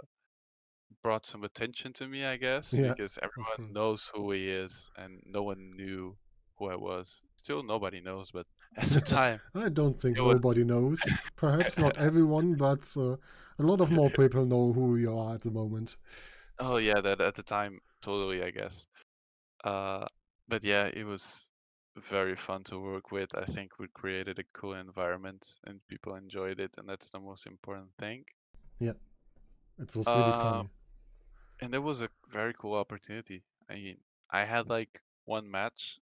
brought 1.01 1.25
some 1.25 1.43
attention 1.43 1.93
to 1.93 2.07
me, 2.07 2.25
I 2.25 2.37
guess, 2.37 2.73
Yeah, 2.73 2.89
because 2.89 3.17
everyone 3.21 3.73
knows 3.73 4.11
who 4.13 4.31
he 4.31 4.49
is, 4.49 4.89
and 4.97 5.19
no 5.25 5.43
one 5.43 5.71
knew 5.75 6.15
who 6.57 6.69
I 6.69 6.75
was. 6.75 7.23
Still, 7.37 7.63
nobody 7.63 8.01
knows, 8.01 8.31
but 8.31 8.45
at 8.77 8.89
the 8.89 9.01
time, 9.01 9.39
I 9.55 9.69
don't 9.69 9.99
think 9.99 10.17
it 10.17 10.21
was- 10.21 10.35
nobody 10.35 10.63
knows. 10.63 10.99
Perhaps 11.35 11.79
not 11.79 11.97
everyone, 11.97 12.55
but 12.55 12.91
uh, 12.97 13.15
a 13.59 13.63
lot 13.63 13.79
of 13.79 13.89
more 13.91 14.09
people 14.09 14.45
know 14.45 14.73
who 14.73 14.97
you 14.97 15.17
are 15.17 15.35
at 15.35 15.41
the 15.41 15.51
moment. 15.51 15.97
oh 16.59 16.77
yeah, 16.77 16.99
that 17.01 17.21
at 17.21 17.35
the 17.35 17.43
time, 17.43 17.79
totally, 18.07 18.43
I 18.43 18.51
guess. 18.51 18.87
Uh, 19.63 20.07
but 20.47 20.63
yeah, 20.63 20.85
it 20.87 21.05
was 21.05 21.51
very 21.97 22.35
fun 22.35 22.63
to 22.65 22.79
work 22.79 23.11
with. 23.11 23.35
I 23.35 23.45
think 23.45 23.79
we 23.79 23.87
created 23.89 24.39
a 24.39 24.43
cool 24.53 24.75
environment, 24.75 25.47
and 25.65 25.81
people 25.89 26.15
enjoyed 26.15 26.59
it, 26.59 26.75
and 26.77 26.89
that's 26.89 27.11
the 27.11 27.19
most 27.19 27.47
important 27.47 27.89
thing. 27.99 28.25
Yeah, 28.79 28.93
it 29.79 29.95
was 29.95 30.15
really 30.15 30.33
Uh, 30.33 30.33
funny. 30.33 30.69
and 31.61 31.75
it 31.75 31.79
was 31.79 32.01
a 32.01 32.09
very 32.29 32.53
cool 32.55 32.73
opportunity. 32.75 33.43
I 33.69 33.75
mean, 33.75 33.97
I 34.31 34.45
had 34.45 34.69
like 34.69 35.01
one 35.25 35.49
match 35.51 35.99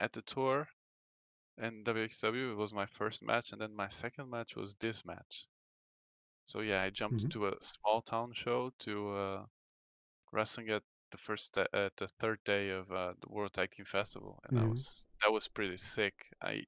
at 0.00 0.12
the 0.12 0.22
tour 0.22 0.68
and 1.58 1.84
WXW. 1.84 2.52
It 2.52 2.56
was 2.56 2.72
my 2.74 2.86
first 2.86 3.22
match, 3.22 3.52
and 3.52 3.60
then 3.60 3.74
my 3.76 3.88
second 3.88 4.30
match 4.30 4.56
was 4.56 4.76
this 4.76 5.04
match. 5.04 5.48
So 6.44 6.60
yeah, 6.60 6.82
I 6.82 6.90
jumped 6.90 7.28
Mhm. 7.28 7.30
to 7.30 7.48
a 7.48 7.54
small 7.62 8.02
town 8.02 8.32
show 8.34 8.72
to 8.80 9.14
uh, 9.16 9.46
wrestling 10.32 10.70
at 10.70 10.84
the 11.10 11.18
first 11.18 11.54
da- 11.54 11.66
at 11.74 11.96
the 11.96 12.08
third 12.08 12.40
day 12.44 12.70
of 12.70 12.90
uh, 12.92 13.14
the 13.20 13.28
World 13.28 13.52
Tag 13.54 13.70
Team 13.70 13.84
Festival, 13.86 14.40
and 14.44 14.58
I 14.58 14.64
Mhm. 14.64 14.66
was 14.66 15.06
that 15.22 15.32
was 15.32 15.48
pretty 15.48 15.76
sick. 15.78 16.32
I 16.42 16.64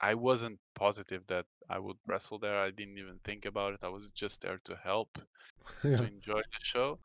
I 0.00 0.14
wasn't 0.14 0.60
positive 0.74 1.26
that 1.26 1.46
I 1.68 1.80
would 1.80 1.98
wrestle 2.06 2.38
there. 2.38 2.58
I 2.60 2.70
didn't 2.70 2.98
even 2.98 3.18
think 3.24 3.44
about 3.44 3.74
it. 3.74 3.82
I 3.82 3.88
was 3.88 4.08
just 4.12 4.42
there 4.42 4.58
to 4.66 4.76
help 4.76 5.18
to 5.96 6.04
enjoy 6.04 6.40
the 6.42 6.60
show 6.64 7.00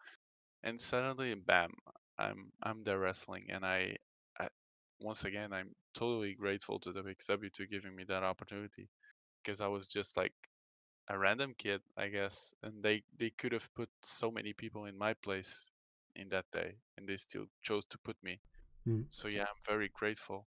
and 0.63 0.79
suddenly 0.81 1.33
bam 1.35 1.73
i'm 2.19 2.51
i'm 2.63 2.83
there 2.83 2.99
wrestling 2.99 3.51
and 3.51 3.65
I, 3.65 3.97
I 4.39 4.49
once 4.99 5.25
again 5.25 5.53
i'm 5.53 5.75
totally 5.93 6.35
grateful 6.35 6.79
to 6.81 6.91
the 6.93 7.03
wxw 7.03 7.51
to 7.53 7.67
giving 7.67 7.95
me 7.95 8.05
that 8.05 8.23
opportunity 8.23 8.89
because 9.43 9.61
i 9.61 9.67
was 9.67 9.87
just 9.87 10.17
like 10.17 10.33
a 11.09 11.17
random 11.17 11.53
kid 11.57 11.81
i 11.97 12.07
guess 12.09 12.53
and 12.63 12.83
they 12.83 13.03
they 13.17 13.31
could 13.31 13.51
have 13.53 13.73
put 13.75 13.89
so 14.01 14.31
many 14.31 14.53
people 14.53 14.85
in 14.85 14.97
my 14.97 15.13
place 15.15 15.69
in 16.15 16.29
that 16.29 16.45
day 16.51 16.75
and 16.97 17.07
they 17.07 17.17
still 17.17 17.45
chose 17.61 17.85
to 17.85 17.97
put 17.99 18.17
me 18.23 18.39
Mm. 18.87 19.05
so 19.09 19.27
yeah 19.27 19.41
i'm 19.43 19.61
very 19.67 19.89
grateful 19.93 20.47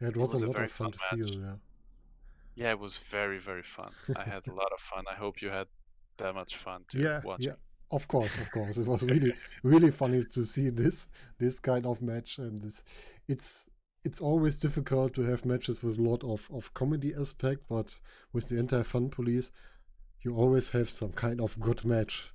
Yeah, 0.00 0.08
it 0.08 0.16
It 0.16 0.20
was, 0.20 0.32
was 0.32 0.42
a 0.42 0.46
a 0.46 0.46
lot 0.46 0.56
very 0.56 0.66
of 0.66 0.72
fun 0.72 0.90
fun 0.90 0.92
to 0.92 0.98
see 0.98 1.16
you 1.16 1.40
there. 1.40 1.60
yeah 2.54 2.70
it 2.70 2.78
was 2.78 2.96
very 2.98 3.38
very 3.38 3.62
fun 3.62 3.92
i 4.14 4.22
had 4.24 4.46
a 4.48 4.52
lot 4.52 4.70
of 4.72 4.80
fun 4.80 5.04
i 5.10 5.14
hope 5.14 5.42
you 5.42 5.50
had 5.50 5.66
that 6.18 6.34
much 6.34 6.56
fun 6.56 6.84
too 6.88 6.98
yeah, 7.00 7.20
watching 7.22 7.52
yeah. 7.52 7.56
Of 7.92 8.08
course, 8.08 8.36
of 8.38 8.50
course. 8.50 8.78
It 8.78 8.86
was 8.88 9.02
really, 9.12 9.32
really 9.62 9.92
funny 9.92 10.24
to 10.24 10.44
see 10.44 10.70
this 10.70 11.06
this 11.38 11.60
kind 11.60 11.86
of 11.86 12.02
match, 12.02 12.38
and 12.38 12.60
this. 12.60 12.82
It's 13.28 13.68
it's 14.04 14.20
always 14.20 14.56
difficult 14.56 15.14
to 15.14 15.22
have 15.22 15.44
matches 15.44 15.84
with 15.84 15.96
a 15.96 16.02
lot 16.02 16.24
of 16.24 16.48
of 16.52 16.74
comedy 16.74 17.14
aspect, 17.14 17.62
but 17.68 17.94
with 18.32 18.48
the 18.48 18.58
anti 18.58 18.82
fun 18.82 19.08
police, 19.10 19.52
you 20.22 20.34
always 20.34 20.70
have 20.70 20.90
some 20.90 21.12
kind 21.12 21.40
of 21.40 21.60
good 21.60 21.84
match. 21.84 22.32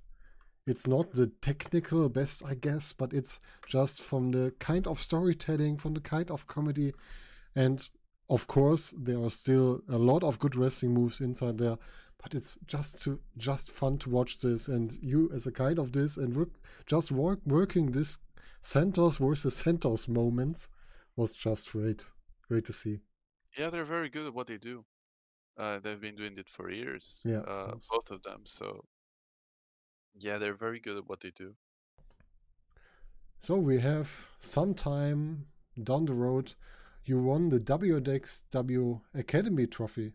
It's 0.72 0.88
not 0.88 1.12
the 1.12 1.28
technical 1.42 2.10
best, 2.10 2.44
I 2.46 2.56
guess, 2.56 2.94
but 2.94 3.14
it's 3.14 3.40
just 3.68 4.02
from 4.02 4.32
the 4.32 4.54
kind 4.60 4.88
of 4.88 5.00
storytelling, 5.02 5.78
from 5.78 5.94
the 5.94 6.02
kind 6.02 6.32
of 6.32 6.48
comedy, 6.48 6.94
and 7.56 7.90
of 8.30 8.48
course 8.48 8.94
there 8.98 9.22
are 9.22 9.30
still 9.30 9.82
a 9.90 9.98
lot 9.98 10.24
of 10.24 10.40
good 10.40 10.56
wrestling 10.56 10.94
moves 10.94 11.20
inside 11.22 11.58
there 11.58 11.78
but 12.22 12.34
it's 12.36 12.58
just 12.66 13.02
to 13.04 13.20
just 13.38 13.72
fun 13.72 13.98
to 13.98 14.10
watch 14.10 14.40
this 14.40 14.68
and 14.68 14.98
you 15.02 15.30
as 15.34 15.48
a 15.48 15.52
kind 15.52 15.80
of 15.80 15.92
this 15.92 16.18
and 16.18 16.36
work 16.36 16.50
just 16.86 17.12
work 17.12 17.40
working 17.46 17.92
this 17.92 18.20
Santos 18.62 19.18
versus 19.18 19.56
Santos 19.56 20.08
moments 20.08 20.70
was 21.16 21.36
just 21.36 21.72
great 21.72 22.06
great 22.48 22.66
to 22.66 22.74
see 22.74 23.00
Yeah, 23.58 23.70
they're 23.70 23.86
very 23.86 24.10
good 24.10 24.28
at 24.28 24.34
what 24.34 24.48
they 24.48 24.58
do. 24.58 24.86
Uh, 25.58 25.80
they've 25.80 26.00
been 26.02 26.16
doing 26.16 26.38
it 26.38 26.50
for 26.50 26.72
years, 26.72 27.26
Yeah, 27.26 27.44
of 27.46 27.74
uh, 27.74 27.76
both 27.90 28.12
of 28.12 28.22
them. 28.24 28.42
So, 28.46 28.86
yeah, 30.18 30.38
they're 30.38 30.54
very 30.54 30.80
good 30.80 30.98
at 30.98 31.10
what 31.10 31.22
they 31.22 31.32
do. 31.32 31.56
so 33.40 33.58
we 33.58 33.80
have 33.80 34.30
some 34.40 34.74
time 34.74 35.48
down 35.82 36.06
the 36.06 36.14
road 36.14 36.54
you 37.04 37.20
won 37.20 37.50
the 37.50 37.60
WXW 37.60 39.02
Academy 39.14 39.68
trophy 39.68 40.14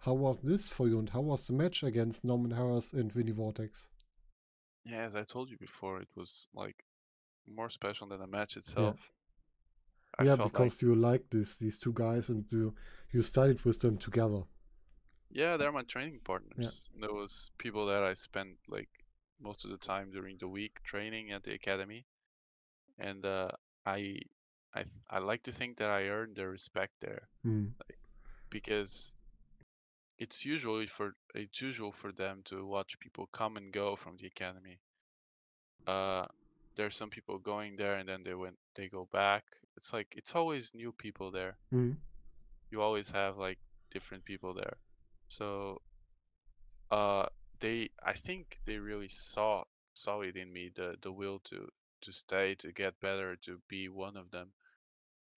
how 0.00 0.14
was 0.14 0.40
this 0.40 0.68
for 0.70 0.88
you 0.88 0.98
and 0.98 1.10
how 1.10 1.20
was 1.20 1.46
the 1.46 1.52
match 1.52 1.82
against 1.84 2.24
Norman 2.24 2.52
Harras 2.52 2.92
and 2.92 3.12
Vinnie 3.12 3.32
Vortex 3.32 3.90
Yeah, 4.84 5.02
as 5.04 5.16
I 5.16 5.24
told 5.24 5.50
you 5.50 5.56
before, 5.58 6.00
it 6.00 6.08
was 6.14 6.46
like 6.54 6.84
more 7.46 7.70
special 7.70 8.06
than 8.08 8.20
the 8.20 8.26
match 8.28 8.56
itself. 8.56 9.12
I 10.18 10.24
yeah 10.24 10.36
felt 10.36 10.54
like, 10.54 10.72
because 10.72 10.80
you 10.82 10.94
like 10.94 11.28
this 11.30 11.58
these 11.58 11.78
two 11.78 11.92
guys 11.92 12.28
and 12.30 12.50
you 12.52 12.74
you 13.10 13.20
studied 13.22 13.60
with 13.62 13.80
them 13.80 13.98
together 13.98 14.44
yeah, 15.30 15.56
they're 15.56 15.72
my 15.72 15.82
training 15.82 16.20
partners. 16.24 16.88
There 17.00 17.12
was 17.12 17.50
people 17.58 17.86
that 17.86 18.02
I 18.02 18.14
spent 18.14 18.56
like 18.68 18.88
most 19.42 19.64
of 19.64 19.70
the 19.70 19.78
time 19.78 20.10
during 20.10 20.38
the 20.38 20.48
week 20.48 20.82
training 20.84 21.32
at 21.32 21.42
the 21.44 21.52
academy, 21.54 22.06
and 22.98 23.24
uh, 23.24 23.50
I, 23.86 24.18
I, 24.74 24.82
th- 24.82 25.04
I 25.10 25.18
like 25.18 25.42
to 25.44 25.52
think 25.52 25.78
that 25.78 25.90
I 25.90 26.08
earned 26.08 26.36
their 26.36 26.50
respect 26.50 26.92
there. 27.00 27.28
Hmm. 27.42 27.66
because 28.50 29.14
it's 30.18 30.44
usually 30.44 30.86
for 30.86 31.14
it's 31.34 31.60
usual 31.60 31.92
for 31.92 32.12
them 32.12 32.42
to 32.44 32.64
watch 32.66 32.98
people 33.00 33.28
come 33.32 33.56
and 33.56 33.72
go 33.72 33.96
from 33.96 34.16
the 34.18 34.26
academy. 34.26 34.78
Uh, 35.86 36.26
there's 36.76 36.96
some 36.96 37.10
people 37.10 37.38
going 37.38 37.76
there 37.76 37.96
and 37.96 38.08
then 38.08 38.22
they 38.24 38.34
went 38.34 38.56
they 38.76 38.88
go 38.88 39.08
back. 39.12 39.44
It's 39.76 39.92
like 39.92 40.14
it's 40.16 40.34
always 40.34 40.74
new 40.74 40.92
people 40.92 41.30
there. 41.30 41.56
Hmm. 41.70 41.92
You 42.70 42.80
always 42.82 43.10
have 43.10 43.36
like 43.38 43.58
different 43.90 44.24
people 44.24 44.54
there. 44.54 44.76
So 45.28 45.80
uh 46.90 47.26
they 47.62 47.88
I 48.04 48.12
think 48.14 48.58
they 48.66 48.78
really 48.78 49.08
saw 49.08 49.64
saw 49.94 50.20
it 50.22 50.36
in 50.36 50.52
me 50.52 50.70
the 50.76 50.96
the 51.02 51.12
will 51.12 51.40
to 51.44 51.68
to 52.02 52.12
stay 52.12 52.54
to 52.56 52.72
get 52.72 53.00
better 53.00 53.36
to 53.36 53.62
be 53.68 53.88
one 53.88 54.18
of 54.18 54.30
them 54.30 54.52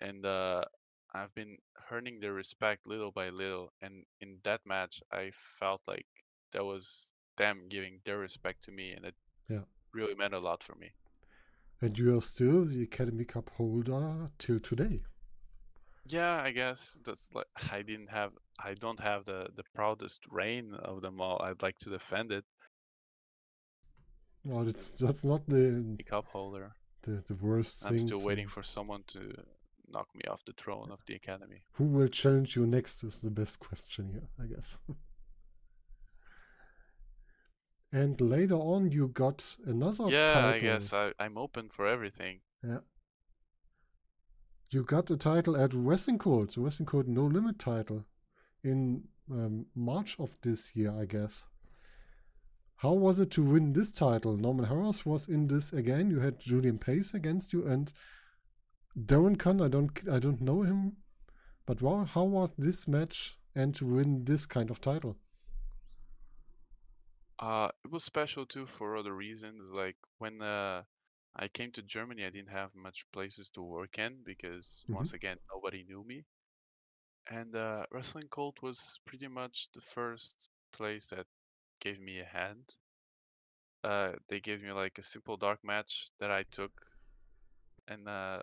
and 0.01 0.25
uh 0.25 0.65
I've 1.13 1.33
been 1.35 1.57
earning 1.91 2.19
their 2.19 2.33
respect 2.33 2.87
little 2.87 3.11
by 3.11 3.29
little 3.29 3.71
and 3.81 4.05
in 4.21 4.39
that 4.43 4.61
match 4.65 5.01
I 5.11 5.31
felt 5.59 5.81
like 5.87 6.07
that 6.53 6.65
was 6.65 7.11
them 7.37 7.67
giving 7.69 8.01
their 8.05 8.19
respect 8.19 8.63
to 8.65 8.71
me 8.71 8.91
and 8.93 9.05
it 9.05 9.15
Yeah. 9.49 9.65
really 9.93 10.15
meant 10.15 10.33
a 10.33 10.39
lot 10.39 10.63
for 10.63 10.75
me 10.75 10.91
And 11.81 11.97
you 11.97 12.17
are 12.17 12.21
still 12.21 12.65
the 12.65 12.83
Academy 12.83 13.25
Cup 13.25 13.49
holder 13.51 14.31
till 14.37 14.59
today. 14.59 15.03
Yeah 16.05 16.41
I 16.41 16.51
guess 16.51 16.99
that's 17.05 17.29
like 17.33 17.47
I 17.71 17.81
didn't 17.81 18.09
have 18.09 18.31
I 18.59 18.73
don't 18.75 18.99
have 18.99 19.25
the 19.25 19.47
the 19.55 19.63
proudest 19.73 20.21
reign 20.29 20.73
of 20.73 21.01
them 21.01 21.19
all 21.21 21.41
I'd 21.47 21.61
like 21.61 21.77
to 21.79 21.89
defend 21.89 22.31
it 22.31 22.45
No, 24.43 24.63
that's 24.63 24.91
that's 24.91 25.23
not 25.23 25.45
the 25.47 25.97
the 25.97 26.03
cup 26.03 26.25
holder 26.27 26.75
the, 27.01 27.23
the 27.27 27.35
worst 27.35 27.85
I'm 27.85 27.97
thing. 27.97 28.07
still 28.07 28.19
to- 28.19 28.25
waiting 28.27 28.47
for 28.47 28.63
someone 28.63 29.03
to 29.07 29.19
knock 29.87 30.07
me 30.15 30.21
off 30.29 30.43
the 30.45 30.53
throne 30.53 30.91
of 30.91 30.99
the 31.05 31.15
academy 31.15 31.63
who 31.73 31.85
will 31.85 32.07
challenge 32.07 32.55
you 32.55 32.65
next 32.65 33.03
is 33.03 33.21
the 33.21 33.31
best 33.31 33.59
question 33.59 34.09
here, 34.11 34.27
I 34.41 34.47
guess. 34.47 34.79
and 37.91 38.19
later 38.19 38.55
on, 38.55 38.91
you 38.91 39.07
got 39.07 39.55
another 39.65 40.09
yeah 40.09 40.27
title. 40.27 40.49
I 40.49 40.59
guess 40.59 40.93
I, 40.93 41.13
I'm 41.19 41.37
open 41.37 41.69
for 41.69 41.87
everything 41.87 42.39
Yeah. 42.63 42.79
You 44.69 44.83
got 44.83 45.05
the 45.05 45.17
title 45.17 45.55
at 45.55 45.73
Wrestling 45.73 46.17
Code, 46.17 46.49
the 46.49 46.61
Wrestling 46.61 46.87
Code 46.87 47.07
No 47.07 47.25
Limit 47.25 47.59
title, 47.59 48.05
in 48.63 49.03
um, 49.31 49.67
March 49.75 50.15
of 50.19 50.35
this 50.41 50.75
year, 50.75 50.91
I 50.91 51.05
guess. 51.05 51.49
How 52.77 52.93
was 52.93 53.19
it 53.19 53.31
to 53.31 53.43
win 53.43 53.73
this 53.73 53.91
title? 53.91 54.35
Norman 54.35 54.65
Harras 54.65 55.05
was 55.05 55.27
in 55.27 55.47
this 55.47 55.71
again. 55.71 56.09
You 56.09 56.19
had 56.19 56.39
Julian 56.39 56.77
Pace 56.77 57.13
against 57.13 57.53
you, 57.53 57.65
and 57.65 57.91
Darren 58.97 59.37
Kahn. 59.37 59.61
I 59.61 59.67
don't, 59.67 59.91
I 60.11 60.19
don't 60.19 60.41
know 60.41 60.63
him, 60.63 60.97
but 61.65 61.81
wow, 61.81 62.05
how 62.05 62.23
was 62.23 62.53
this 62.57 62.87
match 62.87 63.37
and 63.55 63.73
to 63.75 63.85
win 63.85 64.25
this 64.25 64.45
kind 64.45 64.69
of 64.69 64.81
title? 64.81 65.17
Uh, 67.39 67.69
it 67.83 67.91
was 67.91 68.03
special 68.03 68.45
too 68.45 68.65
for 68.65 68.97
other 68.97 69.13
reasons. 69.13 69.61
Like 69.75 69.95
when 70.19 70.41
uh, 70.41 70.83
I 71.35 71.47
came 71.47 71.71
to 71.73 71.81
Germany, 71.83 72.25
I 72.25 72.29
didn't 72.31 72.49
have 72.49 72.75
much 72.75 73.09
places 73.11 73.49
to 73.51 73.61
work 73.61 73.99
in 73.99 74.23
because 74.23 74.85
Mhm. 74.87 74.95
once 74.95 75.13
again 75.13 75.37
nobody 75.53 75.83
knew 75.83 76.03
me. 76.03 76.25
And 77.29 77.55
uh, 77.55 77.85
Wrestling 77.91 78.29
Cult 78.29 78.63
was 78.63 78.99
pretty 79.05 79.27
much 79.27 79.71
the 79.73 79.81
first 79.81 80.49
place 80.71 81.09
that 81.09 81.27
gave 81.79 81.99
me 81.99 82.19
a 82.19 82.25
hand. 82.25 82.77
Uh, 83.85 84.13
they 84.27 84.41
gave 84.41 84.61
me 84.61 84.71
like 84.73 84.97
a 84.97 85.03
simple 85.03 85.37
dark 85.37 85.63
match 85.63 86.09
that 86.19 86.29
I 86.29 86.43
took, 86.43 86.73
and 87.87 88.07
uh, 88.07 88.41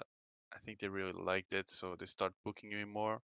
I 0.53 0.59
think 0.65 0.79
they 0.79 0.89
really 0.89 1.13
liked 1.13 1.53
it, 1.53 1.69
so 1.69 1.97
they 1.99 2.07
started 2.07 2.35
booking 2.45 2.71
me 2.71 2.85
more. 2.85 3.21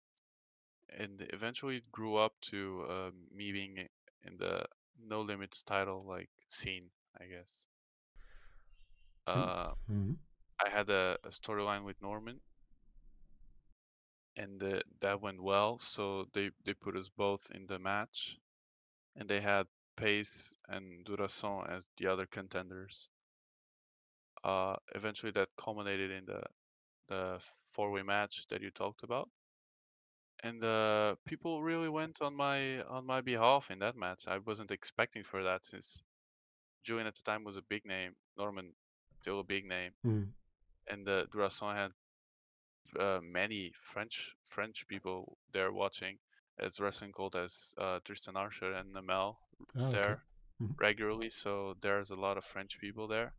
And 0.89 1.25
eventually 1.33 1.77
it 1.77 1.91
grew 1.91 2.17
up 2.17 2.33
to 2.51 2.85
uh, 2.89 3.11
me 3.33 3.51
being 3.53 3.77
in 4.23 4.37
the 4.37 4.65
No 4.99 5.21
Limits 5.21 5.63
title 5.63 6.01
like 6.07 6.29
scene, 6.49 6.89
I 7.19 7.25
guess. 7.27 7.65
And- 9.33 9.51
Uh, 9.51 9.75
Mhm. 9.89 10.17
I 10.65 10.69
had 10.69 10.89
a, 10.89 11.17
a 11.23 11.29
storyline 11.29 11.83
with 11.83 12.01
Norman, 12.01 12.41
and 14.37 14.63
uh, 14.63 14.79
that 15.01 15.19
went 15.19 15.41
well. 15.43 15.77
So 15.79 16.27
they 16.33 16.51
they 16.63 16.73
put 16.73 16.95
us 16.95 17.09
both 17.09 17.51
in 17.51 17.65
the 17.67 17.77
match, 17.79 18.37
and 19.15 19.29
they 19.29 19.41
had 19.41 19.67
Pace 19.95 20.55
and 20.69 21.05
Durason 21.05 21.69
as 21.69 21.87
the 21.97 22.07
other 22.07 22.25
contenders. 22.27 23.09
Uh, 24.43 24.75
eventually, 24.95 25.31
that 25.31 25.49
culminated 25.57 26.11
in 26.11 26.25
the 26.25 26.41
the 27.07 27.39
four 27.73 27.91
way 27.91 28.03
match 28.03 28.47
that 28.49 28.61
you 28.61 28.71
talked 28.71 29.03
about, 29.03 29.29
and 30.43 30.63
uh, 30.63 31.15
people 31.25 31.63
really 31.63 31.89
went 31.89 32.21
on 32.21 32.35
my 32.35 32.81
on 32.83 33.05
my 33.05 33.21
behalf 33.21 33.69
in 33.71 33.79
that 33.79 33.95
match. 33.95 34.27
I 34.27 34.37
wasn't 34.39 34.71
expecting 34.71 35.23
for 35.23 35.43
that 35.43 35.65
since 35.65 36.01
Julian 36.83 37.07
at 37.07 37.15
the 37.15 37.23
time 37.23 37.43
was 37.43 37.57
a 37.57 37.61
big 37.63 37.85
name, 37.85 38.15
Norman 38.37 38.73
still 39.27 39.41
a 39.41 39.43
big 39.43 39.65
name, 39.65 39.91
Mhm. 40.03 40.33
and 40.87 41.07
uh, 41.07 41.25
had 41.73 41.91
uh, 42.99 43.19
many 43.21 43.71
French 43.73 44.35
French 44.45 44.87
people 44.87 45.37
there 45.53 45.71
watching 45.71 46.19
as 46.59 46.79
wrestling 46.79 47.11
called 47.11 47.35
as 47.35 47.73
uh, 47.77 47.99
Tristan 48.05 48.35
Archer 48.37 48.73
and 48.73 48.93
Namel 48.93 49.37
okay. 49.75 49.91
there 49.91 50.23
Mhm. 50.61 50.75
regularly, 50.79 51.29
so 51.29 51.75
there's 51.81 52.11
a 52.11 52.15
lot 52.15 52.37
of 52.37 52.45
French 52.45 52.79
people 52.79 53.07
there. 53.07 53.33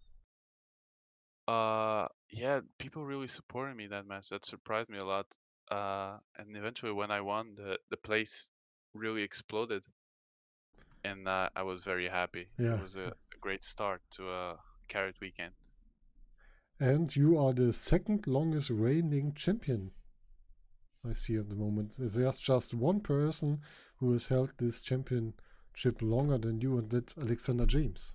Uh, 1.48 2.08
yeah, 2.30 2.60
people 2.78 3.04
really 3.04 3.28
supported 3.28 3.76
me 3.76 3.86
that 3.88 4.06
match. 4.06 4.28
That 4.28 4.44
surprised 4.44 4.88
me 4.90 4.98
a 4.98 5.04
lot. 5.04 5.26
Uh, 5.70 6.18
and 6.36 6.56
eventually, 6.56 6.92
when 6.92 7.10
I 7.10 7.20
won, 7.20 7.54
the 7.56 7.78
the 7.90 7.96
place 7.96 8.48
really 8.94 9.22
exploded, 9.22 9.82
and 11.04 11.28
uh, 11.28 11.48
I 11.56 11.62
was 11.62 11.82
very 11.84 12.08
happy. 12.08 12.48
Yeah. 12.58 12.78
It 12.78 12.80
was 12.80 12.96
a, 12.96 13.12
a 13.34 13.38
great 13.40 13.64
start 13.64 14.02
to 14.12 14.30
a 14.30 14.56
Carat 14.88 15.16
weekend. 15.20 15.54
And 16.80 17.14
you 17.14 17.38
are 17.38 17.52
the 17.52 17.72
second 17.72 18.26
longest 18.26 18.70
reigning 18.70 19.34
champion. 19.34 19.90
I 21.08 21.12
see 21.12 21.36
at 21.36 21.48
the 21.48 21.56
moment. 21.56 21.96
There's 21.98 22.38
just 22.38 22.74
one 22.74 23.00
person 23.00 23.62
who 23.96 24.12
has 24.12 24.28
held 24.28 24.52
this 24.58 24.82
championship 24.82 26.02
longer 26.02 26.38
than 26.38 26.60
you, 26.60 26.78
and 26.78 26.90
that's 26.90 27.16
Alexander 27.16 27.66
James. 27.66 28.14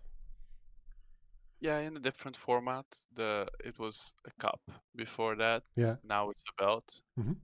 Yeah, 1.60 1.80
in 1.80 1.96
a 1.96 2.00
different 2.00 2.36
format. 2.36 2.86
The 3.16 3.48
it 3.64 3.80
was 3.80 4.16
a 4.26 4.32
cup 4.42 4.60
before 4.96 5.36
that. 5.38 5.64
Yeah. 5.76 5.96
Now 6.04 6.30
it's 6.30 6.44
a 6.50 6.62
belt. 6.62 7.02
Mhm. 7.18 7.38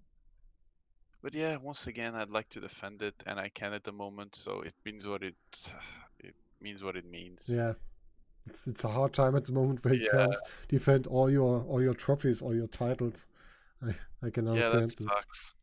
But 1.22 1.34
yeah, 1.34 1.58
once 1.58 1.88
again, 1.88 2.16
I'd 2.16 2.30
like 2.30 2.50
to 2.50 2.60
defend 2.62 3.02
it, 3.02 3.16
and 3.26 3.40
I 3.40 3.50
can 3.50 3.74
at 3.74 3.84
the 3.84 3.92
moment. 3.92 4.36
So 4.36 4.62
it 4.62 4.74
means 4.86 5.08
what 5.08 5.24
it 5.24 5.36
it 6.20 6.36
means 6.62 6.84
what 6.84 6.96
it 6.98 7.06
means. 7.06 7.48
Yeah. 7.48 7.74
It's, 8.50 8.68
it's 8.68 8.84
a 8.84 8.90
hard 8.90 9.14
time 9.14 9.36
at 9.36 9.46
the 9.46 9.54
moment 9.54 9.84
where 9.86 9.94
you 9.94 10.02
Yeah. 10.02 10.12
can't 10.12 10.36
defend 10.68 11.08
all 11.08 11.30
your 11.30 11.64
all 11.64 11.82
your 11.82 11.94
trophies 11.94 12.42
or 12.42 12.54
your 12.56 12.68
titles. 12.68 13.28
I, 13.82 13.94
I 14.24 14.30
can 14.30 14.48
Yeah, 14.48 14.54
understand 14.54 14.90
that 14.90 14.98
this. 14.98 15.14
sucks. 15.14 15.54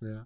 Yeah. 0.00 0.24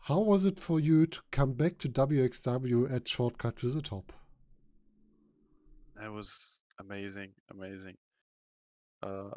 How 0.00 0.20
was 0.20 0.44
it 0.44 0.58
for 0.58 0.80
you 0.80 1.06
to 1.06 1.22
come 1.30 1.54
back 1.54 1.78
to 1.78 1.88
WXW 1.88 2.90
at 2.92 3.08
Shortcut 3.08 3.56
to 3.56 3.70
the 3.70 3.80
Top? 3.80 4.12
It 6.02 6.08
was 6.10 6.60
amazing, 6.78 7.32
amazing. 7.50 7.96
Uh, 9.02 9.30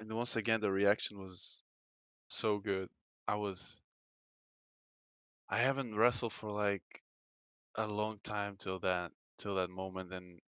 and 0.00 0.12
once 0.12 0.36
again, 0.36 0.60
the 0.60 0.70
reaction 0.70 1.18
was 1.18 1.62
so 2.28 2.58
good. 2.58 2.88
I 3.28 3.36
was, 3.36 3.80
I 5.50 5.58
haven't 5.58 5.94
wrestled 5.94 6.32
for 6.32 6.50
like 6.50 7.02
a 7.76 7.86
long 7.86 8.20
time 8.24 8.56
till 8.58 8.78
that, 8.80 9.12
till 9.38 9.56
that 9.56 9.70
moment, 9.70 10.12
and 10.12 10.40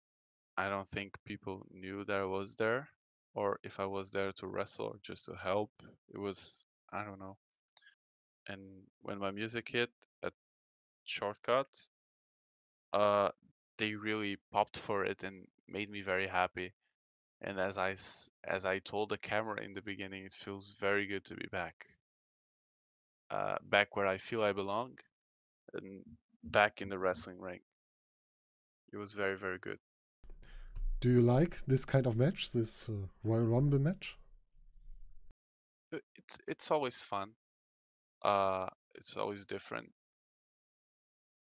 I 0.61 0.69
don't 0.69 0.89
think 0.89 1.17
people 1.25 1.67
knew 1.73 2.05
that 2.05 2.21
I 2.21 2.25
was 2.25 2.55
there, 2.57 2.89
or 3.35 3.59
if 3.65 3.81
I 3.81 3.87
was 3.87 4.11
there 4.11 4.33
to 4.33 4.47
wrestle 4.47 4.87
or 4.89 4.99
just 5.03 5.25
to 5.27 5.35
help. 5.35 5.73
It 6.15 6.19
was, 6.19 6.67
I 6.93 7.05
don't 7.05 7.19
know. 7.21 7.37
And 8.49 8.87
when 9.01 9.19
my 9.19 9.31
music 9.31 9.69
hit 9.71 9.91
at 10.23 10.35
Shortcut, 11.05 11.69
uh, 12.93 13.31
they 13.79 13.95
really 13.95 14.37
popped 14.53 14.77
for 14.79 15.05
it 15.05 15.23
and 15.25 15.47
made 15.69 15.91
me 15.91 16.03
very 16.03 16.27
happy. 16.27 16.73
And 17.43 17.61
as 17.61 17.79
I 17.79 17.97
as 18.45 18.65
I 18.65 18.81
told 18.81 19.11
the 19.11 19.19
camera 19.19 19.63
in 19.63 19.75
the 19.75 19.83
beginning, 19.83 20.25
it 20.25 20.33
feels 20.33 20.75
very 20.81 21.07
good 21.07 21.25
to 21.27 21.37
be 21.37 21.49
back. 21.53 21.87
Uh, 23.31 23.57
back 23.63 23.97
where 23.97 24.07
I 24.07 24.19
feel 24.19 24.43
I 24.43 24.53
belong, 24.53 24.99
and 25.75 26.05
back 26.45 26.83
in 26.83 26.89
the 26.89 26.99
wrestling 26.99 27.41
ring. 27.41 27.61
It 28.93 28.99
was 28.99 29.15
very 29.15 29.37
very 29.37 29.59
good. 29.59 29.81
Do 31.01 31.09
you 31.09 31.23
like 31.23 31.65
this 31.65 31.87
kind 31.87 32.07
of 32.07 32.19
match, 32.19 32.51
this 32.53 32.91
uh, 32.91 33.07
Royal 33.25 33.47
Rumble 33.47 33.79
match? 33.79 34.19
It's 35.93 36.39
it's 36.47 36.71
always 36.71 37.01
fun. 37.01 37.31
Uh, 38.23 38.69
it's 38.95 39.17
always 39.17 39.47
different. 39.47 39.91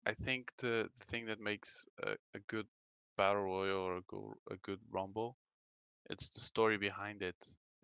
I 0.04 0.12
think 0.12 0.52
the, 0.59 0.90
the 0.98 1.04
thing 1.07 1.24
that 1.26 1.40
makes 1.40 1.86
a, 2.02 2.16
a 2.34 2.38
good 2.48 2.66
battle 3.16 3.44
royal 3.44 3.78
or 3.78 3.96
a 3.96 4.02
good, 4.02 4.34
a 4.50 4.57
good 4.57 4.78
rumble, 4.92 5.36
it's 6.11 6.28
the 6.28 6.40
story 6.40 6.76
behind 6.76 7.22
it. 7.22 7.36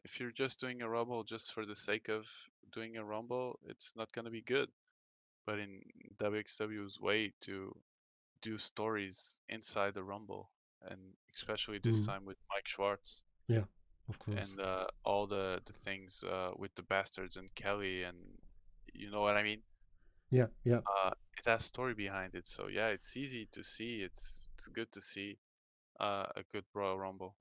If 0.05 0.21
you're 0.21 0.31
just 0.31 0.61
doing 0.61 0.83
a 0.83 0.89
rumble 0.89 1.25
just 1.25 1.53
for 1.53 1.65
the 1.65 1.75
sake 1.75 2.11
of 2.11 2.29
doing 2.73 2.99
a 2.99 3.05
rumble, 3.05 3.59
it's 3.67 3.95
not 3.97 4.13
gonna 4.13 4.31
be 4.31 4.43
good. 4.43 4.69
But 5.47 5.59
in 5.59 5.81
WXW's 6.19 7.01
way 7.01 7.33
to 7.43 7.75
do 8.43 8.59
stories 8.59 9.41
inside 9.49 9.95
the 9.95 10.05
rumble, 10.05 10.51
and 10.91 11.01
especially 11.35 11.79
this 11.79 12.01
Mm. 12.03 12.07
time 12.07 12.25
with 12.27 12.39
Mike 12.51 12.67
Schwarz 12.69 13.25
Yeah, 13.49 13.65
Of 14.09 14.19
course. 14.19 14.39
and 14.41 14.61
uh, 14.61 14.87
all 15.05 15.27
the 15.27 15.61
the 15.65 15.73
things 15.73 16.23
uh, 16.25 16.53
with 16.57 16.75
the 16.75 16.83
bastards 16.83 17.37
and 17.37 17.49
Kelly 17.55 18.05
and 18.05 18.17
you 18.95 19.11
know 19.11 19.23
what 19.23 19.37
I 19.37 19.43
mean. 19.43 19.63
Yeah, 20.31 20.49
yeah. 20.65 20.81
uh, 20.87 21.11
it 21.39 21.47
has 21.47 21.65
story 21.65 21.95
behind 21.95 22.35
it. 22.35 22.47
So 22.47 22.69
yeah, 22.69 22.89
it's 22.89 23.17
easy 23.17 23.49
to 23.53 23.63
see. 23.63 24.03
It's 24.03 24.49
it's 24.55 24.67
good 24.69 24.91
to 24.93 25.01
see 25.01 25.39
uh, 26.01 26.27
a 26.37 26.43
good 26.53 26.65
Royal 26.75 26.99
Rumble. 26.99 27.35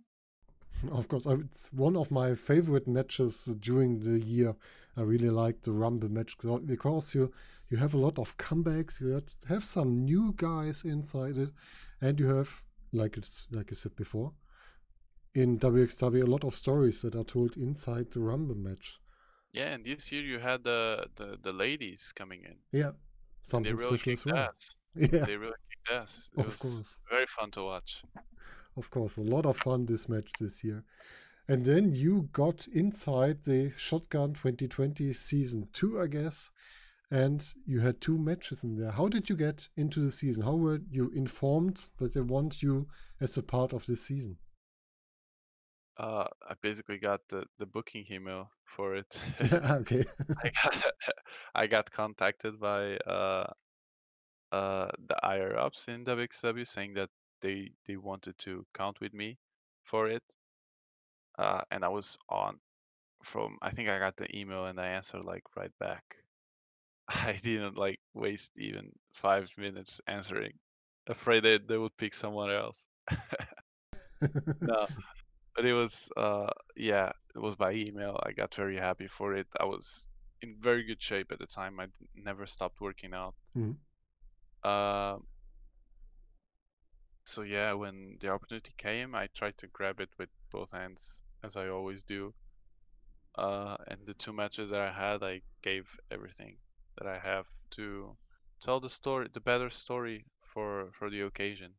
Of 0.91 1.07
course, 1.07 1.25
it's 1.27 1.71
one 1.73 1.95
of 1.99 2.09
my 2.11 2.33
favorite 2.35 2.87
matches 2.87 3.45
during 3.59 3.99
the 3.99 4.19
year. 4.19 4.55
I 4.97 5.01
really 5.03 5.29
like 5.29 5.61
the 5.61 5.71
Rumble 5.71 6.09
match 6.09 6.35
because 6.65 7.15
you 7.15 7.31
you 7.69 7.77
have 7.77 7.93
a 7.93 7.97
lot 7.97 8.19
of 8.19 8.35
comebacks. 8.37 8.99
You 9.01 9.09
have- 9.13 9.35
have 9.47 9.63
some 9.65 10.03
new 10.05 10.33
guys 10.35 10.83
inside 10.83 11.37
it, 11.37 11.51
and 12.01 12.19
you 12.19 12.27
have 12.35 12.65
like 12.93 13.17
it's 13.17 13.47
like 13.51 13.69
I 13.71 13.75
said 13.75 13.95
before 13.95 14.33
in 15.33 15.57
WXW 15.59 16.23
a 16.23 16.25
lot 16.25 16.43
of 16.43 16.55
stories 16.55 17.01
that 17.01 17.15
are 17.15 17.23
told 17.23 17.55
inside 17.57 18.11
the 18.11 18.19
Rumble 18.19 18.55
match. 18.55 18.99
Yeah, 19.53 19.73
and 19.73 19.83
this 19.85 20.11
year 20.11 20.23
you 20.23 20.39
had 20.39 20.63
the 20.63 21.05
the, 21.15 21.37
the 21.41 21.53
ladies 21.53 22.11
coming 22.15 22.43
in. 22.43 22.55
Yeah, 22.71 22.91
something 23.43 23.75
really 23.75 23.97
special 23.97 24.13
as 24.13 24.23
kicked 24.23 24.25
well. 24.25 24.49
ass. 24.49 24.75
Yeah, 24.95 25.25
They 25.25 25.37
really 25.37 25.53
kicked 25.69 25.91
ass. 25.91 26.29
It 26.37 26.39
of 26.41 26.47
was 26.47 26.55
course. 26.57 26.99
very 27.09 27.25
fun 27.27 27.51
to 27.51 27.63
watch. 27.63 28.03
Of 28.77 28.89
course, 28.89 29.17
a 29.17 29.21
lot 29.21 29.45
of 29.45 29.57
fun 29.57 29.85
this 29.85 30.07
match 30.09 30.31
this 30.39 30.63
year. 30.63 30.83
And 31.47 31.65
then 31.65 31.93
you 31.93 32.29
got 32.31 32.67
inside 32.67 33.43
the 33.43 33.71
Shotgun 33.77 34.33
2020 34.33 35.11
season 35.13 35.67
two, 35.73 35.99
I 35.99 36.07
guess, 36.07 36.51
and 37.11 37.53
you 37.65 37.81
had 37.81 37.99
two 37.99 38.17
matches 38.17 38.63
in 38.63 38.75
there. 38.75 38.91
How 38.91 39.09
did 39.09 39.29
you 39.29 39.35
get 39.35 39.67
into 39.75 39.99
the 39.99 40.11
season? 40.11 40.45
How 40.45 40.55
were 40.55 40.79
you 40.89 41.11
informed 41.13 41.91
that 41.97 42.13
they 42.13 42.21
want 42.21 42.63
you 42.63 42.87
as 43.19 43.37
a 43.37 43.43
part 43.43 43.73
of 43.73 43.85
this 43.85 44.01
season? 44.01 44.37
Uh, 45.97 46.25
I 46.49 46.53
basically 46.61 46.97
got 46.97 47.19
the 47.27 47.45
the 47.59 47.65
booking 47.65 48.05
email 48.09 48.49
for 48.63 48.95
it. 48.95 49.21
okay. 49.41 50.05
I 50.43 50.49
got 50.63 50.93
I 51.55 51.67
got 51.67 51.91
contacted 51.91 52.59
by 52.59 52.95
uh 52.97 53.51
uh 54.53 54.87
the 55.07 55.15
higher 55.21 55.57
ups 55.57 55.89
in 55.89 56.05
WXW 56.05 56.65
saying 56.65 56.93
that 56.93 57.09
they 57.41 57.71
they 57.87 57.97
wanted 57.97 58.37
to 58.39 58.65
count 58.73 59.01
with 59.01 59.13
me 59.13 59.37
for 59.83 60.07
it. 60.07 60.23
Uh, 61.37 61.61
and 61.71 61.83
I 61.83 61.89
was 61.89 62.17
on 62.29 62.59
from 63.23 63.57
I 63.61 63.71
think 63.71 63.89
I 63.89 63.99
got 63.99 64.15
the 64.15 64.33
email 64.35 64.65
and 64.65 64.79
I 64.79 64.87
answered 64.87 65.25
like 65.25 65.43
right 65.57 65.71
back. 65.77 66.03
I 67.25 67.39
didn't 67.43 67.77
like 67.77 67.99
waste 68.13 68.51
even 68.57 68.91
five 69.13 69.49
minutes 69.57 70.01
answering, 70.07 70.53
afraid 71.07 71.43
that 71.43 71.67
they 71.67 71.77
would 71.77 71.95
pick 71.97 72.13
someone 72.13 72.51
else. 72.51 72.85
no, 74.61 74.87
but 75.55 75.65
it 75.65 75.73
was 75.73 76.09
uh 76.17 76.49
yeah, 76.75 77.11
it 77.35 77.39
was 77.39 77.55
by 77.55 77.73
email. 77.73 78.19
I 78.23 78.31
got 78.33 78.55
very 78.55 78.77
happy 78.77 79.07
for 79.07 79.35
it. 79.35 79.47
I 79.59 79.65
was 79.65 80.07
in 80.41 80.57
very 80.59 80.83
good 80.83 81.01
shape 81.01 81.31
at 81.31 81.39
the 81.39 81.47
time. 81.47 81.79
I 81.79 81.87
never 82.15 82.45
stopped 82.45 82.81
working 82.81 83.13
out. 83.13 83.35
Mhm. 83.55 83.77
Uh, 84.63 85.17
so 87.23 87.41
yeah, 87.41 87.73
when 87.73 88.17
the 88.19 88.29
opportunity 88.29 88.73
came, 88.77 89.15
I 89.15 89.27
tried 89.27 89.57
to 89.57 89.67
grab 89.67 89.99
it 89.99 90.09
with 90.19 90.29
both 90.51 90.71
hands, 90.71 91.23
as 91.43 91.55
I 91.57 91.67
always 91.69 92.03
do. 92.03 92.35
Uh, 93.35 93.75
and 93.87 94.05
the 94.05 94.13
two 94.13 94.31
matches 94.33 94.69
that 94.69 94.79
I 94.81 94.91
had, 94.91 95.21
I 95.23 95.41
gave 95.61 95.89
everything 96.11 96.57
that 97.01 97.09
I 97.09 97.17
have 97.17 97.47
to 97.71 98.15
tell 98.61 98.79
the 98.79 98.89
story, 98.89 99.27
the 99.33 99.39
better 99.39 99.69
story 99.69 100.25
for 100.43 100.91
for 100.91 101.09
the 101.09 101.21
occasion. 101.21 101.71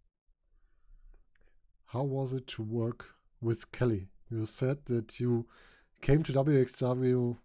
How 1.86 2.02
was 2.02 2.32
it 2.32 2.46
to 2.48 2.62
work 2.62 3.06
with 3.40 3.70
Kelly? 3.70 4.08
You 4.30 4.46
said 4.46 4.78
that 4.86 5.20
you 5.20 5.46
came 6.00 6.22
to 6.24 6.32
WXW 6.32 7.36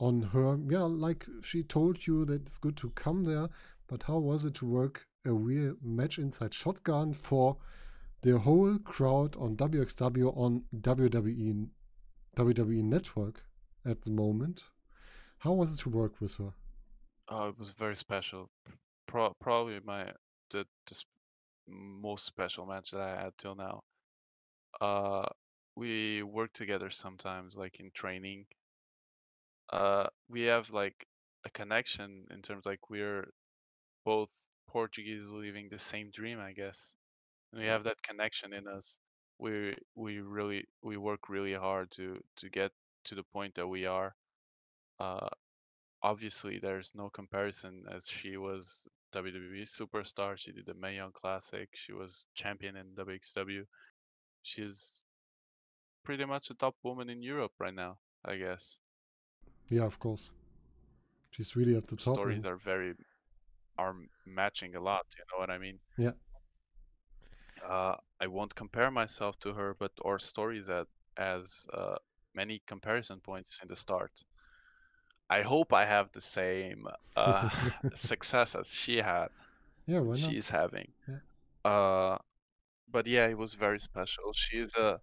on 0.00 0.22
her, 0.32 0.58
yeah, 0.68 0.80
like 0.80 1.26
she 1.42 1.62
told 1.62 2.06
you 2.06 2.24
that 2.24 2.42
it's 2.42 2.58
good 2.58 2.76
to 2.78 2.90
come 2.90 3.24
there, 3.24 3.48
but 3.86 4.02
how 4.04 4.18
was 4.18 4.44
it 4.44 4.54
to 4.54 4.66
work 4.66 5.06
a 5.24 5.32
real 5.32 5.76
match 5.82 6.18
inside 6.18 6.52
Shotgun 6.52 7.12
for 7.12 7.58
the 8.22 8.38
whole 8.38 8.78
crowd 8.78 9.36
on 9.36 9.56
WXW 9.56 10.36
on 10.36 10.64
WWE 10.74 11.68
WWE 12.36 12.82
Network 12.82 13.44
at 13.84 14.02
the 14.02 14.10
moment? 14.10 14.64
How 15.38 15.52
was 15.52 15.72
it 15.74 15.78
to 15.80 15.90
work 15.90 16.20
with 16.20 16.36
her? 16.36 16.54
Oh, 17.32 17.48
it 17.48 17.58
was 17.58 17.72
very 17.72 17.96
special. 17.96 18.48
Pro- 19.06 19.34
probably 19.40 19.80
my 19.80 20.12
the, 20.50 20.66
the 20.86 21.02
most 21.68 22.26
special 22.26 22.66
match 22.66 22.90
that 22.92 23.00
I 23.00 23.20
had 23.22 23.38
till 23.38 23.54
now. 23.56 23.84
Uh, 24.80 25.26
we 25.76 26.22
work 26.22 26.52
together 26.52 26.90
sometimes, 26.90 27.56
like 27.56 27.80
in 27.80 27.90
training. 27.92 28.46
Uh, 29.72 30.06
we 30.28 30.42
have 30.42 30.70
like 30.70 31.06
a 31.44 31.50
connection 31.50 32.26
in 32.30 32.42
terms 32.42 32.66
like 32.66 32.90
we're 32.90 33.28
both 34.04 34.30
Portuguese 34.68 35.26
living 35.28 35.68
the 35.70 35.78
same 35.78 36.10
dream, 36.12 36.40
I 36.40 36.52
guess. 36.52 36.94
And 37.52 37.62
we 37.62 37.68
have 37.68 37.84
that 37.84 38.02
connection 38.02 38.52
in 38.54 38.68
us. 38.68 38.98
We 39.38 39.76
we 39.96 40.20
really 40.20 40.66
we 40.82 40.96
work 40.98 41.28
really 41.28 41.54
hard 41.54 41.90
to 41.92 42.22
to 42.38 42.50
get 42.50 42.72
to 43.06 43.16
the 43.16 43.24
point 43.24 43.54
that 43.56 43.68
we 43.68 43.86
are. 43.86 44.14
Uh, 45.00 45.28
obviously, 46.02 46.58
there's 46.58 46.92
no 46.94 47.08
comparison 47.10 47.84
as 47.90 48.08
she 48.08 48.36
was 48.36 48.88
WWE 49.12 49.62
superstar. 49.62 50.36
She 50.36 50.52
did 50.52 50.66
the 50.66 50.74
Mae 50.74 50.96
Young 50.96 51.12
Classic. 51.12 51.68
She 51.74 51.92
was 51.92 52.26
champion 52.34 52.76
in 52.76 52.86
WXW. 52.96 53.64
She's 54.42 55.04
pretty 56.04 56.24
much 56.24 56.50
a 56.50 56.54
top 56.54 56.76
woman 56.82 57.08
in 57.08 57.22
Europe 57.22 57.52
right 57.58 57.74
now, 57.74 57.98
I 58.24 58.36
guess. 58.36 58.80
Yeah, 59.70 59.84
of 59.84 59.98
course. 59.98 60.32
She's 61.30 61.56
really 61.56 61.76
at 61.76 61.86
the 61.86 61.96
top. 61.96 62.14
Stories 62.14 62.44
are 62.44 62.56
very 62.56 62.94
are 63.78 63.94
matching 64.26 64.74
a 64.74 64.80
lot. 64.80 65.06
You 65.16 65.24
know 65.32 65.40
what 65.40 65.50
I 65.50 65.58
mean? 65.58 65.78
Yeah. 65.96 66.12
Uh, 67.66 67.96
I 68.20 68.26
won't 68.26 68.54
compare 68.54 68.90
myself 68.90 69.38
to 69.40 69.52
her, 69.54 69.74
but 69.78 69.92
our 70.04 70.18
stories 70.18 70.68
at 70.68 70.88
as 71.16 71.66
uh, 71.72 71.96
many 72.34 72.62
comparison 72.66 73.20
points 73.20 73.60
in 73.62 73.68
the 73.68 73.76
start. 73.76 74.10
I 75.36 75.42
hope 75.42 75.72
I 75.72 75.84
have 75.86 76.10
the 76.12 76.20
same 76.20 76.86
uh, 77.16 77.48
success 77.96 78.54
as 78.54 78.68
she 78.68 78.98
had. 78.98 79.28
yeah, 79.86 80.00
why 80.00 80.16
not? 80.16 80.36
She's 80.36 80.48
having. 80.50 80.94
Yeah. 81.08 81.18
Uh, 81.64 82.18
but 82.88 83.06
yeah, 83.06 83.28
it 83.28 83.38
was 83.38 83.54
very 83.54 83.80
special. 83.90 84.32
She 84.34 84.58
is 84.58 84.74
a 84.76 85.00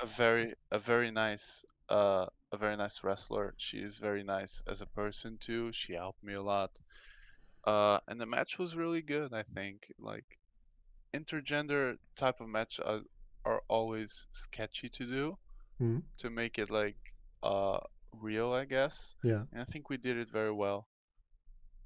a 0.00 0.06
very 0.06 0.54
a 0.72 0.78
very 0.80 1.10
nice 1.12 1.64
uh 1.90 2.26
a 2.52 2.56
very 2.58 2.76
nice 2.76 3.02
wrestler. 3.04 3.54
She 3.58 3.78
is 3.80 3.98
very 3.98 4.24
nice 4.24 4.62
as 4.68 4.80
a 4.82 4.86
person 4.86 5.38
too. 5.38 5.72
She 5.72 5.94
helped 5.94 6.22
me 6.24 6.34
a 6.34 6.42
lot. 6.42 6.72
Uh, 7.64 8.00
and 8.08 8.20
the 8.20 8.26
match 8.26 8.58
was 8.58 8.76
really 8.76 9.02
good. 9.02 9.32
I 9.34 9.42
think 9.42 9.92
like 9.98 10.26
intergender 11.14 11.98
type 12.16 12.40
of 12.40 12.48
match 12.48 12.80
are, 12.80 13.02
are 13.44 13.62
always 13.68 14.28
sketchy 14.32 14.88
to 14.90 15.06
do 15.06 15.38
Mhm. 15.80 15.98
to 16.18 16.30
make 16.30 16.58
it 16.58 16.70
like 16.70 16.98
uh 17.42 17.80
real, 18.12 18.52
I 18.52 18.64
guess. 18.64 19.14
Yeah, 19.22 19.44
And 19.52 19.60
I 19.62 19.64
think 19.64 19.90
we 19.90 19.96
did 19.96 20.16
it 20.16 20.30
very 20.30 20.52
well. 20.52 20.88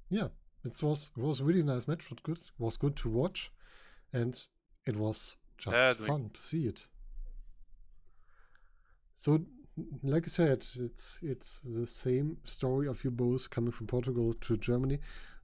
yeah. 0.09 0.27
It 0.65 0.81
was 0.81 1.11
it 1.17 1.21
was 1.21 1.41
a 1.41 1.43
really 1.43 1.63
nice 1.63 1.87
match. 1.89 2.09
Was 2.09 2.19
good. 2.23 2.39
Was 2.57 2.77
good 2.77 2.95
to 2.97 3.09
watch, 3.09 3.51
and 4.13 4.33
it 4.85 4.95
was 4.95 5.37
just 5.57 5.75
Yeah, 5.75 5.93
fun 5.93 6.29
to 6.31 6.39
see 6.41 6.67
it. 6.67 6.87
So, 9.15 9.45
like 10.03 10.25
I 10.25 10.27
said, 10.27 10.49
it's 10.59 11.19
it's 11.23 11.59
the 11.61 11.87
same 11.87 12.37
story 12.43 12.87
of 12.87 13.03
you 13.03 13.11
both 13.11 13.49
coming 13.49 13.71
from 13.71 13.87
Portugal 13.87 14.33
to 14.33 14.57
Germany. 14.57 14.99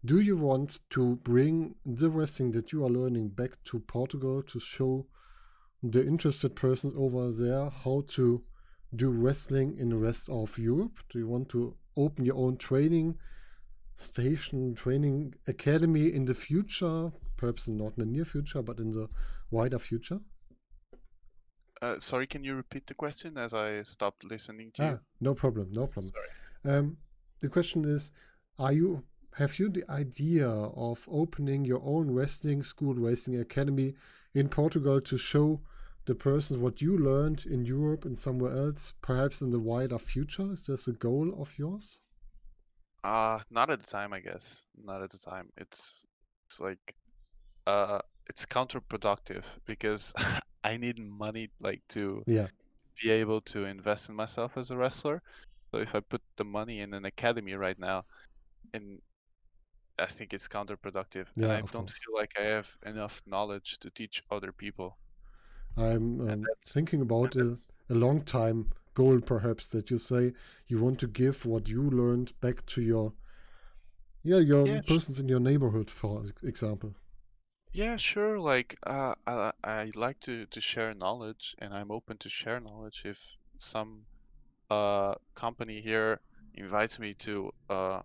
Do 0.06 0.20
you 0.22 0.38
want 0.38 0.80
to 0.92 1.18
bring 1.18 1.76
the 1.86 2.10
wrestling 2.10 2.52
that 2.52 2.72
you 2.72 2.86
are 2.86 2.90
learning 2.90 3.30
back 3.30 3.62
to 3.66 3.80
Portugal 3.80 4.42
to 4.44 4.60
show 4.60 5.08
the 5.84 6.06
interested 6.06 6.56
persons 6.56 6.94
over 6.98 7.32
there 7.32 7.70
how 7.70 8.04
to 8.10 8.44
do 8.96 9.10
wrestling 9.10 9.78
in 9.78 9.90
the 9.90 9.98
rest 9.98 10.30
of 10.30 10.58
Europe? 10.58 11.00
Do 11.10 11.20
you 11.20 11.28
want 11.28 11.50
to 11.50 11.76
open 11.96 12.26
your 12.26 12.38
own 12.38 12.58
training 12.58 13.18
station, 13.98 14.74
training 14.76 15.36
academy 15.48 16.08
in 16.14 16.26
the 16.26 16.34
future? 16.34 17.12
Perhaps 17.38 17.68
not 17.70 17.94
in 17.98 18.00
the 18.00 18.06
near 18.06 18.26
future, 18.26 18.62
but 18.62 18.80
in 18.80 18.92
the 18.92 19.10
wider 19.52 19.80
future? 19.80 20.20
Uh, 21.82 21.98
sorry, 21.98 22.28
can 22.28 22.44
you 22.44 22.56
repeat 22.56 22.86
the 22.88 22.94
question 22.94 23.38
as 23.38 23.54
I 23.54 23.84
stopped 23.84 24.24
listening 24.26 24.72
to 24.74 24.84
Ah, 24.84 24.90
you? 24.92 25.00
no 25.22 25.34
problem, 25.34 25.72
no 25.72 25.88
problem. 25.88 26.12
Sorry. 26.14 26.78
Um, 26.78 26.98
the 27.40 27.48
question 27.50 27.86
is, 27.86 28.12
are 28.58 28.74
you 28.74 29.04
have 29.36 29.60
you 29.60 29.70
the 29.70 29.90
idea 29.90 30.50
of 30.50 31.08
opening 31.10 31.64
your 31.64 31.82
own 31.84 32.12
wrestling 32.12 32.64
school, 32.64 32.96
wrestling 32.96 33.40
academy 33.40 33.94
in 34.34 34.50
Portugal 34.50 35.00
to 35.02 35.18
show 35.18 35.62
the 36.10 36.16
persons 36.16 36.60
what 36.60 36.82
you 36.82 36.97
learned 36.97 37.45
in 37.45 37.64
Europe 37.66 38.05
and 38.05 38.20
somewhere 38.20 38.53
else, 38.57 38.91
perhaps 39.01 39.41
in 39.41 39.51
the 39.51 39.60
wider 39.62 39.99
future? 39.99 40.51
Is 40.51 40.66
this 40.68 40.89
a 40.89 40.93
goal 40.93 41.34
of 41.41 41.57
yours? 41.57 42.01
Uh, 43.03 43.39
not 43.49 43.70
at 43.70 43.80
the 43.80 43.86
time, 43.88 44.14
I 44.14 44.20
guess. 44.20 44.66
Not 44.76 45.01
at 45.01 45.10
the 45.10 45.18
time. 45.18 45.49
It's 45.57 46.05
it's 46.47 46.60
like 46.60 46.80
uh 47.68 48.01
it's 48.30 48.45
counterproductive 48.45 49.45
because 49.66 50.14
I 50.66 50.78
need 50.78 50.99
money 50.99 51.51
like 51.62 51.82
to 51.91 52.26
Yeah, 52.26 52.47
be 53.01 53.12
able 53.12 53.41
to 53.41 53.66
invest 53.66 54.10
in 54.10 54.16
myself 54.16 54.57
as 54.57 54.72
a 54.72 54.78
wrestler. 54.78 55.22
So 55.74 55.80
if 55.82 55.95
I 55.95 56.01
put 56.01 56.22
the 56.38 56.45
money 56.45 56.82
in 56.82 56.93
an 56.95 57.05
academy 57.05 57.53
right 57.55 57.80
now, 57.80 58.05
and 58.74 59.01
I 59.99 60.07
think 60.07 60.34
it's 60.34 60.47
counterproductive, 60.47 61.28
and 61.43 61.51
Yeah, 61.51 61.53
I 61.53 61.62
don't 61.72 61.89
course. 61.89 61.91
feel 61.91 62.16
like 62.16 62.34
I 62.39 62.43
have 62.43 62.76
enough 62.86 63.22
knowledge 63.28 63.78
to 63.80 63.91
teach 63.91 64.24
other 64.32 64.51
people. 64.51 64.97
I'm 65.78 66.22
um, 66.30 66.49
thinking 66.65 67.01
about 67.01 67.36
a, 67.36 67.57
a 67.89 67.95
long 67.95 68.22
time 68.22 68.72
goal, 68.93 69.20
perhaps 69.22 69.72
that 69.72 69.89
you 69.89 69.97
say 69.97 70.34
you 70.67 70.80
want 70.82 70.99
to 70.99 71.07
give 71.07 71.45
what 71.45 71.67
you 71.70 71.89
learned 71.89 72.34
back 72.41 72.65
to 72.67 72.82
your 72.82 73.13
yeah 74.24 74.38
your 74.39 74.65
yeah, 74.65 74.82
persons 74.82 75.20
in 75.20 75.28
your 75.28 75.39
neighborhood, 75.41 75.89
for 75.89 76.24
example. 76.43 76.95
yeah, 77.72 77.95
sure. 77.97 78.39
Like 78.39 78.78
uh, 78.86 79.15
I 79.28 79.51
I 79.63 79.91
like 79.95 80.20
to 80.22 80.45
to 80.47 80.61
share 80.61 80.93
knowledge, 80.93 81.55
and 81.59 81.74
I'm 81.74 81.91
open 81.91 82.17
to 82.20 82.30
share 82.30 82.59
knowledge 82.59 83.03
if 83.05 83.20
some 83.57 84.05
uh 84.72 85.15
company 85.36 85.82
here 85.82 86.22
invites 86.55 86.99
me 86.99 87.15
to 87.15 87.51
uh 87.70 88.01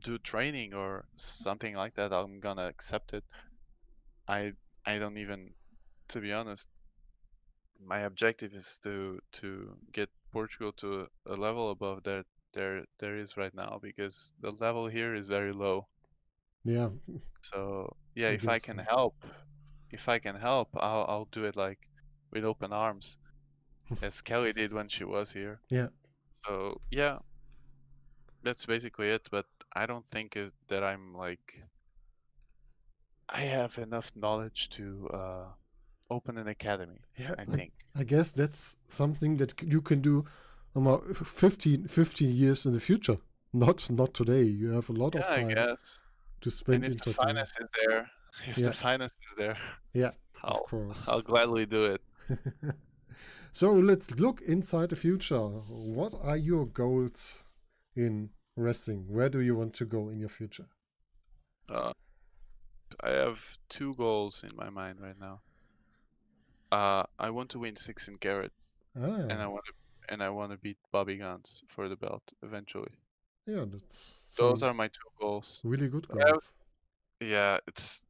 do 0.00 0.18
training 0.18 0.74
or 0.74 1.06
something 1.16 1.74
like 1.74 1.94
that, 1.94 2.12
I'm 2.12 2.40
gonna 2.40 2.66
accept 2.66 3.12
it. 3.12 3.24
I 4.28 4.52
I 4.86 4.98
don't 4.98 5.18
even, 5.18 5.54
to 6.08 6.20
be 6.20 6.32
honest, 6.32 6.70
my 7.80 8.00
objective 8.00 8.52
is 8.52 8.78
to 8.78 9.18
to 9.32 9.80
get 9.90 10.10
Portugal 10.32 10.70
to 10.70 11.08
a 11.24 11.34
level 11.34 11.70
above 11.70 12.02
that 12.02 12.26
there 12.52 12.84
there 12.98 13.16
is 13.16 13.38
right 13.38 13.54
now 13.54 13.78
because 13.80 14.34
the 14.38 14.52
level 14.52 14.86
here 14.88 15.14
is 15.14 15.28
very 15.28 15.52
low. 15.54 15.88
Yeah, 16.64 16.90
So 17.40 17.96
yeah, 18.14 18.28
I 18.28 18.36
if 18.36 18.46
I 18.48 18.60
can 18.60 18.78
so. 18.78 18.86
help, 18.88 19.16
if 19.90 20.08
I 20.08 20.18
can 20.20 20.36
help, 20.36 20.70
I'll 20.76 21.04
I'll 21.08 21.24
do 21.26 21.44
it 21.46 21.56
like 21.56 21.80
with 22.30 22.44
open 22.44 22.72
arms, 22.72 23.18
as 24.02 24.22
Kelly 24.22 24.52
did 24.54 24.72
when 24.72 24.88
she 24.88 25.04
was 25.04 25.32
here. 25.32 25.62
Yeah, 25.70 25.88
So 26.46 26.82
yeah, 26.90 27.20
that's 28.42 28.66
basically 28.66 29.10
it. 29.10 29.28
But 29.30 29.46
I 29.72 29.86
don't 29.86 30.06
think 30.06 30.34
it, 30.36 30.52
that 30.68 30.82
I'm 30.82 31.14
like 31.14 31.62
I 33.30 33.40
have 33.40 33.78
enough 33.78 34.14
knowledge 34.14 34.68
to 34.68 35.08
uh, 35.08 35.54
open 36.10 36.38
an 36.38 36.48
academy. 36.48 37.00
Yeah, 37.16 37.34
I 37.38 37.44
I, 37.52 37.56
think. 37.56 37.72
I 37.96 38.04
guess 38.04 38.30
that's 38.32 38.76
something 38.88 39.36
that 39.38 39.54
you 39.62 39.80
can 39.82 40.00
do 40.00 40.24
about 40.74 41.04
15, 41.16 41.88
15 41.88 42.30
years 42.34 42.66
in 42.66 42.72
the 42.72 42.80
future. 42.80 43.18
Not 43.52 43.90
not 43.90 44.14
today. 44.14 44.42
You 44.42 44.72
have 44.72 44.88
a 44.90 44.92
lot 44.92 45.14
of 45.14 45.24
Yeah, 45.24 45.30
I 45.32 45.42
time 45.42 45.48
guess. 45.54 46.00
to 46.42 46.50
And 46.50 46.52
spend 46.52 46.84
if 46.84 46.98
the 47.02 47.10
inside 47.10 47.16
the 47.20 47.26
finance 47.26 47.52
is 47.60 47.68
there, 47.84 48.10
if 48.46 48.58
Yeah. 48.58 48.68
the 48.68 48.72
finance 48.72 49.12
is 49.28 49.34
there, 49.36 49.58
Yeah, 49.92 50.12
I'll 50.42 50.60
of 50.60 50.62
course. 50.64 51.08
I'll 51.08 51.22
gladly 51.22 51.66
do 51.66 51.84
it. 51.84 52.02
so 53.52 53.72
let's 53.72 54.10
look 54.12 54.40
inside 54.42 54.90
the 54.90 54.96
future. 54.96 55.38
What 55.38 56.14
are 56.22 56.36
your 56.36 56.66
goals 56.66 57.44
in 57.96 58.30
wrestling? 58.56 59.06
Where 59.08 59.28
do 59.28 59.40
you 59.40 59.56
want 59.56 59.74
to 59.74 59.84
go 59.86 60.08
in 60.08 60.18
your 60.20 60.28
future? 60.30 60.68
Uh, 61.70 61.92
I 63.02 63.10
have 63.10 63.58
two 63.68 63.94
goals 63.94 64.44
in 64.44 64.54
my 64.56 64.70
mind 64.70 65.00
right 65.00 65.18
now. 65.18 65.40
Uh, 66.70 67.04
I 67.18 67.30
want 67.30 67.50
to 67.50 67.58
win 67.58 67.76
sixteen 67.76 68.16
Carat, 68.18 68.52
and 68.94 69.32
I 69.32 69.44
Ah, 69.44 69.48
want 69.48 69.64
to 69.66 69.72
and 70.10 70.22
I 70.22 70.28
want 70.30 70.52
to 70.52 70.58
beat 70.58 70.78
Bobby 70.92 71.16
Gunns 71.16 71.62
for 71.68 71.88
the 71.88 71.96
belt 71.96 72.22
eventually. 72.42 72.92
yeah, 73.46 73.64
that's 73.66 74.36
Those 74.36 74.62
are 74.62 74.74
my 74.74 74.88
two 74.88 75.10
goals. 75.20 75.60
really 75.64 75.88
good 75.88 76.06
have- 76.10 76.18
goals. 76.18 76.54
Yeah, 77.20 77.58
it's 77.66 78.04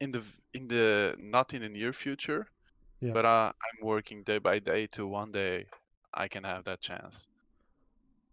in 0.00 0.12
the 0.12 0.22
in 0.54 0.68
the 0.68 1.14
not 1.18 1.52
in 1.54 1.62
the 1.62 1.68
near 1.68 1.92
future, 1.92 2.46
Yeah. 3.00 3.12
but 3.12 3.24
uh, 3.24 3.52
I'm 3.66 3.86
working 3.86 4.22
day 4.24 4.38
by 4.38 4.58
day 4.60 4.86
to 4.88 5.06
one 5.06 5.32
day 5.32 5.66
I 6.14 6.28
can 6.28 6.44
have 6.44 6.64
that 6.64 6.80
chance. 6.80 7.26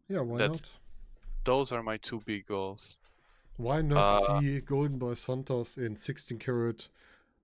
Yeah, 0.07 0.21
why 0.21 0.37
that's- 0.37 0.61
not? 0.61 0.69
Those 1.45 1.71
are 1.75 1.83
my 1.83 1.97
two 1.97 2.21
big 2.25 2.45
goals. 2.45 2.99
Why 3.57 3.81
not 3.81 3.97
Uh, 4.29 4.39
see 4.39 4.61
Golden 4.61 4.97
Boy 4.97 5.13
Santos 5.15 5.77
in 5.77 5.97
16 5.97 6.39
Carat 6.39 6.89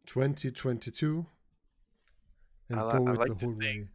2022 0.06 1.26
and 2.70 2.80
I 2.80 2.84
li- 2.84 3.00
go 3.00 3.08
I 3.08 3.14
like 3.14 3.28
the 3.28 3.36
to 3.36 3.46
whole 3.46 3.56
way? 3.56 3.60
think- 3.60 3.90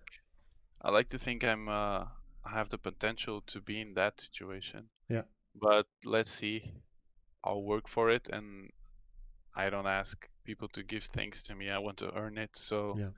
I 0.83 0.91
like 0.91 1.09
to 1.11 1.19
think 1.19 1.45
I'm 1.45 1.69
uh, 1.69 2.07
I 2.45 2.51
have 2.51 2.69
the 2.71 2.79
potential 2.79 3.43
to 3.49 3.61
be 3.61 3.81
in 3.81 3.95
that 3.95 4.21
situation. 4.21 4.91
Yeah. 5.09 5.23
But 5.55 5.87
let's 6.05 6.31
see. 6.31 6.73
I'll 7.45 7.63
work 7.63 7.89
for 7.89 8.11
it, 8.11 8.29
and 8.31 8.71
I 9.55 9.71
don't 9.71 9.87
ask 9.87 10.29
people 10.45 10.69
to 10.69 10.83
give 10.83 11.05
things 11.05 11.43
to 11.45 11.55
me. 11.55 11.71
I 11.71 11.79
want 11.79 11.99
to 11.99 12.13
earn 12.15 12.39
it. 12.39 12.57
So 12.57 12.97
Yeah. 12.99 13.11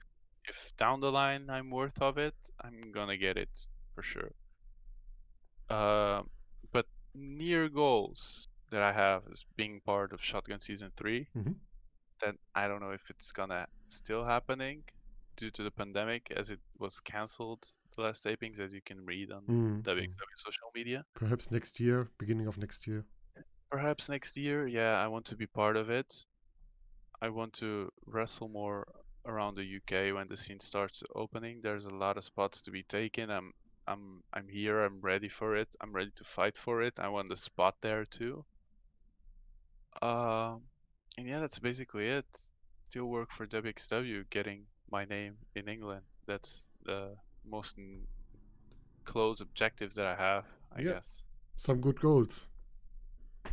if 0.44 0.72
down 0.76 1.00
the 1.00 1.10
line 1.12 1.50
I'm 1.50 1.70
worth 1.70 2.00
of 2.02 2.18
it, 2.18 2.34
I'm 2.60 2.92
gonna 2.92 3.16
get 3.16 3.36
it 3.36 3.50
for 3.94 4.02
sure. 4.02 4.32
Uh, 5.68 6.22
but 6.72 6.86
near 7.14 7.68
goals 7.68 8.48
that 8.70 8.82
I 8.82 8.92
have 8.92 9.22
is 9.32 9.44
being 9.56 9.80
part 9.80 10.12
of 10.12 10.22
Shotgun 10.22 10.60
Season 10.60 10.92
3 10.96 11.26
Mhm. 11.36 11.56
That 12.20 12.36
I 12.54 12.68
don't 12.68 12.80
know 12.80 12.92
if 12.92 13.10
it's 13.10 13.32
gonna 13.32 13.66
still 13.88 14.24
happening 14.24 14.84
due 15.36 15.50
to 15.50 15.62
the 15.62 15.70
pandemic, 15.70 16.32
as 16.36 16.50
it 16.50 16.60
was 16.78 17.00
cancelled 17.00 17.68
the 17.96 18.02
last 18.02 18.24
tapings, 18.24 18.60
as 18.60 18.72
you 18.74 18.80
can 18.82 19.04
read 19.06 19.32
on 19.32 19.42
Mm. 19.42 19.82
WXW 19.82 20.36
social 20.36 20.70
media. 20.74 21.04
Perhaps 21.14 21.50
next 21.50 21.80
year, 21.80 22.10
beginning 22.18 22.46
of 22.46 22.58
next 22.58 22.86
year. 22.86 23.04
Perhaps 23.70 24.08
next 24.08 24.36
year, 24.36 24.66
yeah, 24.66 24.94
I 25.04 25.08
want 25.08 25.24
to 25.26 25.36
be 25.36 25.46
part 25.46 25.76
of 25.76 25.88
it. 25.90 26.26
I 27.22 27.30
want 27.30 27.54
to 27.54 27.90
wrestle 28.04 28.48
more 28.48 28.86
around 29.24 29.56
the 29.56 29.64
UK 29.64 30.12
when 30.14 30.28
the 30.28 30.36
scene 30.36 30.60
starts 30.60 31.02
opening. 31.14 31.60
There's 31.62 31.86
a 31.86 31.94
lot 31.94 32.16
of 32.16 32.24
spots 32.24 32.62
to 32.62 32.70
be 32.70 32.82
taken. 32.82 33.30
I'm 33.30 33.52
I'm 33.88 34.22
I'm 34.32 34.48
here. 34.48 34.84
I'm 34.84 35.00
ready 35.00 35.28
for 35.28 35.56
it. 35.56 35.68
I'm 35.80 35.92
ready 35.92 36.10
to 36.16 36.24
fight 36.24 36.56
for 36.56 36.82
it. 36.82 36.94
I 36.98 37.08
want 37.08 37.28
the 37.28 37.36
spot 37.36 37.76
there 37.80 38.04
too. 38.04 38.44
Um, 40.02 40.62
and 41.16 41.26
yeah, 41.26 41.40
that's 41.40 41.58
basically 41.58 42.08
it. 42.08 42.26
Still 42.84 43.06
work 43.06 43.30
for 43.32 43.46
WXW, 43.46 44.28
getting 44.30 44.66
my 44.90 45.04
name 45.04 45.36
in 45.54 45.68
England. 45.68 46.02
That's 46.26 46.68
the 46.84 47.16
most 47.44 47.78
n- 47.78 48.06
close 49.04 49.40
objectives 49.40 49.94
that 49.96 50.06
I 50.06 50.14
have, 50.16 50.44
I 50.72 50.80
Yeah. 50.80 50.92
guess. 50.94 51.24
Some 51.56 51.80
good 51.80 52.00
goals. 52.00 52.48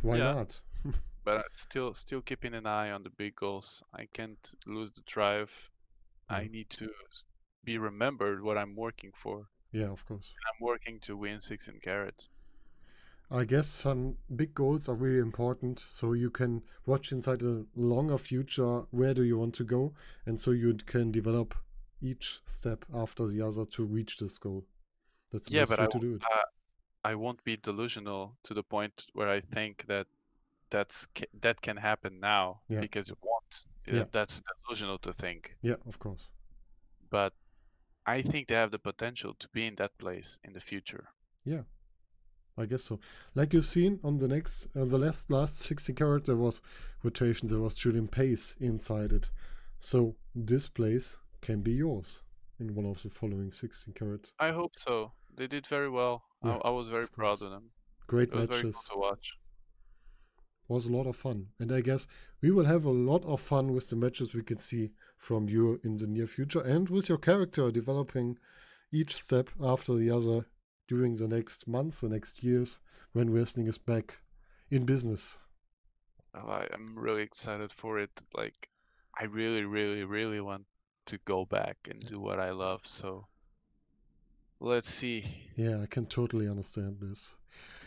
Why 0.02 0.16
Yeah. 0.18 0.34
not? 0.34 0.60
but 1.24 1.38
I 1.38 1.42
still 1.50 1.94
still 1.94 2.22
keeping 2.22 2.54
an 2.54 2.66
eye 2.66 2.90
on 2.90 3.02
the 3.02 3.10
big 3.10 3.34
goals. 3.36 3.82
I 3.92 4.06
can't 4.06 4.54
lose 4.66 4.92
the 4.92 5.02
drive. 5.02 5.50
I 6.28 6.48
need 6.48 6.70
to 6.70 6.90
be 7.64 7.78
remembered 7.78 8.42
what 8.42 8.56
I'm 8.58 8.74
working 8.76 9.12
for. 9.12 9.48
Yeah, 9.72 9.90
of 9.90 10.04
course. 10.06 10.34
I'm 10.48 10.60
working 10.66 11.00
to 11.00 11.16
win 11.16 11.40
sixteen 11.40 11.80
Carat. 11.80 12.28
I 13.30 13.44
guess 13.44 13.66
some 13.66 14.16
big 14.34 14.54
goals 14.54 14.88
are 14.88 14.94
really 14.94 15.18
important 15.18 15.78
so 15.78 16.12
you 16.12 16.30
can 16.30 16.62
watch 16.86 17.10
inside 17.10 17.42
a 17.42 17.64
longer 17.74 18.18
future 18.18 18.82
where 18.90 19.14
do 19.14 19.22
you 19.22 19.38
want 19.38 19.54
to 19.56 19.64
go 19.64 19.94
and 20.26 20.40
so 20.40 20.50
you 20.52 20.74
can 20.74 21.10
develop 21.10 21.54
each 22.02 22.40
step 22.44 22.84
after 22.94 23.26
the 23.26 23.40
other 23.40 23.64
to 23.64 23.84
reach 23.84 24.18
this 24.18 24.38
goal. 24.38 24.66
That's 25.32 25.48
the 25.48 25.54
Yeah, 25.54 25.60
best 25.62 25.70
but 25.70 25.78
way 25.80 25.84
I 25.86 25.88
to 25.88 25.98
do 26.00 26.14
it. 26.16 26.22
uh, 26.22 26.42
I 27.04 27.14
won't 27.14 27.42
be 27.44 27.56
delusional 27.56 28.36
to 28.44 28.54
the 28.54 28.62
point 28.62 29.06
where 29.14 29.28
I 29.28 29.40
think 29.40 29.86
that 29.86 30.06
that's 30.70 31.06
that 31.40 31.60
can 31.60 31.76
happen 31.76 32.20
now 32.20 32.60
Yeah. 32.68 32.80
because 32.80 33.10
it 33.10 33.18
won't. 33.22 33.66
Uh, 33.88 33.96
Yeah. 33.96 34.04
That's 34.12 34.42
delusional 34.66 34.98
to 34.98 35.12
think. 35.12 35.56
Yeah, 35.62 35.76
of 35.86 35.98
course. 35.98 36.30
But 37.10 37.32
I 38.06 38.22
think 38.22 38.48
they 38.48 38.54
have 38.54 38.70
the 38.70 38.78
potential 38.78 39.34
to 39.34 39.48
be 39.48 39.66
in 39.66 39.76
that 39.76 39.96
place 39.98 40.38
in 40.44 40.52
the 40.52 40.60
future. 40.60 41.08
I 42.56 42.66
guess 42.66 42.84
so. 42.84 43.00
Like 43.34 43.52
you've 43.52 43.64
seen 43.64 43.98
on 44.04 44.18
the 44.18 44.28
next, 44.28 44.68
on 44.76 44.88
the 44.88 44.98
last 44.98 45.30
last 45.30 45.58
sixteen 45.58 45.96
carat, 45.96 46.24
there 46.24 46.36
was 46.36 46.60
rotation. 47.02 47.48
There 47.48 47.58
was 47.60 47.74
Julian 47.74 48.08
Pace 48.08 48.54
inside 48.60 49.12
it, 49.12 49.30
so 49.78 50.14
this 50.34 50.68
place 50.68 51.18
can 51.40 51.62
be 51.62 51.72
yours 51.72 52.22
in 52.60 52.74
one 52.74 52.86
of 52.86 53.02
the 53.02 53.10
following 53.10 53.50
sixteen 53.50 53.92
carat. 53.94 54.32
I 54.38 54.50
hope 54.52 54.72
so. 54.76 55.12
They 55.36 55.48
did 55.48 55.66
very 55.66 55.90
well. 55.90 56.22
Yeah, 56.44 56.58
I, 56.62 56.68
I 56.68 56.70
was 56.70 56.88
very 56.88 57.02
of 57.04 57.12
proud 57.12 57.42
of 57.42 57.50
them. 57.50 57.70
Great 58.06 58.28
It 58.28 58.34
was 58.34 58.44
very 58.46 58.62
matches. 58.64 58.76
cool 58.88 59.02
to 59.02 59.08
watch. 59.08 59.32
was 60.68 60.86
a 60.86 60.92
lot 60.92 61.06
of 61.06 61.16
fun. 61.16 61.48
And 61.58 61.72
I 61.72 61.80
guess 61.80 62.06
we 62.40 62.50
will 62.50 62.66
have 62.66 62.84
a 62.84 62.90
lot 62.90 63.24
of 63.24 63.40
fun 63.40 63.72
with 63.72 63.90
the 63.90 63.96
matches 63.96 64.32
we 64.32 64.42
can 64.42 64.58
see 64.58 64.92
from 65.16 65.48
you 65.48 65.80
in 65.82 65.96
the 65.96 66.06
near 66.06 66.26
future 66.26 66.60
and 66.60 66.88
with 66.88 67.08
your 67.08 67.18
character 67.18 67.70
developing 67.70 68.38
each 68.92 69.14
step 69.16 69.50
after 69.60 69.94
the 69.94 70.10
other 70.10 70.46
during 70.88 71.14
the 71.14 71.28
next 71.28 71.66
months, 71.66 72.00
the 72.00 72.08
next 72.08 72.42
years 72.42 72.80
when 73.12 73.32
wrestling 73.32 73.66
is 73.66 73.78
back 73.78 74.18
in 74.70 74.84
business. 74.84 75.38
Oh, 76.34 76.48
I 76.48 76.66
am 76.76 76.94
really 76.96 77.22
excited 77.22 77.70
for 77.70 77.98
it. 77.98 78.10
Like, 78.34 78.68
I 79.18 79.24
really, 79.24 79.64
really, 79.64 80.04
really 80.04 80.40
want 80.40 80.64
to 81.06 81.18
go 81.24 81.44
back 81.44 81.76
and 81.88 82.00
do 82.00 82.18
what 82.18 82.40
I 82.40 82.50
love. 82.50 82.80
So, 82.84 83.26
let's 84.60 84.92
see. 84.92 85.24
Yeah, 85.54 85.82
I 85.82 85.86
can 85.86 86.06
totally 86.06 86.48
understand 86.48 86.98
this. 87.00 87.36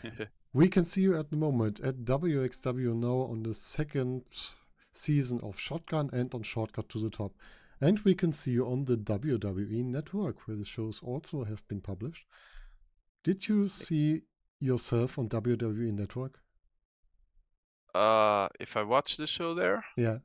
We 0.54 0.68
can 0.68 0.84
see 0.84 1.02
you 1.02 1.14
at 1.14 1.30
the 1.30 1.36
moment 1.36 1.78
at 1.80 2.04
WXW 2.06 2.96
now 2.96 3.30
on 3.30 3.42
the 3.42 3.52
second 3.52 4.22
season 4.90 5.40
of 5.42 5.58
Shotgun 5.58 6.08
and 6.10 6.34
on 6.34 6.42
Shortcut 6.42 6.88
to 6.88 6.98
the 6.98 7.10
Top. 7.10 7.32
And 7.82 7.98
we 8.00 8.14
can 8.14 8.32
see 8.32 8.52
you 8.52 8.66
on 8.66 8.86
the 8.86 8.96
WWE 8.96 9.84
network 9.84 10.48
where 10.48 10.56
the 10.56 10.64
shows 10.64 11.02
also 11.02 11.44
have 11.44 11.68
been 11.68 11.82
published. 11.82 12.24
Did 13.28 13.46
you 13.46 13.68
see 13.68 14.22
yourself 14.58 15.18
on 15.18 15.28
WWE 15.28 15.92
network? 15.92 16.40
uh, 17.94 18.48
if 18.60 18.76
I 18.76 18.82
watched 18.82 19.18
the 19.18 19.26
show 19.26 19.52
there, 19.52 19.84
Yeah. 19.96 20.18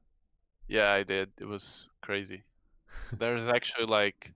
yeah, 0.67 0.91
I 0.91 1.03
did. 1.03 1.31
It 1.39 1.45
was 1.45 1.89
crazy. 2.01 2.43
There's 3.11 3.47
actually 3.47 3.87
like, 3.87 4.33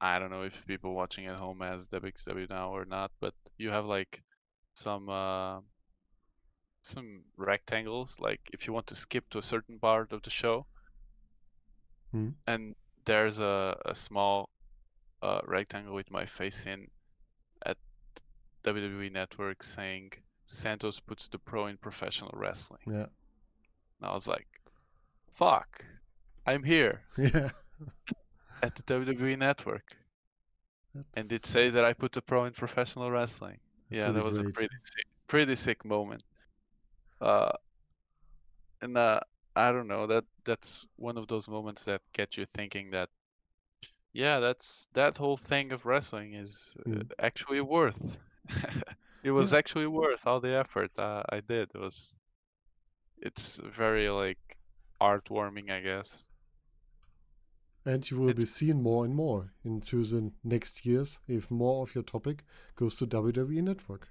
I 0.00 0.18
don't 0.18 0.30
know 0.30 0.42
if 0.42 0.66
people 0.66 0.94
watching 0.94 1.26
at 1.26 1.36
home 1.36 1.60
has 1.60 1.88
WXW 1.88 2.48
now 2.50 2.70
or 2.70 2.84
not, 2.84 3.12
but 3.20 3.34
you 3.58 3.70
have 3.70 3.86
like 3.86 4.22
some 4.74 5.08
uh, 5.08 5.60
some 6.82 7.24
rectangles. 7.36 8.20
Like, 8.20 8.40
if 8.52 8.66
you 8.66 8.72
want 8.72 8.86
to 8.88 8.94
skip 8.94 9.28
to 9.30 9.38
a 9.38 9.42
certain 9.42 9.78
part 9.80 10.12
of 10.12 10.22
the 10.22 10.30
show, 10.30 10.66
Hmm. 12.12 12.34
and 12.46 12.74
there's 13.04 13.38
a, 13.38 13.76
a 13.86 13.94
small 13.94 14.50
uh, 15.22 15.40
rectangle 15.46 15.94
with 15.94 16.10
my 16.10 16.26
face 16.26 16.66
in 16.66 16.88
WWE 18.64 19.10
Network 19.12 19.62
saying 19.62 20.12
Santos 20.46 21.00
puts 21.00 21.28
the 21.28 21.38
pro 21.38 21.66
in 21.66 21.76
professional 21.76 22.30
wrestling. 22.34 22.80
Yeah. 22.86 23.06
And 24.00 24.10
I 24.10 24.12
was 24.14 24.26
like, 24.26 24.46
fuck, 25.32 25.84
I'm 26.46 26.62
here 26.62 27.02
Yeah. 27.18 27.50
at 28.62 28.74
the 28.74 28.82
WWE 28.82 29.38
Network. 29.38 29.96
And 31.16 31.32
it 31.32 31.46
says 31.46 31.72
that 31.74 31.84
I 31.84 31.94
put 31.94 32.12
the 32.12 32.20
pro 32.22 32.44
in 32.44 32.52
professional 32.52 33.10
wrestling. 33.10 33.58
that's 33.90 33.98
yeah, 34.00 34.02
really 34.08 34.14
that 34.14 34.24
was 34.24 34.36
a 34.38 34.44
pretty 34.44 34.74
sick, 34.82 35.04
pretty 35.26 35.56
sick 35.56 35.84
moment. 35.84 36.22
Uh, 37.20 37.52
and 38.82 38.96
uh, 38.98 39.20
I 39.56 39.72
don't 39.72 39.86
know 39.88 40.06
that 40.08 40.24
that's 40.44 40.86
one 40.96 41.16
of 41.16 41.28
those 41.28 41.48
moments 41.48 41.84
that 41.84 42.02
get 42.12 42.36
you 42.36 42.44
thinking 42.44 42.90
that, 42.90 43.08
yeah, 44.12 44.40
that's 44.40 44.88
that 44.92 45.16
whole 45.16 45.36
thing 45.38 45.72
of 45.72 45.86
wrestling 45.86 46.34
is 46.34 46.76
uh, 46.84 46.90
Mm. 46.90 47.10
actually 47.18 47.60
worth. 47.62 48.18
It 49.22 49.30
was 49.32 49.52
Yeah. 49.52 49.58
actually 49.58 49.86
worth 49.86 50.26
all 50.26 50.40
the 50.40 50.54
effort 50.54 50.90
uh, 50.98 51.22
I 51.28 51.40
did. 51.40 51.70
It 51.74 51.78
was, 51.78 52.16
it's 53.18 53.56
very 53.56 54.10
like 54.10 54.58
heartwarming, 55.00 55.70
I 55.70 55.80
guess. 55.80 56.28
And 57.84 58.10
you 58.10 58.18
will 58.18 58.32
be 58.32 58.44
seen 58.44 58.82
more 58.82 59.04
and 59.04 59.14
more 59.14 59.52
into 59.62 60.02
the 60.04 60.32
next 60.42 60.84
years 60.84 61.20
if 61.28 61.48
more 61.48 61.82
of 61.84 61.94
your 61.94 62.02
topic 62.02 62.42
goes 62.74 62.96
to 62.96 63.06
WWE 63.06 63.62
Network. 63.62 64.10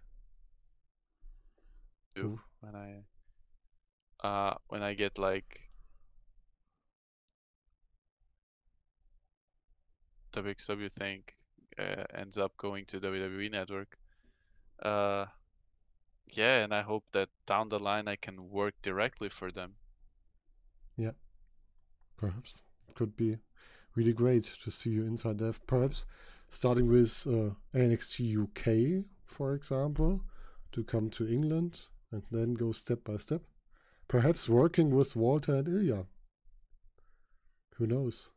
Ooh. 2.17 2.39
when 2.61 2.75
I 2.75 3.03
uh 4.23 4.55
when 4.67 4.83
I 4.83 4.93
get 4.93 5.17
like 5.17 5.69
WXW 10.31 10.89
thing 10.89 11.23
uh, 11.79 12.03
ends 12.13 12.37
up 12.37 12.55
going 12.57 12.85
to 12.85 12.99
WWE 12.99 13.49
Network. 13.49 13.97
Uh, 14.81 15.25
yeah, 16.31 16.63
and 16.63 16.73
I 16.73 16.81
hope 16.81 17.03
that 17.11 17.29
down 17.45 17.69
the 17.69 17.79
line 17.79 18.07
I 18.07 18.15
can 18.15 18.49
work 18.49 18.75
directly 18.81 19.29
for 19.29 19.51
them. 19.51 19.75
Yeah, 20.97 21.11
perhaps. 22.17 22.63
It 22.87 22.95
could 22.95 23.15
be 23.15 23.37
really 23.95 24.13
great 24.13 24.43
to 24.63 24.71
see 24.71 24.91
you 24.91 25.05
inside 25.05 25.39
there. 25.39 25.53
Perhaps 25.67 26.05
starting 26.49 26.87
with 26.87 27.25
uh, 27.27 27.55
NXT 27.77 28.43
UK, 28.43 29.05
for 29.25 29.53
example, 29.53 30.21
to 30.71 30.83
come 30.83 31.09
to 31.11 31.27
England 31.27 31.87
and 32.11 32.23
then 32.31 32.53
go 32.53 32.71
step 32.71 33.03
by 33.03 33.17
step. 33.17 33.41
Perhaps 34.07 34.49
working 34.49 34.93
with 34.93 35.15
Walter 35.15 35.55
and 35.55 35.67
Ilja. 35.67 36.05
Who 37.75 37.87
knows? 37.87 38.29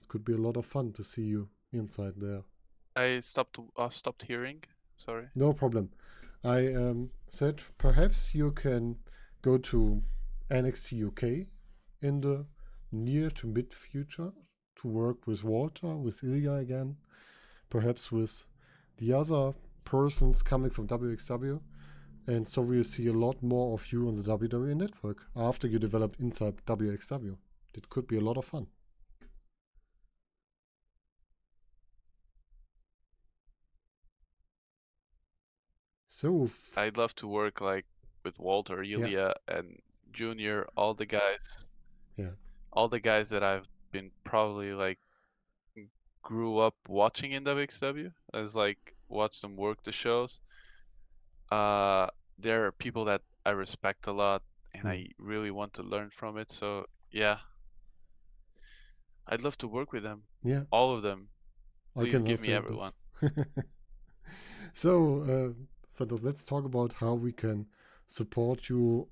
It 0.00 0.08
could 0.08 0.24
be 0.24 0.34
a 0.34 0.38
lot 0.38 0.56
of 0.56 0.66
fun 0.66 0.92
to 0.92 1.02
see 1.02 1.24
you 1.24 1.48
inside 1.72 2.14
there. 2.18 2.42
I 2.96 3.20
stopped 3.20 3.58
uh, 3.76 3.88
stopped 3.90 4.22
hearing. 4.22 4.62
Sorry. 4.96 5.26
No 5.34 5.52
problem. 5.52 5.90
I 6.42 6.72
um, 6.74 7.10
said 7.28 7.62
perhaps 7.76 8.34
you 8.34 8.52
can 8.52 8.96
go 9.42 9.58
to 9.58 10.02
NXT 10.50 11.06
UK 11.08 11.46
in 12.00 12.20
the 12.20 12.46
near 12.90 13.30
to 13.30 13.46
mid 13.46 13.72
future 13.72 14.32
to 14.76 14.88
work 14.88 15.26
with 15.26 15.44
Walter, 15.44 15.96
with 15.96 16.22
Ilja 16.22 16.60
again, 16.60 16.96
perhaps 17.68 18.10
with 18.10 18.46
the 18.96 19.12
other 19.12 19.54
persons 19.84 20.42
coming 20.42 20.70
from 20.70 20.86
WXW. 20.86 21.60
And 22.26 22.48
so 22.48 22.62
we'll 22.62 22.84
see 22.84 23.06
a 23.06 23.12
lot 23.12 23.42
more 23.42 23.74
of 23.74 23.92
you 23.92 24.08
on 24.08 24.14
the 24.16 24.22
WWE 24.22 24.74
network 24.74 25.26
after 25.36 25.68
you 25.68 25.78
develop 25.78 26.16
inside 26.18 26.56
WXW. 26.66 27.36
It 27.74 27.88
could 27.88 28.08
be 28.08 28.16
a 28.16 28.20
lot 28.20 28.36
of 28.36 28.44
fun. 28.44 28.66
So, 36.16 36.48
I'd 36.78 36.96
love 36.96 37.14
to 37.16 37.26
work 37.26 37.60
like 37.60 37.84
with 38.24 38.38
Walter, 38.38 38.78
Ilja, 38.78 39.34
and 39.48 39.78
Junior, 40.12 40.66
all 40.74 40.94
the 40.94 41.04
guys. 41.04 41.66
Yeah. 42.16 42.30
All 42.72 42.88
the 42.88 43.00
guys 43.00 43.28
that 43.30 43.42
I've 43.42 43.66
been 43.92 44.10
probably 44.24 44.72
like 44.72 44.98
grew 46.22 46.58
up 46.58 46.74
watching 46.88 47.32
in 47.32 47.44
WXW 47.44 48.10
as 48.32 48.56
like 48.56 48.96
watch 49.08 49.42
them 49.42 49.56
work 49.56 49.82
the 49.82 49.92
shows. 49.92 50.40
Uh, 51.52 52.06
there 52.38 52.64
are 52.66 52.72
people 52.72 53.04
that 53.04 53.20
I 53.44 53.50
respect 53.50 54.06
a 54.06 54.12
lot 54.12 54.42
and 54.72 54.82
Hmm. 54.82 54.88
I 54.88 55.08
really 55.18 55.50
want 55.50 55.74
to 55.74 55.82
learn 55.82 56.10
from 56.10 56.38
it. 56.38 56.50
So 56.50 56.86
yeah, 57.10 57.38
I'd 59.26 59.42
love 59.42 59.58
to 59.58 59.68
work 59.68 59.92
with 59.92 60.02
them, 60.02 60.22
yeah, 60.42 60.62
all 60.70 60.94
of 60.94 61.02
them. 61.02 61.28
I 61.94 62.00
Please 62.00 62.12
can 62.12 62.24
give 62.24 62.40
me 62.42 62.48
this. 62.48 62.92
so, 64.72 65.22
uh, 65.22 65.52
Santos, 65.96 66.22
let's 66.22 66.44
talk 66.44 66.64
about 66.64 66.92
how 66.94 67.14
we 67.14 67.32
can 67.32 67.66
support 68.06 68.68
you 68.68 69.08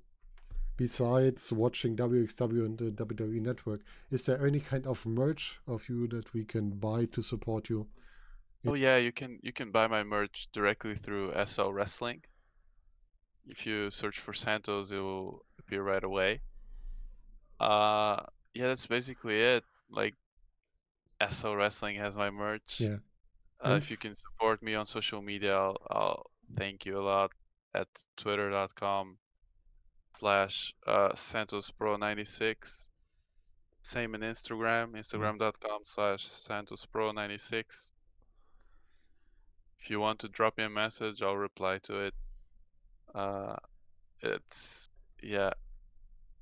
besides 0.77 1.51
watching 1.51 1.95
WXW 1.95 2.65
and 2.65 2.77
the 2.77 2.91
WWE 2.91 3.41
network. 3.41 3.81
Is 4.11 4.25
there 4.25 4.45
any 4.45 4.59
kind 4.59 4.85
of 4.85 5.05
merch 5.05 5.59
of 5.67 5.89
you 5.89 6.07
that 6.09 6.33
we 6.33 6.45
can 6.45 6.69
buy 6.69 7.05
to 7.05 7.23
support 7.23 7.69
you? 7.69 7.87
Oh 8.67 8.75
yeah, 8.75 8.97
you 8.97 9.11
can 9.11 9.39
you 9.41 9.53
can 9.53 9.71
buy 9.71 9.87
my 9.87 10.03
merch 10.03 10.47
directly 10.51 10.95
through 10.95 11.33
SL 11.45 11.69
Wrestling. 11.69 12.21
If 13.47 13.65
you 13.65 13.91
search 13.91 14.19
for 14.19 14.33
Santos, 14.33 14.91
it 14.91 14.97
will 14.99 15.43
appear 15.59 15.83
right 15.83 16.03
away. 16.03 16.41
Uh, 17.59 18.17
yeah, 18.53 18.67
that's 18.67 18.87
basically 18.87 19.39
it. 19.39 19.63
Like, 19.89 20.15
SL 21.29 21.53
Wrestling 21.53 21.97
has 21.97 22.15
my 22.15 22.31
merch. 22.31 22.79
Yeah. 22.79 22.97
Uh, 23.63 23.75
if 23.75 23.91
you 23.91 23.97
can 23.97 24.15
support 24.15 24.61
me 24.63 24.73
on 24.75 24.85
social 24.85 25.21
media, 25.21 25.55
I'll, 25.55 25.77
I'll 25.89 26.31
thank 26.55 26.85
you 26.85 26.99
a 26.99 27.03
lot 27.03 27.31
at 27.73 27.87
twitter.com 28.17 29.17
slash 30.17 30.73
uh, 30.87 31.09
SantosPro96. 31.09 32.87
Same 33.81 34.15
in 34.15 34.21
Instagram, 34.21 34.95
instagram.com 34.95 35.81
slash 35.83 36.25
SantosPro96. 36.27 37.91
If 39.79 39.89
you 39.89 39.99
want 39.99 40.19
to 40.19 40.29
drop 40.29 40.57
me 40.57 40.63
a 40.63 40.69
message, 40.69 41.21
I'll 41.21 41.37
reply 41.37 41.79
to 41.83 41.99
it. 41.99 42.13
Uh, 43.13 43.55
it's, 44.21 44.89
yeah, 45.21 45.51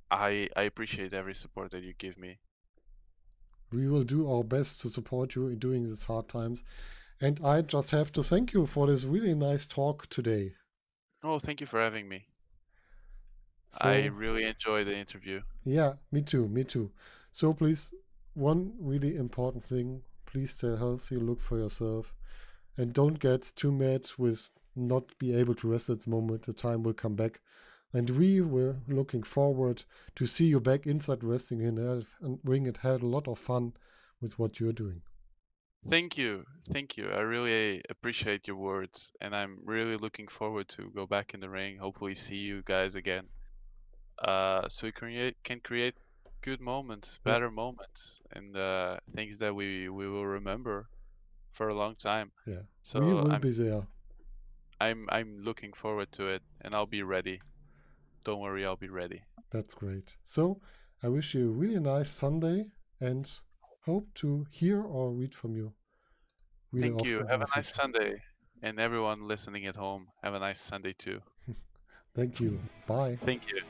I, 0.10 0.48
I 0.56 0.64
appreciate 0.64 1.14
every 1.14 1.36
support 1.36 1.72
that 1.72 1.84
you 1.84 1.94
give 1.98 2.18
me. 2.18 2.40
We 3.72 3.90
will 3.90 4.04
do 4.04 4.32
our 4.32 4.44
best 4.44 4.82
to 4.82 4.90
support 4.90 5.36
you 5.36 5.48
in 5.48 5.58
doing 5.58 5.84
these 5.84 6.04
hard 6.04 6.28
times. 6.28 6.64
And 7.24 7.40
I 7.42 7.62
just 7.62 7.92
have 7.92 8.12
to 8.12 8.22
thank 8.22 8.52
you 8.52 8.66
for 8.66 8.88
this 8.88 9.06
really 9.06 9.34
nice 9.34 9.66
talk 9.66 10.08
today. 10.10 10.56
Oh, 11.24 11.40
thank 11.40 11.62
you 11.62 11.66
for 11.66 11.80
having 11.80 12.10
me. 12.10 12.26
So, 13.70 13.88
I 13.88 14.08
really 14.08 14.44
enjoyed 14.44 14.88
the 14.88 14.98
interview. 14.98 15.40
Yeah, 15.64 15.94
me 16.12 16.22
too, 16.22 16.50
me 16.50 16.66
too. 16.66 16.92
So 17.32 17.54
please, 17.54 17.94
one 18.34 18.74
really 18.78 19.16
important 19.16 19.64
thing, 19.64 20.02
please 20.26 20.52
stay 20.52 20.76
healthy, 20.76 21.16
look 21.16 21.40
for 21.40 21.58
yourself, 21.58 22.14
and 22.76 22.92
don't 22.92 23.20
get 23.20 23.54
too 23.56 23.72
mad 23.72 24.06
with 24.18 24.52
not 24.76 25.18
be 25.18 25.34
able 25.34 25.56
to 25.56 25.70
rest 25.70 25.90
at 25.90 26.02
the 26.02 26.10
moment. 26.10 26.42
The 26.42 26.52
time 26.52 26.84
will 26.84 26.94
come 26.94 27.16
back. 27.16 27.40
And 27.94 28.10
we 28.10 28.42
were 28.42 28.76
looking 28.86 29.24
forward 29.24 29.84
to 30.16 30.26
see 30.26 30.48
you 30.48 30.60
back 30.60 30.86
inside 30.86 31.24
wrestling 31.24 31.62
in 31.62 31.78
Health 31.78 32.16
and 32.22 32.40
ring 32.44 32.68
and 32.68 32.76
had 32.76 33.02
a 33.02 33.08
lot 33.08 33.30
of 33.30 33.40
fun 33.40 33.74
with 34.20 34.38
what 34.38 34.60
you're 34.60 34.74
doing. 34.74 35.04
Thank 35.88 36.18
you. 36.18 36.46
Thank 36.72 36.98
you. 36.98 37.10
I 37.10 37.20
really 37.20 37.82
appreciate 37.90 38.48
your 38.48 38.56
words 38.56 39.12
and 39.22 39.36
I'm 39.36 39.60
really 39.66 39.98
looking 39.98 40.28
forward 40.28 40.68
to 40.70 40.90
go 40.96 41.06
back 41.06 41.34
in 41.34 41.40
the 41.42 41.50
ring, 41.50 41.78
hopefully 41.78 42.16
see 42.16 42.38
you 42.38 42.62
guys 42.64 42.96
again. 42.96 43.26
Uh 44.24 44.68
so 44.70 44.88
we 44.88 44.92
create 44.92 45.36
can 45.44 45.60
create 45.60 45.96
good 46.42 46.62
moments, 46.62 47.20
Yeah. 47.26 47.34
better 47.34 47.52
moments 47.52 48.22
and 48.32 48.56
uh 48.56 48.98
things 49.12 49.40
that 49.40 49.54
we 49.54 49.90
we 49.90 50.08
will 50.08 50.26
remember 50.26 50.88
for 51.52 51.70
a 51.70 51.76
long 51.76 51.96
time. 51.96 52.32
Yeah. 52.46 52.64
So 52.82 53.00
we 53.02 53.14
will 53.14 53.32
I'm 53.32 53.42
be 53.42 53.52
there. 53.52 53.84
I'm 54.80 55.08
I'm 55.10 55.40
looking 55.44 55.74
forward 55.74 56.12
to 56.14 56.28
it 56.28 56.42
and 56.62 56.74
I'll 56.76 56.86
be 57.00 57.04
ready. 57.04 57.42
Don't 58.24 58.40
worry, 58.40 58.66
I'll 58.66 58.78
be 58.78 58.90
ready. 58.90 59.22
That's 59.52 59.74
great. 59.74 60.16
So 60.24 60.62
I 61.04 61.10
wish 61.10 61.36
you 61.36 61.50
a 61.50 61.52
really 61.52 61.80
nice 61.80 62.12
Sunday 62.12 62.72
and 63.02 63.30
hope 63.86 64.08
to 64.16 64.46
hear 64.50 64.82
or 64.82 65.12
read 65.12 65.34
from 65.34 65.56
you. 65.56 65.74
Really 66.72 66.90
Thank 66.90 67.06
you. 67.06 67.26
Have 67.30 67.42
a 67.42 67.48
nice. 67.56 67.74
Sunday. 67.74 68.14
And 68.62 68.80
everyone 68.80 69.28
listening 69.28 69.66
at 69.66 69.76
home, 69.76 70.08
have 70.24 70.34
a 70.34 70.40
nice 70.40 70.62
Sunday 70.62 70.94
too. 70.98 71.20
Thank 72.16 72.40
you. 72.40 72.60
Bye. 72.88 73.18
Thank 73.22 73.44
you. 73.52 73.62